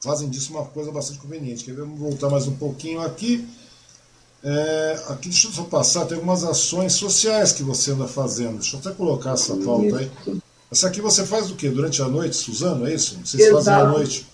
[0.00, 1.64] Fazem disso uma coisa bastante conveniente.
[1.64, 1.80] Quer ver?
[1.80, 3.46] Vamos voltar mais um pouquinho aqui.
[4.42, 8.58] É, aqui, deixa eu só passar, tem algumas ações sociais que você anda fazendo.
[8.58, 10.10] Deixa eu até colocar essa pauta aí.
[10.70, 11.70] Essa aqui você faz o quê?
[11.70, 13.18] Durante a noite, Suzano, é isso?
[13.24, 13.56] Vocês Exato.
[13.56, 14.26] fazem à noite?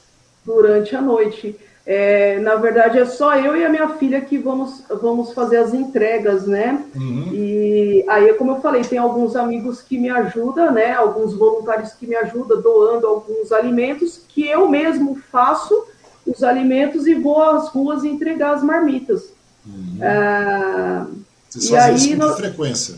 [0.45, 1.57] Durante a noite.
[1.87, 5.75] É, na verdade, é só eu e a minha filha que vamos, vamos fazer as
[5.75, 6.83] entregas, né?
[6.95, 7.31] Uhum.
[7.31, 10.95] E aí, como eu falei, tem alguns amigos que me ajudam, né?
[10.95, 15.87] Alguns voluntários que me ajudam doando alguns alimentos que eu mesmo faço
[16.27, 19.35] os alimentos e vou às ruas entregar as marmitas.
[19.67, 19.99] Uhum.
[20.01, 21.05] É,
[21.51, 22.95] Vocês fazem aí, isso com nós, frequência?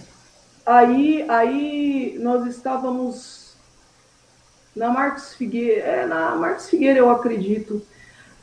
[0.65, 3.53] Aí, aí nós estávamos
[4.77, 7.83] na Marcos Figueira, é, na Marcos Figueira, eu acredito.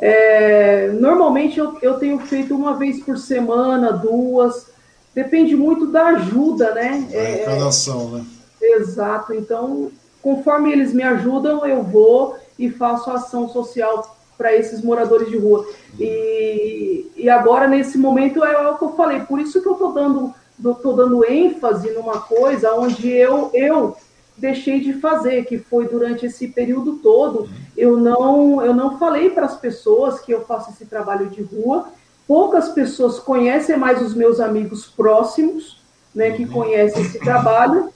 [0.06, 4.68] É, normalmente eu, eu tenho feito uma vez por semana, duas,
[5.16, 7.08] depende muito da ajuda, né?
[7.10, 8.26] A é, arrecadação, né?
[8.62, 9.34] Exato.
[9.34, 9.90] Então,
[10.22, 15.66] conforme eles me ajudam, eu vou e faço ação social para esses moradores de rua.
[15.98, 19.94] E, e agora, nesse momento, é o que eu falei, por isso que eu estou
[19.94, 20.36] dando,
[20.82, 23.96] tô dando ênfase numa coisa onde eu, eu
[24.38, 27.50] deixei de fazer, que foi durante esse período todo.
[27.78, 31.88] Eu não, eu não falei para as pessoas que eu faço esse trabalho de rua.
[32.28, 35.82] Poucas pessoas conhecem mais os meus amigos próximos,
[36.14, 37.90] né, que conhecem esse trabalho,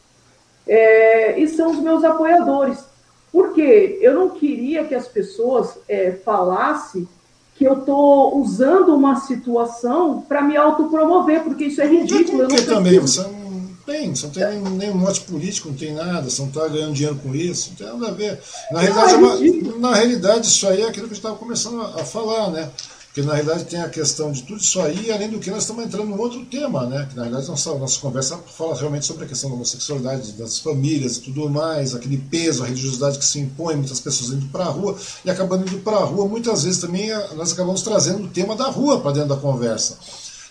[0.67, 2.83] é, e são os meus apoiadores.
[3.31, 7.07] Porque eu não queria que as pessoas é, falassem
[7.55, 12.47] que eu estou usando uma situação para me autopromover, porque isso é ridículo.
[12.47, 13.21] Porque também você
[13.87, 16.93] tem, você não tem nenhum, nenhum mote político, não tem nada, você não está ganhando
[16.93, 18.39] dinheiro com isso, não tem nada a ver.
[18.69, 21.81] Na realidade, é uma, na realidade isso aí é aquilo que a gente estava começando
[21.81, 22.69] a, a, falar, né?
[23.07, 25.83] Porque na realidade tem a questão de tudo isso aí, além do que nós estamos
[25.85, 27.07] entrando num outro tema, né?
[27.09, 31.17] Que na realidade nossa, nossa conversa fala realmente sobre a questão da homossexualidade, das famílias
[31.17, 34.69] e tudo mais, aquele peso, a religiosidade que se impõe, muitas pessoas indo para a
[34.69, 38.55] rua, e acabando indo para a rua, muitas vezes também nós acabamos trazendo o tema
[38.55, 39.97] da rua para dentro da conversa.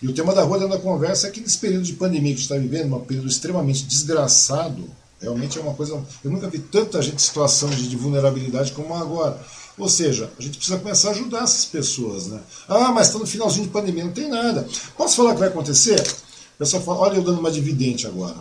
[0.02, 2.36] E o tema da dentro da conversa é que nesse período de pandemia que a
[2.36, 4.84] gente está vivendo, um período extremamente desgraçado,
[5.20, 6.00] realmente é uma coisa.
[6.22, 9.40] Eu nunca vi tanta gente em situação de, de vulnerabilidade como agora.
[9.78, 12.40] Ou seja, a gente precisa começar a ajudar essas pessoas, né?
[12.68, 14.66] Ah, mas está no finalzinho de pandemia, não tem nada.
[14.96, 16.00] Posso falar o que vai acontecer?
[16.00, 18.36] O pessoal fala, olha eu dando uma dividente agora.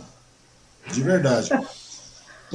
[0.91, 1.49] De verdade.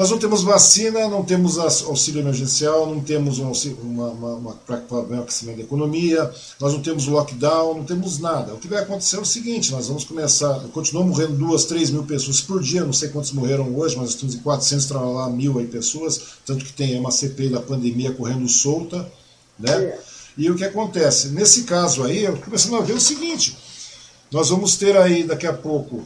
[0.01, 4.55] Nós não temos vacina, não temos auxílio emergencial, não temos um auxílio, uma, uma, uma
[4.55, 8.55] para o aquecimento da economia, nós não temos lockdown, não temos nada.
[8.55, 12.03] O que vai acontecer é o seguinte: nós vamos começar, continuam morrendo duas, três mil
[12.05, 15.67] pessoas por dia, não sei quantos morreram hoje, mas estamos em 400, lá mil aí
[15.67, 19.07] pessoas, tanto que tem uma CPI da pandemia correndo solta,
[19.59, 19.71] né?
[19.71, 20.01] É.
[20.35, 21.29] E o que acontece?
[21.29, 23.55] Nesse caso aí, eu estou começando a ver o seguinte:
[24.33, 26.03] nós vamos ter aí daqui a pouco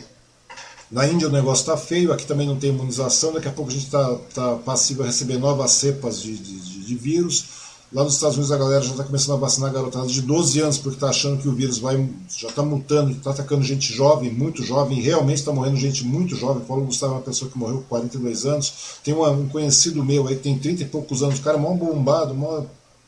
[0.95, 3.75] na Índia o negócio está feio, aqui também não tem imunização, daqui a pouco a
[3.75, 7.47] gente está tá passivo a receber novas cepas de, de, de, vírus.
[7.93, 10.79] Lá nos Estados Unidos a galera já está começando a vacinar garotada de 12 anos,
[10.79, 12.09] porque está achando que o vírus vai
[12.39, 16.65] já está mutando, está atacando gente jovem, muito jovem, realmente está morrendo gente muito jovem.
[16.65, 18.73] Paulo Gustavo é uma pessoa que morreu com 42 anos.
[19.03, 21.61] Tem uma, um conhecido meu aí que tem 30 e poucos anos, o cara é
[21.61, 22.63] mó bombado, mó,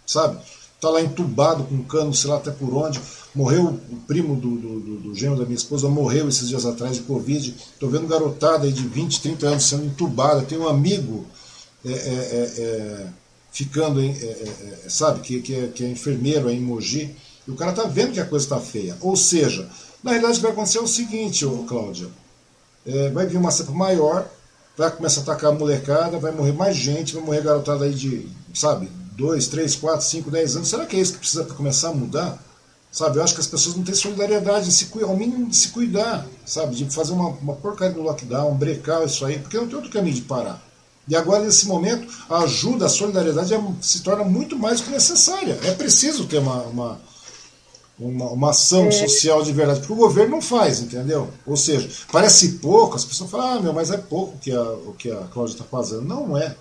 [0.05, 0.39] sabe?
[0.75, 3.01] Está lá entubado com cano, sei lá até por onde.
[3.37, 7.03] Morreu o primo do, do, do, do da minha esposa, morreu esses dias atrás de
[7.03, 7.55] Covid.
[7.75, 10.41] Estou vendo garotada de 20, 30 anos sendo entubada.
[10.41, 11.27] Tenho um amigo
[11.85, 13.07] é, é, é, é
[13.53, 17.15] ficando, é, é, sabe, que, que, é, que é enfermeiro em Mogi.
[17.47, 18.97] E o cara está vendo que a coisa está feia.
[19.03, 19.69] Ou seja,
[20.03, 22.09] na realidade vai acontecer o seguinte, ô, Cláudia.
[23.13, 24.27] vai vir uma cepa maior,
[24.79, 28.27] vai começar a atacar a molecada, vai morrer mais gente, vai morrer garotada aí de,
[28.55, 30.69] sabe, 2, 3, 4, 5, 10 anos.
[30.69, 32.46] Será que é isso que precisa começar a mudar?
[32.97, 36.27] Sabe, eu acho que as pessoas não têm solidariedade, se, ao mínimo de se cuidar,
[36.47, 39.91] sabe, de fazer uma, uma porcaria no lockdown, brecar isso aí, porque não tem outro
[39.91, 40.67] caminho de parar.
[41.07, 45.59] E agora, nesse momento, a ajuda, a solidariedade é, se torna muito mais que necessária.
[45.65, 47.01] É preciso ter uma, uma,
[47.99, 48.91] uma, uma ação é.
[48.91, 51.29] social de verdade, porque o governo não faz, entendeu?
[51.47, 54.95] Ou seja, parece pouco, as pessoas falam, ah, meu, mas é pouco que a, o
[54.99, 56.01] que a Cláudia está fazendo.
[56.01, 56.57] Não é.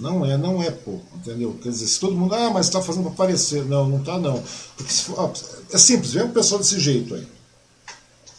[0.00, 1.56] Não é, não é pouco, entendeu?
[1.62, 3.64] Quer dizer, se todo mundo, ah, mas está fazendo para parecer.
[3.64, 4.42] Não, não está não.
[4.76, 5.32] Porque se for,
[5.72, 7.26] é simples, vem um pessoal desse jeito aí.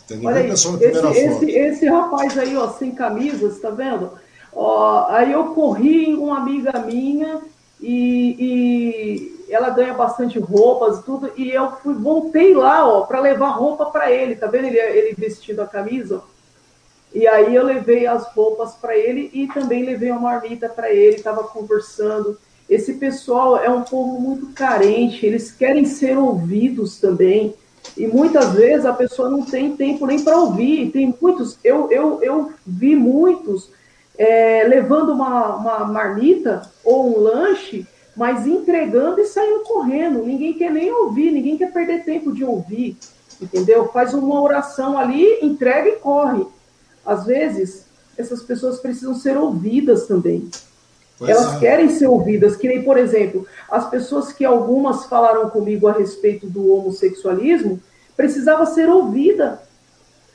[0.05, 0.29] Entendeu?
[0.29, 0.67] Olha aí, esse,
[1.15, 4.11] esse, esse, rapaz aí, ó, sem camisas, tá vendo?
[4.53, 7.41] Ó, aí eu corri em uma amiga minha
[7.79, 8.35] e,
[9.47, 13.49] e ela ganha bastante roupas e tudo, e eu fui, voltei lá, ó, para levar
[13.49, 16.21] roupa para ele, tá vendo ele, ele vestindo a camisa?
[17.13, 21.17] E aí eu levei as roupas para ele e também levei uma marmita para ele,
[21.17, 22.37] estava conversando.
[22.69, 27.53] Esse pessoal é um povo muito carente, eles querem ser ouvidos também.
[27.97, 30.89] E muitas vezes a pessoa não tem tempo nem para ouvir.
[30.91, 33.69] Tem muitos, eu, eu, eu vi muitos
[34.17, 40.23] é, levando uma, uma marmita ou um lanche, mas entregando e saindo correndo.
[40.23, 42.95] Ninguém quer nem ouvir, ninguém quer perder tempo de ouvir,
[43.41, 43.89] entendeu?
[43.89, 46.45] Faz uma oração ali, entrega e corre
[47.05, 47.85] às vezes,
[48.17, 50.49] essas pessoas precisam ser ouvidas também.
[51.17, 51.59] Pois Elas é.
[51.59, 56.47] querem ser ouvidas, que nem, por exemplo, as pessoas que algumas falaram comigo a respeito
[56.47, 57.79] do homossexualismo,
[58.17, 59.61] precisava ser ouvida.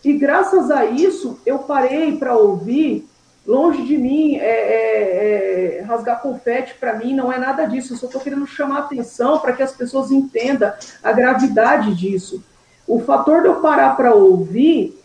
[0.05, 3.09] E graças a isso, eu parei para ouvir.
[3.45, 7.93] Longe de mim, é, é, é rasgar confete para mim não é nada disso.
[7.93, 10.73] Eu só estou querendo chamar atenção para que as pessoas entendam
[11.03, 12.43] a gravidade disso.
[12.87, 14.97] O fator de eu parar para ouvir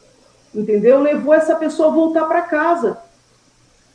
[0.54, 1.00] entendeu?
[1.00, 2.98] Levou essa pessoa a voltar para casa,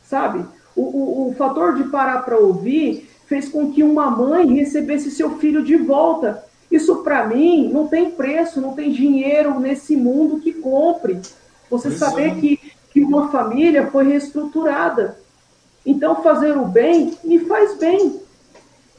[0.05, 0.45] sabe?
[0.75, 5.37] O, o, o fator de parar para ouvir fez com que uma mãe recebesse seu
[5.39, 6.45] filho de volta.
[6.71, 11.21] Isso, para mim, não tem preço, não tem dinheiro nesse mundo que compre.
[11.71, 12.35] Você pois saber é.
[12.35, 12.61] que,
[12.93, 15.19] que uma família foi reestruturada.
[15.85, 18.21] Então, fazer o bem me faz bem.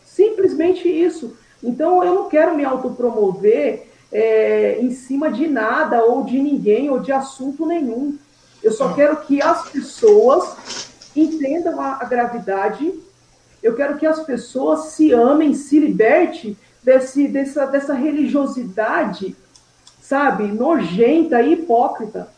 [0.06, 1.36] Simplesmente isso.
[1.64, 7.00] Então, eu não quero me autopromover é, em cima de nada, ou de ninguém, ou
[7.00, 8.18] de assunto nenhum.
[8.64, 12.94] Eu só quero que as pessoas entendam a, a gravidade,
[13.62, 19.36] eu quero que as pessoas se amem, se libertem desse, dessa, dessa religiosidade,
[20.02, 22.30] sabe, nojenta e hipócrita.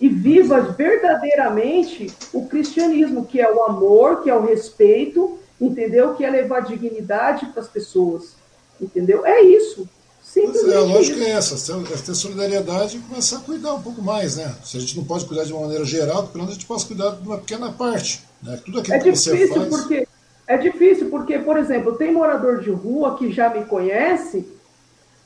[0.00, 6.14] E viva verdadeiramente o cristianismo, que é o amor, que é o respeito, entendeu?
[6.14, 8.36] Que é levar dignidade para as pessoas,
[8.80, 9.26] entendeu?
[9.26, 9.88] É isso.
[10.34, 14.02] Pois é, a lógica é essa, é ter solidariedade e começar a cuidar um pouco
[14.02, 14.54] mais, né?
[14.62, 16.84] Se a gente não pode cuidar de uma maneira geral, pelo menos a gente pode
[16.84, 18.22] cuidar de uma pequena parte.
[18.42, 18.60] Né?
[18.64, 19.68] Tudo aquilo é que você faz.
[19.68, 20.06] Porque,
[20.46, 24.46] é difícil, porque, por exemplo, tem morador de rua que já me conhece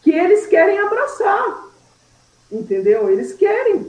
[0.02, 1.68] que eles querem abraçar.
[2.50, 3.10] Entendeu?
[3.10, 3.86] Eles querem.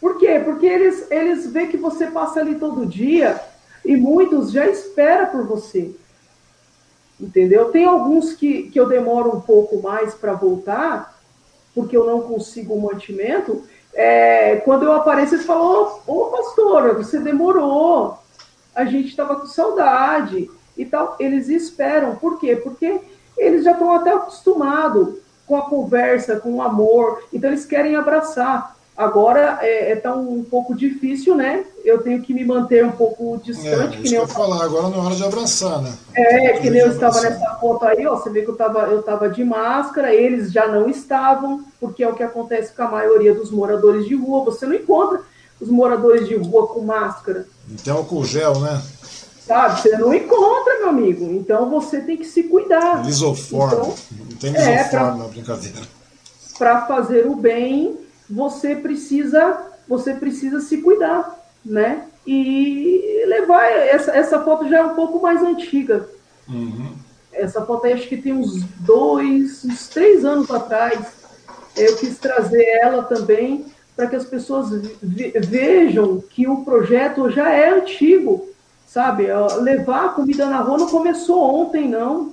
[0.00, 0.40] Por quê?
[0.44, 3.40] Porque eles, eles veem que você passa ali todo dia
[3.84, 5.94] e muitos já esperam por você
[7.20, 7.70] entendeu?
[7.70, 11.18] Tem alguns que, que eu demoro um pouco mais para voltar,
[11.74, 13.64] porque eu não consigo o mantimento.
[13.94, 18.18] É, quando eu apareço, eles falam: Ô, pastora, você demorou,
[18.74, 20.50] a gente estava com saudade.
[20.76, 22.16] e tal, eles esperam.
[22.16, 22.54] Por quê?
[22.54, 23.00] Porque
[23.38, 28.75] eles já estão até acostumados com a conversa, com o amor, então eles querem abraçar.
[28.96, 31.64] Agora é, é tão um pouco difícil, né?
[31.84, 33.98] Eu tenho que me manter um pouco distante.
[33.98, 35.92] É, que nem eu falar, agora não é hora de abraçar, né?
[36.14, 38.16] É, que nem eu estava nessa foto aí, ó.
[38.16, 42.08] Você vê que eu estava eu tava de máscara, eles já não estavam, porque é
[42.08, 44.46] o que acontece com a maioria dos moradores de rua.
[44.46, 45.20] Você não encontra
[45.60, 47.46] os moradores de rua com máscara.
[47.70, 48.80] Então álcool gel, né?
[49.46, 49.82] Sabe?
[49.82, 51.24] Você não encontra, meu amigo.
[51.34, 53.04] Então você tem que se cuidar.
[53.04, 53.74] Lisoforme.
[53.74, 53.94] Então,
[54.30, 55.80] não tem lisoforme é, pra, na brincadeira.
[56.58, 62.06] Para fazer o bem você precisa você precisa se cuidar, né?
[62.26, 66.08] E levar essa, essa foto já é um pouco mais antiga.
[66.48, 66.92] Uhum.
[67.32, 71.06] Essa foto aí acho que tem uns dois, uns três anos atrás.
[71.76, 74.70] Eu quis trazer ela também para que as pessoas
[75.02, 78.48] vejam que o projeto já é antigo,
[78.86, 79.26] sabe?
[79.60, 82.32] Levar a comida na rua não começou ontem, não.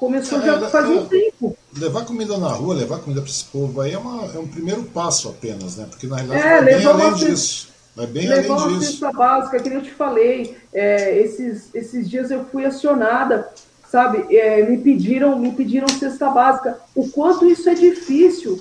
[0.00, 1.54] Começou é, já é, faz um tempo.
[1.76, 4.82] Levar comida na rua, levar comida para esse povo aí é, uma, é um primeiro
[4.84, 5.86] passo apenas, né?
[5.90, 7.68] Porque na realidade é, vai bem além disso.
[7.94, 8.92] Vai bem levar além uma disso.
[8.92, 10.56] cesta básica, que eu te falei.
[10.72, 13.52] É, esses, esses dias eu fui acionada,
[13.90, 14.34] sabe?
[14.34, 16.80] É, me pediram me pediram cesta básica.
[16.94, 18.58] O quanto isso é difícil.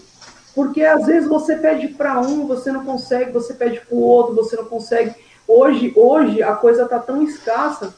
[0.53, 4.35] Porque às vezes você pede para um, você não consegue, você pede para o outro,
[4.35, 5.15] você não consegue.
[5.47, 7.95] Hoje, hoje a coisa está tão escassa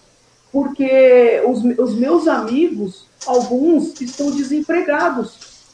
[0.51, 5.33] porque os, os meus amigos alguns estão desempregados.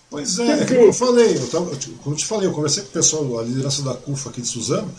[0.09, 1.65] Pois é, é como eu falei, eu tava,
[2.03, 4.47] como eu te falei, eu conversei com o pessoal, a liderança da CUFA aqui de
[4.47, 4.89] Suzano,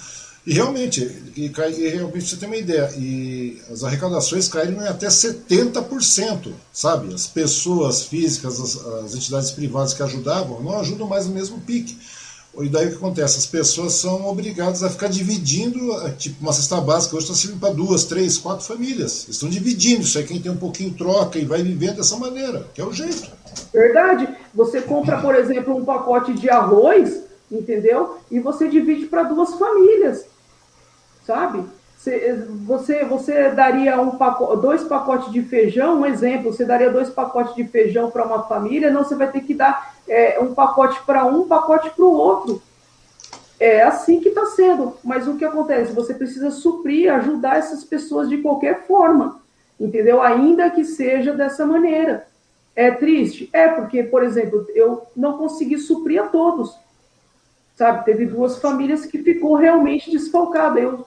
[0.46, 1.00] e realmente,
[1.36, 7.12] e, e realmente você tem uma ideia, e as arrecadações caíram em até 70%, sabe?
[7.14, 11.98] As pessoas físicas, as, as entidades privadas que ajudavam, não ajudam mais no mesmo pique.
[12.60, 13.38] E daí o que acontece?
[13.38, 17.60] As pessoas são obrigadas a ficar dividindo, eh, tipo, uma cesta básica hoje está servindo
[17.60, 19.28] para duas, três, quatro famílias.
[19.28, 22.80] Estão dividindo, isso aí quem tem um pouquinho troca e vai vivendo dessa maneira, que
[22.80, 23.30] é o jeito.
[23.72, 24.28] Verdade.
[24.54, 28.18] Você compra, por exemplo, um pacote de arroz, entendeu?
[28.30, 30.24] E você divide para duas famílias,
[31.24, 31.64] sabe?
[32.66, 37.54] Você, você daria um pacote, dois pacotes de feijão, um exemplo, você daria dois pacotes
[37.54, 41.24] de feijão para uma família, não, você vai ter que dar é, um pacote para
[41.26, 42.62] um, um pacote para o outro.
[43.60, 44.94] É assim que está sendo.
[45.02, 45.92] Mas o que acontece?
[45.92, 49.40] Você precisa suprir, ajudar essas pessoas de qualquer forma,
[49.78, 50.22] entendeu?
[50.22, 52.26] Ainda que seja dessa maneira.
[52.74, 53.50] É triste?
[53.52, 56.76] É, porque, por exemplo, eu não consegui suprir a todos.
[57.74, 58.04] Sabe?
[58.04, 60.78] Teve duas famílias que ficou realmente desfalcada.
[60.78, 61.04] Eu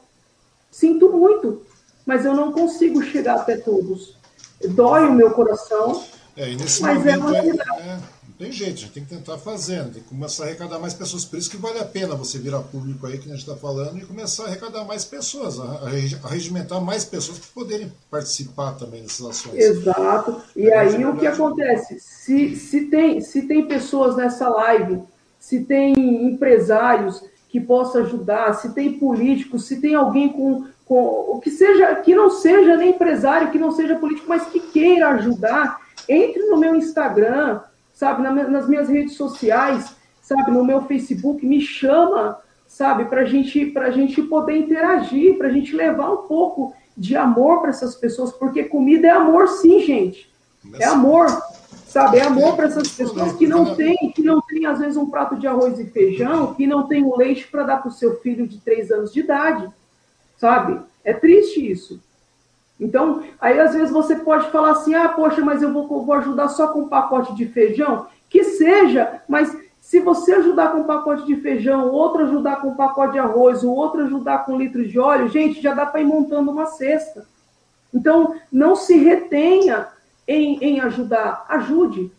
[0.70, 1.62] sinto muito,
[2.06, 4.18] mas eu não consigo chegar até todos.
[4.70, 6.04] Dói o meu coração.
[6.36, 6.48] É,
[6.82, 8.00] mas é momento é, é,
[8.42, 11.24] tem jeito, a gente tem que tentar fazer, tem que começar a arrecadar mais pessoas.
[11.24, 14.00] Por isso que vale a pena você virar público aí, que a gente está falando,
[14.00, 19.28] e começar a arrecadar mais pessoas, a, regimentar mais pessoas para poderem participar também dessas
[19.28, 19.60] ações.
[19.60, 20.42] Exato.
[20.56, 22.00] E é, aí o que acontece?
[22.00, 25.04] Se, se, tem, se tem pessoas nessa live,
[25.40, 25.94] se tem
[26.26, 32.16] empresários que possam ajudar, se tem políticos, se tem alguém com, com que seja que
[32.16, 35.80] não seja nem empresário, que não seja político, mas que queira ajudar,
[36.10, 37.62] entre no meu Instagram,
[38.02, 43.92] sabe, nas minhas redes sociais, sabe, no meu Facebook, me chama, sabe, para gente, a
[43.92, 48.64] gente poder interagir, para a gente levar um pouco de amor para essas pessoas, porque
[48.64, 50.34] comida é amor, sim, gente.
[50.80, 51.28] É amor,
[51.86, 52.18] sabe?
[52.18, 55.36] É amor para essas pessoas que não têm, que não tem às vezes um prato
[55.36, 58.48] de arroz e feijão, que não tem o leite para dar para o seu filho
[58.48, 59.70] de três anos de idade,
[60.38, 60.82] sabe?
[61.04, 62.02] É triste isso.
[62.82, 66.50] Então, aí às vezes você pode falar assim: ah, poxa, mas eu vou, vou ajudar
[66.50, 68.08] só com um pacote de feijão.
[68.28, 72.76] Que seja, mas se você ajudar com um pacote de feijão, outro ajudar com um
[72.76, 76.02] pacote de arroz, o outro ajudar com um litro de óleo, gente, já dá para
[76.02, 77.26] ir montando uma cesta.
[77.94, 79.90] Então, não se retenha
[80.28, 82.12] em, em ajudar, ajude.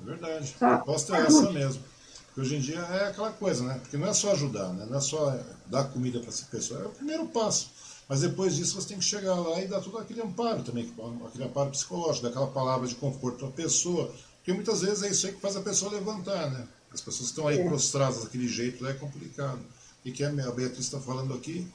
[0.00, 0.56] É verdade.
[0.60, 1.44] A proposta é ajude.
[1.44, 1.82] essa mesmo.
[2.26, 3.78] Porque hoje em dia é aquela coisa, né?
[3.82, 4.86] Porque não é só ajudar, né?
[4.88, 7.70] não é só dar comida para essa pessoa, é o primeiro passo.
[8.12, 10.92] Mas depois disso você tem que chegar lá e dar todo aquele amparo também,
[11.26, 15.26] aquele amparo psicológico, daquela palavra de conforto para a pessoa, porque muitas vezes é isso
[15.26, 16.68] aí que faz a pessoa levantar, né?
[16.92, 17.64] As pessoas estão aí é.
[17.66, 19.60] prostradas daquele jeito, é complicado.
[20.04, 21.66] E que a Beatriz está falando aqui,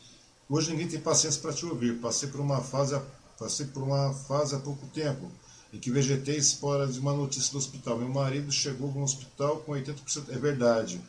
[0.48, 1.98] hoje ninguém tem paciência para te ouvir.
[2.00, 3.02] Passei por uma fase,
[3.40, 5.32] passei por uma fase há pouco tempo
[5.74, 7.98] em que vegetei fora de uma notícia do hospital.
[7.98, 11.02] Meu marido chegou no hospital com 80%, é verdade.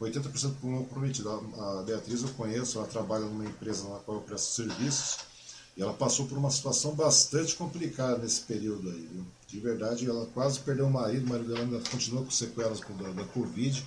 [0.00, 1.30] 80% comprometido.
[1.30, 5.18] A Beatriz eu conheço, ela trabalha numa empresa na qual eu presto serviços
[5.76, 9.24] e ela passou por uma situação bastante complicada nesse período aí, viu?
[9.46, 13.10] De verdade, ela quase perdeu o marido, o marido dela ainda continua com sequelas da,
[13.10, 13.84] da Covid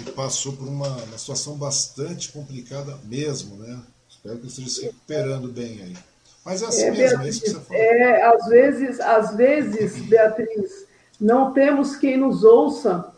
[0.00, 3.80] e passou por uma, uma situação bastante complicada mesmo, né?
[4.08, 5.96] Espero que esteja se recuperando bem aí.
[6.44, 7.82] Mas é assim é, mesmo, Beatriz, é isso que você falou.
[7.82, 10.86] É, às vezes, às vezes, Beatriz,
[11.20, 13.12] não temos quem nos ouça,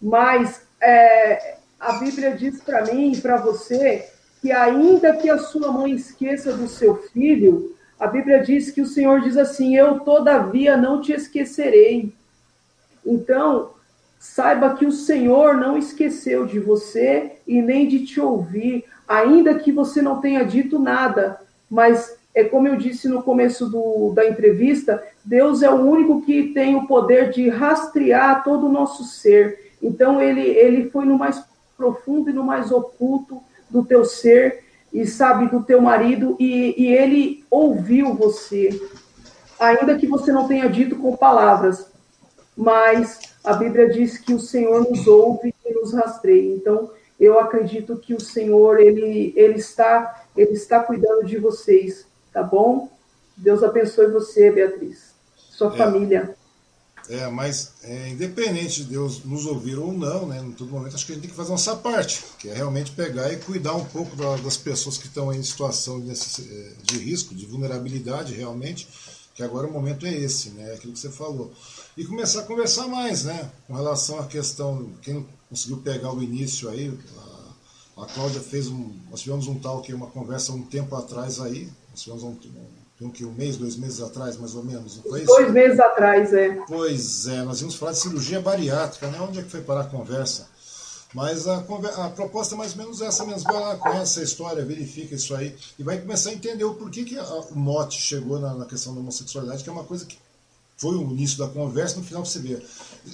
[0.00, 4.08] mas é, a Bíblia diz para mim e para você
[4.40, 8.86] que ainda que a sua mãe esqueça do seu filho, a Bíblia diz que o
[8.86, 12.12] Senhor diz assim: Eu todavia não te esquecerei.
[13.04, 13.70] Então,
[14.18, 19.70] saiba que o Senhor não esqueceu de você e nem de te ouvir, ainda que
[19.72, 21.40] você não tenha dito nada,
[21.70, 26.52] mas é como eu disse no começo do, da entrevista, Deus é o único que
[26.52, 29.72] tem o poder de rastrear todo o nosso ser.
[29.82, 31.42] Então, ele, ele foi no mais
[31.76, 36.92] profundo e no mais oculto do teu ser, e sabe, do teu marido, e, e
[36.92, 38.68] ele ouviu você,
[39.58, 41.90] ainda que você não tenha dito com palavras,
[42.56, 46.54] mas a Bíblia diz que o Senhor nos ouve e nos rastreia.
[46.54, 52.06] Então, eu acredito que o Senhor, ele, ele, está, ele está cuidando de vocês
[52.36, 52.90] tá bom?
[53.34, 56.36] Deus abençoe você, Beatriz, sua é, família.
[57.08, 61.06] É, mas é, independente de Deus nos ouvir ou não, né, em todo momento, acho
[61.06, 63.84] que a gente tem que fazer nossa parte, que é realmente pegar e cuidar um
[63.84, 68.88] pouco da, das pessoas que estão em situação de, é, de risco, de vulnerabilidade, realmente,
[69.34, 71.52] que agora o momento é esse, né, é aquilo que você falou.
[71.96, 76.68] E começar a conversar mais, né, com relação à questão, quem conseguiu pegar o início
[76.68, 76.92] aí,
[77.96, 81.40] a, a Cláudia fez um, nós tivemos um tal que uma conversa um tempo atrás
[81.40, 85.02] aí, nós tivemos um, um, um, um mês, dois meses atrás, mais ou menos, não
[85.02, 85.26] foi isso?
[85.26, 86.54] Dois meses atrás, é.
[86.66, 89.20] Pois é, nós íamos falar de cirurgia bariátrica, né?
[89.20, 90.48] Onde é que foi parar a conversa?
[91.14, 93.44] Mas a, a, proposta é mais ou menos essa mesmo.
[93.44, 97.04] Vai lá, conhece a história, verifica isso aí e vai começar a entender o porquê
[97.04, 100.18] que a, o mote chegou na, na, questão da homossexualidade, que é uma coisa que
[100.76, 102.60] foi o início da conversa, no final você vê.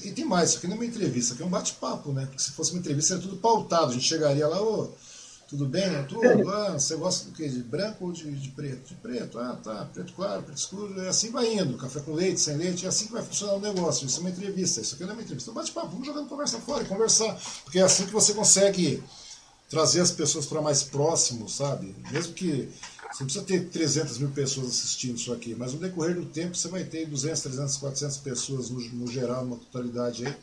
[0.04, 2.26] E tem mais, isso aqui não é uma entrevista, aqui é um bate-papo, né?
[2.26, 3.90] Porque se fosse uma entrevista, seria tudo pautado.
[3.90, 4.84] A gente chegaria lá, ô.
[4.84, 4.88] Oh,
[5.52, 5.82] tudo bem?
[6.08, 6.48] Tudo.
[6.50, 7.46] Ah, você gosta do quê?
[7.46, 8.88] De branco ou de, de preto?
[8.88, 9.38] De preto.
[9.38, 9.84] Ah, tá.
[9.92, 11.02] Preto claro, preto escuro.
[11.02, 11.76] E assim vai indo.
[11.76, 12.86] Café com leite, sem leite.
[12.86, 14.06] É assim que vai funcionar o negócio.
[14.06, 14.80] Isso é uma entrevista.
[14.80, 15.50] Isso aqui não é uma entrevista.
[15.50, 15.88] Então bate-papo.
[15.88, 17.38] Vamos jogando conversa fora e conversar.
[17.64, 19.04] Porque é assim que você consegue
[19.68, 21.94] trazer as pessoas para mais próximo, sabe?
[22.10, 22.70] Mesmo que
[23.12, 26.56] você não precisa ter 300 mil pessoas assistindo isso aqui, mas no decorrer do tempo
[26.56, 30.34] você vai ter 200, 300, 400 pessoas no, no geral, numa totalidade aí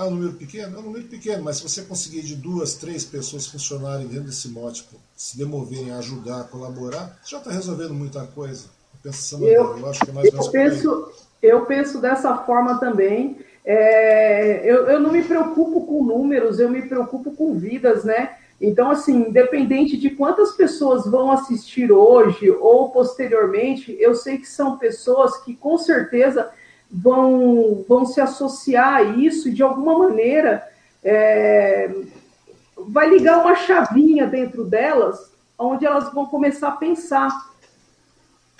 [0.00, 0.76] ah, um número pequeno?
[0.76, 4.48] É um número pequeno, mas se você conseguir de duas, três pessoas funcionarem dentro desse
[4.48, 8.68] mote, se demoverem a ajudar, a colaborar, já está resolvendo muita coisa.
[8.94, 11.12] Eu penso eu, eu acho que é mais eu penso,
[11.42, 13.38] eu penso dessa forma também.
[13.62, 18.36] É, eu, eu não me preocupo com números, eu me preocupo com vidas, né?
[18.58, 24.78] Então, assim, independente de quantas pessoas vão assistir hoje ou posteriormente, eu sei que são
[24.78, 26.50] pessoas que com certeza
[26.90, 30.66] vão, vão se associar a isso e, de alguma maneira,
[31.04, 31.90] é,
[32.76, 37.50] vai ligar uma chavinha dentro delas, onde elas vão começar a pensar.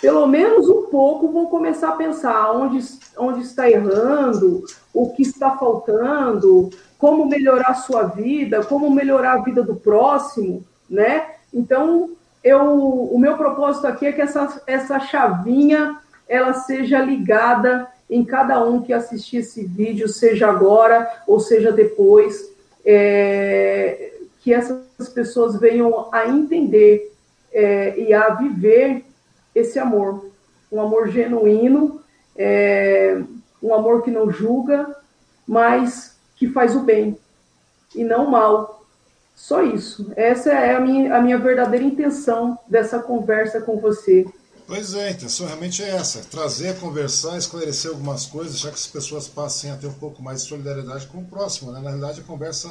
[0.00, 2.78] Pelo menos um pouco vão começar a pensar onde,
[3.18, 9.42] onde está errando, o que está faltando, como melhorar a sua vida, como melhorar a
[9.42, 11.34] vida do próximo, né?
[11.52, 12.10] Então,
[12.42, 12.78] eu,
[13.12, 18.82] o meu propósito aqui é que essa, essa chavinha ela seja ligada em cada um
[18.82, 22.50] que assistir esse vídeo, seja agora ou seja depois,
[22.84, 27.12] é, que essas pessoas venham a entender
[27.52, 29.04] é, e a viver
[29.54, 30.30] esse amor,
[30.70, 32.00] um amor genuíno,
[32.36, 33.20] é,
[33.62, 34.96] um amor que não julga,
[35.46, 37.16] mas que faz o bem
[37.94, 38.84] e não o mal.
[39.34, 40.12] Só isso.
[40.16, 44.26] Essa é a minha, a minha verdadeira intenção dessa conversa com você.
[44.70, 48.86] Pois é, a intenção realmente é essa, trazer, conversar, esclarecer algumas coisas, já que as
[48.86, 51.80] pessoas passem a ter um pouco mais de solidariedade com o próximo, né?
[51.80, 52.68] Na realidade, a conversa,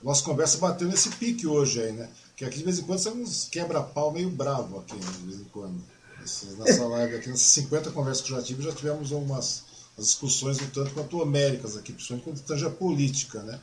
[0.00, 2.08] a nossa conversa bateu nesse pique hoje aí, né?
[2.36, 5.12] Que aqui de vez em quando você nos quebra-pau meio bravo aqui, né?
[5.18, 5.82] de vez em quando.
[6.20, 9.64] Nessa live aqui, nessas 50 conversas que eu já tive, já tivemos algumas
[9.98, 13.58] discussões um tanto quanto homéricas aqui, principalmente quando tange a política, né?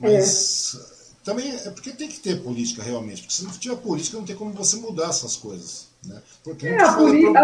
[0.00, 1.24] Mas é.
[1.24, 4.34] também é porque tem que ter política realmente, porque se não tiver política não tem
[4.34, 5.87] como você mudar essas coisas.
[6.04, 6.22] Né?
[6.44, 6.94] Porque é, a, a,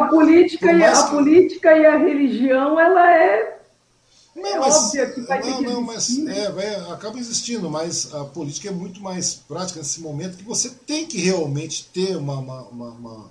[0.09, 1.11] política e, a que...
[1.11, 3.59] política e a religião, ela é,
[4.35, 8.69] não, é mas, que vai não, não, mas é, vai, acaba existindo, mas a política
[8.69, 12.91] é muito mais prática nesse momento que você tem que realmente ter uma, uma, uma,
[12.91, 13.31] uma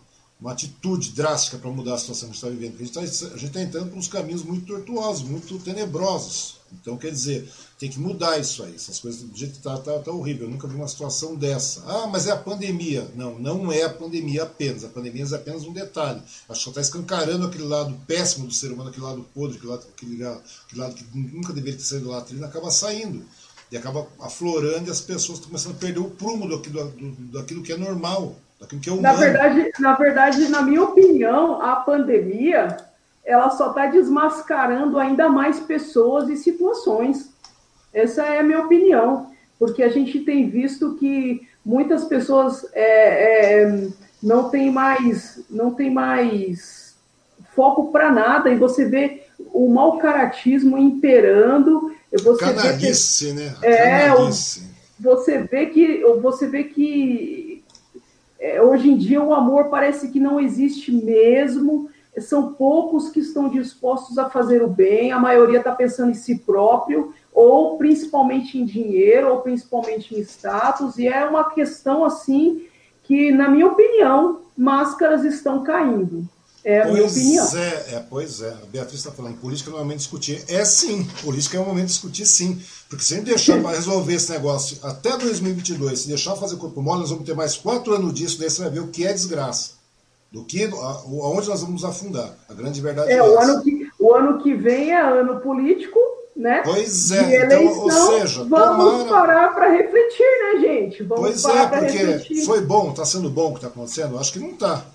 [0.51, 2.75] atitude drástica para mudar a situação que a gente está vivendo.
[2.75, 6.57] A gente está tá entrando por uns caminhos muito tortuosos, muito tenebrosos.
[6.81, 8.75] Então, quer dizer, tem que mudar isso aí.
[8.75, 10.47] Essas coisas do jeito que está, tá, tá horrível.
[10.47, 11.83] Eu nunca vi uma situação dessa.
[11.85, 13.07] Ah, mas é a pandemia.
[13.15, 14.83] Não, não é a pandemia apenas.
[14.83, 16.21] A pandemia é apenas um detalhe.
[16.49, 19.85] Acho que está escancarando aquele lado péssimo do ser humano, aquele lado podre, aquele lado,
[19.95, 23.23] aquele, aquele lado que nunca deveria ter saído da latrina, acaba saindo.
[23.71, 27.63] E acaba aflorando e as pessoas estão começando a perder o prumo daquilo, do, daquilo
[27.63, 29.03] que é normal daquilo que é humano.
[29.03, 32.77] Na verdade, na verdade, na minha opinião, a pandemia
[33.25, 37.31] ela só está desmascarando ainda mais pessoas e situações.
[37.93, 43.87] Essa é a minha opinião, porque a gente tem visto que muitas pessoas é, é,
[44.21, 46.95] não tem mais, não tem mais
[47.55, 49.23] foco para nada e você vê
[49.53, 51.93] o mau caratismo imperando.
[52.11, 53.55] Você Canalice, vê que, né?
[53.61, 54.63] É, Canalice.
[54.99, 57.52] você vê que você vê que
[58.61, 61.89] hoje em dia o amor parece que não existe mesmo.
[62.19, 66.37] São poucos que estão dispostos a fazer o bem, a maioria está pensando em si
[66.37, 72.67] próprio, ou principalmente em dinheiro, ou principalmente em status, e é uma questão assim
[73.03, 76.27] que, na minha opinião, máscaras estão caindo.
[76.63, 77.57] É a pois minha opinião.
[77.57, 78.49] É, é, pois é.
[78.49, 80.43] A Beatriz está falando, política não é o momento de discutir.
[80.47, 82.61] É sim, política é o momento de discutir sim.
[82.89, 86.81] Porque se a gente deixar para resolver esse negócio até 2022, se deixar fazer corpo
[86.81, 89.11] mole, nós vamos ter mais quatro anos disso, daí você vai ver o que é
[89.11, 89.83] desgraça
[90.31, 92.35] do que aonde nós vamos afundar.
[92.49, 95.99] A grande verdade é, é o ano que o ano que vem é ano político,
[96.35, 96.61] né?
[96.65, 97.45] Pois é.
[97.45, 99.09] então, ou seja, vamos tomara...
[99.09, 101.03] parar para refletir, né, gente?
[101.03, 104.17] Vamos pois é, porque foi bom, está sendo bom o que está acontecendo?
[104.17, 104.85] Acho que não está.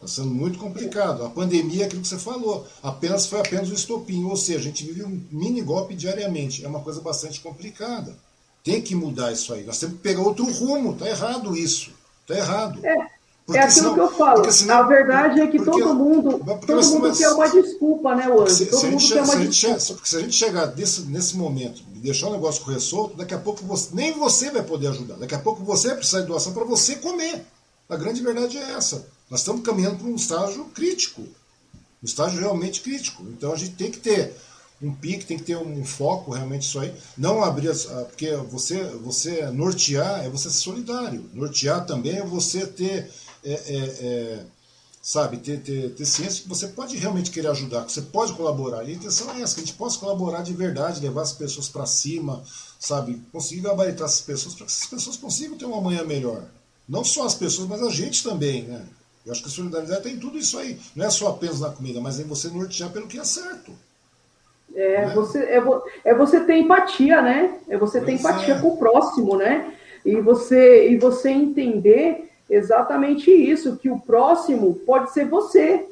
[0.00, 1.24] Está sendo muito complicado.
[1.24, 4.24] A pandemia, aquilo que você falou, apenas foi apenas um estopim.
[4.24, 6.64] Ou seja, a gente vive um mini golpe diariamente.
[6.64, 8.16] É uma coisa bastante complicada.
[8.62, 9.64] Tem que mudar isso aí.
[9.64, 10.92] Nós temos que pegar outro rumo.
[10.92, 11.90] Está errado isso.
[12.22, 12.84] Está errado.
[12.86, 13.18] É.
[13.44, 14.52] Porque é aquilo senão, que eu falo.
[14.52, 18.66] Senão, a verdade é que porque, todo mundo, todo mundo quer uma desculpa, né, Anjo?
[18.66, 19.84] Todo mundo quer uma desculpa.
[19.94, 23.32] porque se a gente chegar nesse, nesse momento e deixar o negócio correr solto, daqui
[23.32, 25.14] a pouco você, nem você vai poder ajudar.
[25.14, 27.42] Daqui a pouco você vai precisar de doação para você comer.
[27.88, 29.08] A grande verdade é essa.
[29.30, 31.22] Nós estamos caminhando para um estágio crítico.
[31.22, 33.22] Um estágio realmente crítico.
[33.24, 34.34] Então a gente tem que ter
[34.80, 36.94] um pique, tem que ter um foco realmente isso aí.
[37.16, 41.28] Não abrir as, porque você você nortear é você ser solidário.
[41.34, 43.10] Nortear também é você ter
[43.44, 44.44] é, é, é,
[45.02, 48.84] sabe, ter, ter, ter ciência que você pode realmente querer ajudar, que você pode colaborar.
[48.84, 51.68] E a intenção é essa, que a gente possa colaborar de verdade, levar as pessoas
[51.68, 52.42] para cima,
[52.78, 56.44] sabe, conseguir gabaritar essas pessoas para que essas pessoas consigam ter uma manhã melhor.
[56.88, 58.86] Não só as pessoas, mas a gente também, né?
[59.28, 60.78] Eu acho que a solidariedade tem tudo isso aí.
[60.96, 63.72] Não é só apenas na comida, mas em você nortear pelo que é certo.
[64.74, 65.14] É, né?
[65.14, 65.62] você, é,
[66.02, 67.58] é você ter empatia, né?
[67.68, 68.58] É você pois ter empatia é.
[68.58, 69.74] com o próximo, né?
[70.02, 75.86] E você, e você entender exatamente isso, que o próximo pode ser você,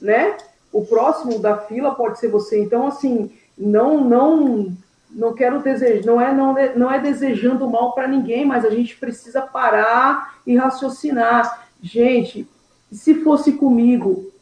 [0.00, 0.38] né?
[0.72, 2.58] O próximo da fila pode ser você.
[2.58, 4.74] Então, assim, não, não,
[5.10, 8.70] não quero desejar, não é, não, é, não é desejando mal para ninguém, mas a
[8.70, 11.68] gente precisa parar e raciocinar.
[11.82, 12.48] Gente,
[12.92, 14.32] se fosse comigo,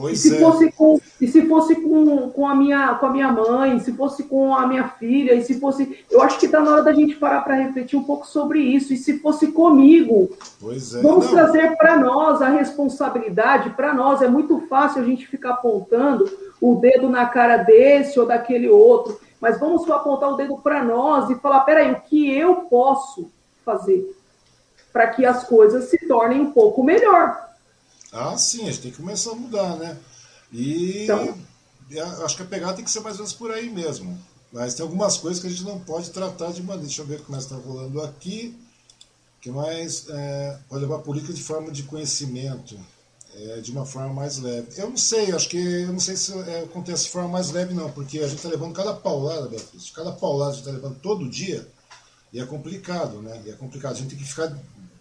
[0.00, 0.38] Pois e se é.
[0.38, 4.22] fosse com e se fosse com, com a minha com a minha mãe, se fosse
[4.22, 7.16] com a minha filha, e se fosse, eu acho que está na hora da gente
[7.16, 8.94] parar para refletir um pouco sobre isso.
[8.94, 10.30] E se fosse comigo,
[10.62, 11.02] é.
[11.02, 11.32] vamos Não.
[11.32, 13.70] trazer para nós a responsabilidade.
[13.70, 16.24] Para nós é muito fácil a gente ficar apontando
[16.60, 20.82] o dedo na cara desse ou daquele outro, mas vamos só apontar o dedo para
[20.82, 23.30] nós e falar, peraí, o que eu posso
[23.64, 24.19] fazer
[24.92, 27.48] para que as coisas se tornem um pouco melhor?
[28.12, 29.96] Ah, sim, a gente tem que começar a mudar, né?
[30.52, 31.38] E então...
[32.24, 34.18] acho que a pegada tem que ser mais ou menos por aí mesmo.
[34.52, 36.86] Mas tem algumas coisas que a gente não pode tratar de maneira.
[36.86, 38.58] Deixa eu ver como é está rolando aqui.
[39.40, 40.08] que mais?
[40.08, 42.76] É, pode levar a política de forma de conhecimento.
[43.32, 44.66] É, de uma forma mais leve.
[44.76, 47.72] Eu não sei, acho que eu não sei se é, acontece de forma mais leve,
[47.72, 50.98] não, porque a gente está levando cada paulada, Beatriz, cada paulada a gente está levando
[50.98, 51.64] todo dia,
[52.32, 53.40] e é complicado, né?
[53.46, 53.92] E é complicado.
[53.92, 54.52] A gente tem que ficar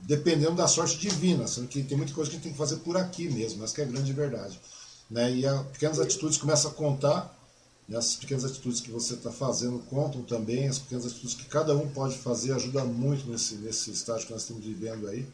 [0.10, 2.78] dependendo da sorte divina, sendo que tem muita coisa que a gente tem que fazer
[2.78, 4.60] por aqui mesmo, essa que é grande verdade.
[5.08, 5.36] Né?
[5.36, 7.40] E as pequenas atitudes começam a contar,
[7.88, 7.96] né?
[7.96, 11.88] as pequenas atitudes que você está fazendo contam também, as pequenas atitudes que cada um
[11.90, 15.28] pode fazer ajudam muito nesse, nesse estágio que nós estamos vivendo aí.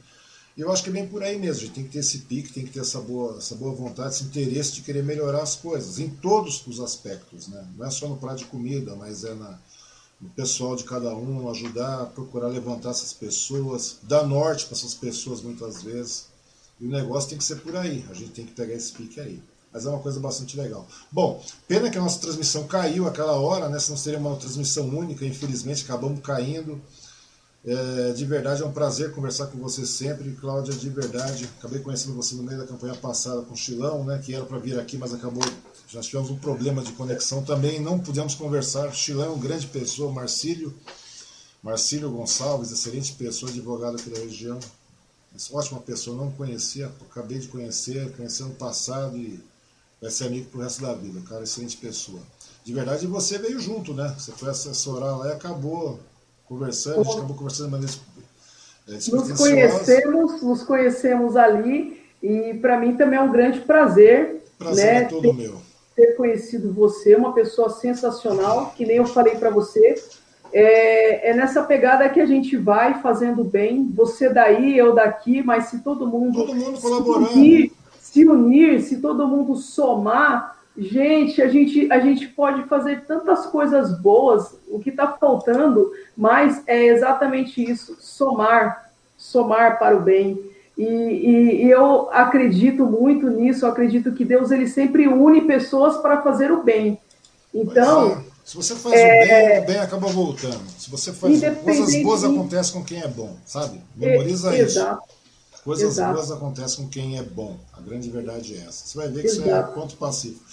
[0.58, 2.20] E eu acho que é bem por aí mesmo, a gente tem que ter esse
[2.20, 5.56] pique, tem que ter essa boa, essa boa vontade, esse interesse de querer melhorar as
[5.56, 7.48] coisas, em todos os aspectos.
[7.48, 7.66] Né?
[7.78, 9.58] Não é só no prato de comida, mas é na,
[10.22, 15.42] o pessoal de cada um, ajudar, procurar levantar essas pessoas, dar norte para essas pessoas
[15.42, 16.28] muitas vezes.
[16.80, 19.20] E o negócio tem que ser por aí, a gente tem que pegar esse pique
[19.20, 19.42] aí.
[19.72, 20.88] Mas é uma coisa bastante legal.
[21.12, 23.78] Bom, pena que a nossa transmissão caiu aquela hora, né?
[23.78, 26.82] Senão seria uma transmissão única, infelizmente acabamos caindo.
[27.66, 31.50] É, de verdade é um prazer conversar com você sempre, Cláudia, de verdade.
[31.60, 34.22] Acabei conhecendo você no meio da campanha passada com o Chilão, né?
[34.24, 35.44] Que era para vir aqui, mas acabou
[35.96, 38.94] já tivemos um problema de conexão também, não pudemos conversar.
[38.94, 40.74] Chilão, é grande pessoa, Marcílio,
[41.64, 44.60] Marcílio Gonçalves, excelente pessoa, advogado aqui da região.
[45.52, 49.42] Ótima pessoa, não conhecia, acabei de conhecer, conheci no passado e
[50.02, 51.22] vai ser amigo pro resto da vida.
[51.30, 52.20] Cara, excelente pessoa.
[52.64, 54.14] De verdade, você veio junto, né?
[54.18, 56.00] Você foi assessorar lá e acabou
[56.46, 57.94] conversando, a gente acabou conversando de maneira
[58.88, 64.86] É nos conhecemos, nos conhecemos ali e para mim também é um grande prazer, prazer
[64.86, 65.65] né, é todo ter, meu.
[65.96, 69.96] Ter conhecido você, uma pessoa sensacional, que nem eu falei para você.
[70.52, 75.66] É, é, nessa pegada que a gente vai fazendo bem, você daí, eu daqui, mas
[75.66, 77.28] se todo mundo, todo mundo colaborando.
[77.28, 83.06] Se unir, se unir, se todo mundo somar, gente, a gente, a gente pode fazer
[83.06, 84.58] tantas coisas boas.
[84.70, 90.55] O que está faltando mais é exatamente isso: somar, somar para o bem.
[90.78, 93.66] E, e, e, eu acredito muito nisso.
[93.66, 97.00] Eu acredito que Deus ele sempre une pessoas para fazer o bem.
[97.54, 98.24] Então, é.
[98.44, 100.62] se você faz é, o bem, o bem acaba voltando.
[100.78, 103.80] Se você faz coisas boas acontecem com quem é bom, sabe?
[103.96, 104.80] Memoriza é, isso.
[104.80, 105.16] Exato.
[105.64, 106.14] Coisas Exato.
[106.14, 107.58] boas acontecem com quem é bom.
[107.74, 108.86] A grande verdade é essa.
[108.86, 109.48] Você vai ver que Exato.
[109.48, 110.44] isso é ponto pacífico.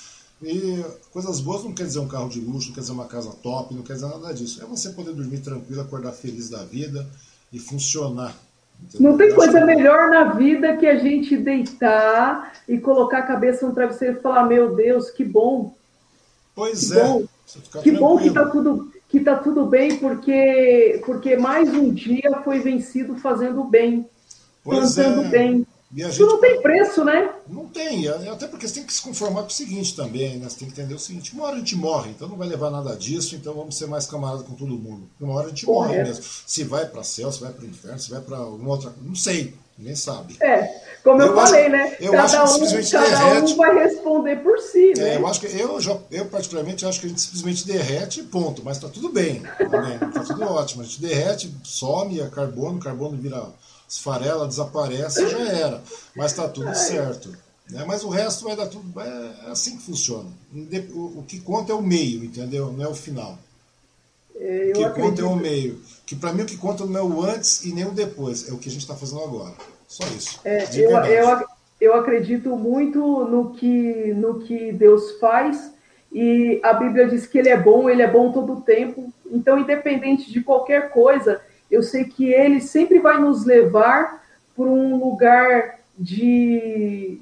[0.43, 3.31] E coisas boas não quer dizer um carro de luxo, não quer dizer uma casa
[3.43, 4.63] top, não quer dizer nada disso.
[4.63, 7.09] É você poder dormir tranquilo, acordar feliz da vida
[7.53, 8.37] e funcionar.
[8.99, 13.75] Não tem coisa melhor na vida que a gente deitar e colocar a cabeça no
[13.75, 15.75] travesseiro e falar: Meu Deus, que bom.
[16.55, 17.03] Pois que é.
[17.03, 17.25] Bom.
[17.83, 22.61] Que bom que está tudo, que tá tudo bem, porque, porque mais um dia foi
[22.61, 24.09] vencido fazendo bem
[24.65, 25.29] pois plantando é.
[25.29, 25.67] bem.
[25.95, 27.31] E a Isso gente não tem preço, né?
[27.47, 30.49] Não tem, até porque você tem que se conformar com o seguinte também, né?
[30.49, 32.71] Você tem que entender o seguinte, uma hora a gente morre, então não vai levar
[32.71, 35.09] nada disso, então vamos ser mais camarada com todo mundo.
[35.21, 36.09] Uma hora a gente morre Correto.
[36.09, 36.25] mesmo.
[36.47, 39.15] Se vai para céu, se vai para o inferno, se vai para alguma outra não
[39.15, 40.37] sei, ninguém sabe.
[40.41, 40.67] É,
[41.05, 41.97] como eu, Eu acho- falei, né?
[42.01, 43.53] eu cada acho que um, simplesmente cada derrete.
[43.53, 45.11] um vai responder por si, né?
[45.11, 45.79] É, eu acho que eu,
[46.11, 49.79] eu particularmente acho que a gente simplesmente derrete e ponto, mas tá tudo bem, tá,
[49.83, 50.81] bem, tá tudo ótimo.
[50.81, 53.45] A gente derrete, some, é carbono, carbono vira
[53.93, 55.83] esfarela, desaparece já era.
[56.17, 57.37] Mas tá tudo certo.
[57.71, 57.85] Né?
[57.87, 59.01] Mas o resto vai dar tudo.
[59.01, 60.29] É assim que funciona.
[60.95, 62.73] O, que conta é o meio, entendeu?
[62.73, 63.39] Não é o final.
[64.35, 65.29] É, O que eu conta é acredito.
[65.29, 65.81] o meio.
[66.07, 68.53] Que para mim o que conta não é o antes e nem o depois, é
[68.53, 69.55] o que a gente está fazendo agora.
[69.87, 70.41] Só isso.
[70.43, 71.47] É, eu, eu,
[71.81, 75.71] eu acredito muito no que, no que Deus faz
[76.11, 79.13] e a Bíblia diz que Ele é bom, Ele é bom todo o tempo.
[79.31, 81.41] Então, independente de qualquer coisa,
[81.73, 84.23] eu sei que Ele sempre vai nos levar
[84.55, 87.19] para um lugar de,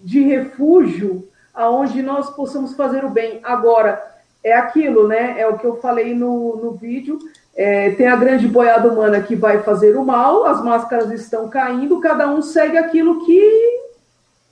[0.00, 3.40] de refúgio aonde nós possamos fazer o bem.
[3.42, 4.02] Agora,
[4.42, 5.38] é aquilo, né?
[5.38, 7.18] É o que eu falei no, no vídeo.
[7.54, 12.00] É, tem a grande boiada humana que vai fazer o mal, as máscaras estão caindo,
[12.00, 13.80] cada um segue aquilo que,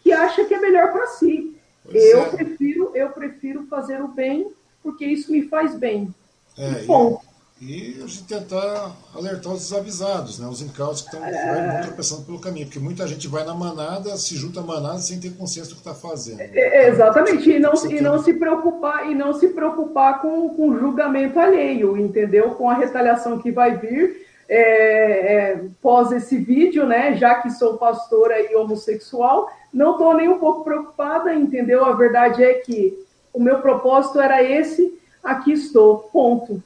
[0.02, 1.56] que acha que é melhor para si.
[1.82, 2.28] Pois eu é.
[2.28, 6.14] prefiro, eu prefiro fazer o bem porque isso me faz bem.
[6.58, 7.29] É, Ponto.
[7.60, 10.46] E, a gente tentar alertar os desavisados, né?
[10.48, 11.82] os incautos que estão É.
[11.82, 12.66] tropeçando pelo caminho.
[12.66, 15.86] Porque muita gente vai na manada, se junta à manada sem ter consciência do que
[15.88, 16.40] está fazendo.
[16.40, 20.70] É, exatamente, e não, e tem- não se preocupar, e não se preocupar com, com
[20.70, 22.52] o julgamento alheio, entendeu?
[22.52, 27.14] Com a retaliação que vai vir é, é, pós esse vídeo, né?
[27.16, 31.84] Já que sou pastora e homossexual, não estou nem um pouco preocupada, entendeu?
[31.84, 32.98] A verdade é que
[33.32, 36.60] o meu propósito era esse, aqui estou, ponto.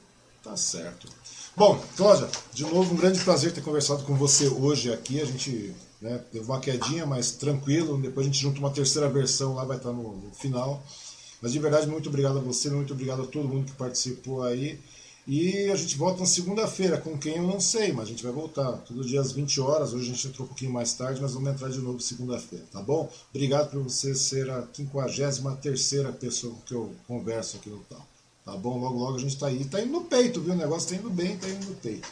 [0.45, 1.07] Tá certo.
[1.57, 5.19] Bom, Cláudia, de novo, um grande prazer ter conversado com você hoje aqui.
[5.19, 7.99] A gente né, teve uma quedinha, mas tranquilo.
[7.99, 10.83] Depois a gente junta uma terceira versão lá, vai estar no, no final.
[11.41, 14.79] Mas de verdade, muito obrigado a você, muito obrigado a todo mundo que participou aí.
[15.27, 18.31] E a gente volta na segunda-feira, com quem eu não sei, mas a gente vai
[18.31, 18.73] voltar.
[18.73, 19.93] Todo dia às 20 horas.
[19.93, 22.83] Hoje a gente entrou um pouquinho mais tarde, mas vamos entrar de novo segunda-feira, tá
[22.83, 23.11] bom?
[23.33, 28.05] Obrigado por você ser a 53 pessoa que eu converso aqui no tal.
[28.45, 28.77] Tá bom?
[28.77, 29.65] Logo, logo a gente tá aí.
[29.65, 30.53] Tá indo no peito, viu?
[30.53, 32.07] O negócio tá indo bem, tá indo no peito.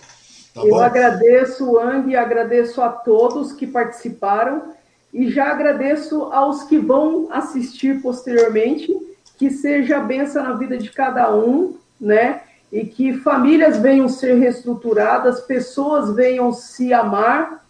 [0.54, 0.80] Tá Eu bom?
[0.80, 4.74] agradeço, Ang, agradeço a todos que participaram
[5.14, 8.92] e já agradeço aos que vão assistir posteriormente,
[9.38, 12.42] que seja a benção na vida de cada um, né?
[12.72, 17.64] E que famílias venham ser reestruturadas, pessoas venham se amar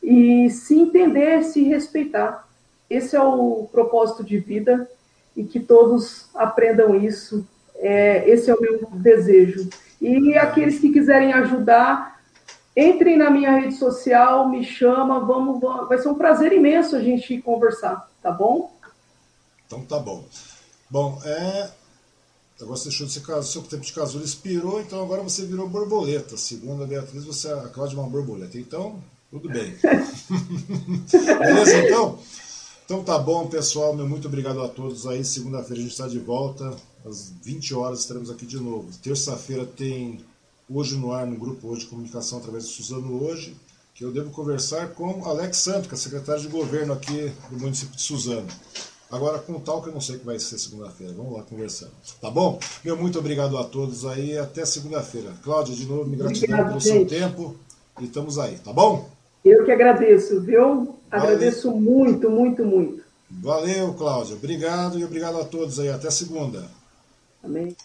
[0.00, 2.48] e se entender, se respeitar.
[2.88, 4.88] Esse é o propósito de vida
[5.36, 7.44] e que todos aprendam isso.
[7.86, 9.68] É, esse é o meu desejo.
[10.00, 12.18] E aqueles que quiserem ajudar,
[12.74, 17.00] entrem na minha rede social, me chama, vamos, vamos- vai ser um prazer imenso a
[17.00, 18.72] gente conversar, tá bom?
[19.66, 20.24] Então tá bom.
[20.88, 21.70] Bom, é.
[22.58, 25.68] O negócio deixou de ser caso, seu tempo de casulo expirou, então agora você virou
[25.68, 26.36] borboleta.
[26.38, 28.56] Segundo a Beatriz, você a Cláudia é uma borboleta.
[28.56, 29.76] Então, tudo bem.
[31.12, 32.18] Beleza, então?
[32.84, 33.94] Então tá bom, pessoal.
[33.94, 35.24] Meu muito obrigado a todos aí.
[35.24, 36.76] Segunda-feira a gente está de volta.
[37.04, 38.90] Às 20 horas estaremos aqui de novo.
[39.02, 40.20] Terça-feira tem
[40.68, 43.56] hoje no ar, no grupo hoje de comunicação através do Suzano hoje,
[43.94, 47.96] que eu devo conversar com Alex Santo, que é secretário de governo aqui do município
[47.96, 48.48] de Suzano.
[49.10, 51.14] Agora, com o tal que eu não sei que vai ser segunda-feira.
[51.14, 51.92] Vamos lá conversando.
[52.20, 52.58] Tá bom?
[52.84, 54.36] Meu muito obrigado a todos aí.
[54.36, 55.32] Até segunda-feira.
[55.42, 57.56] Cláudia, de novo, me gratidão pelo seu tempo.
[57.98, 59.13] e estamos aí, tá bom?
[59.44, 60.96] Eu que agradeço, viu?
[61.10, 61.82] Agradeço Valeu.
[61.82, 63.04] muito, muito, muito.
[63.30, 64.36] Valeu, Cláudio.
[64.36, 65.90] Obrigado e obrigado a todos aí.
[65.90, 66.64] Até segunda.
[67.42, 67.76] Amém.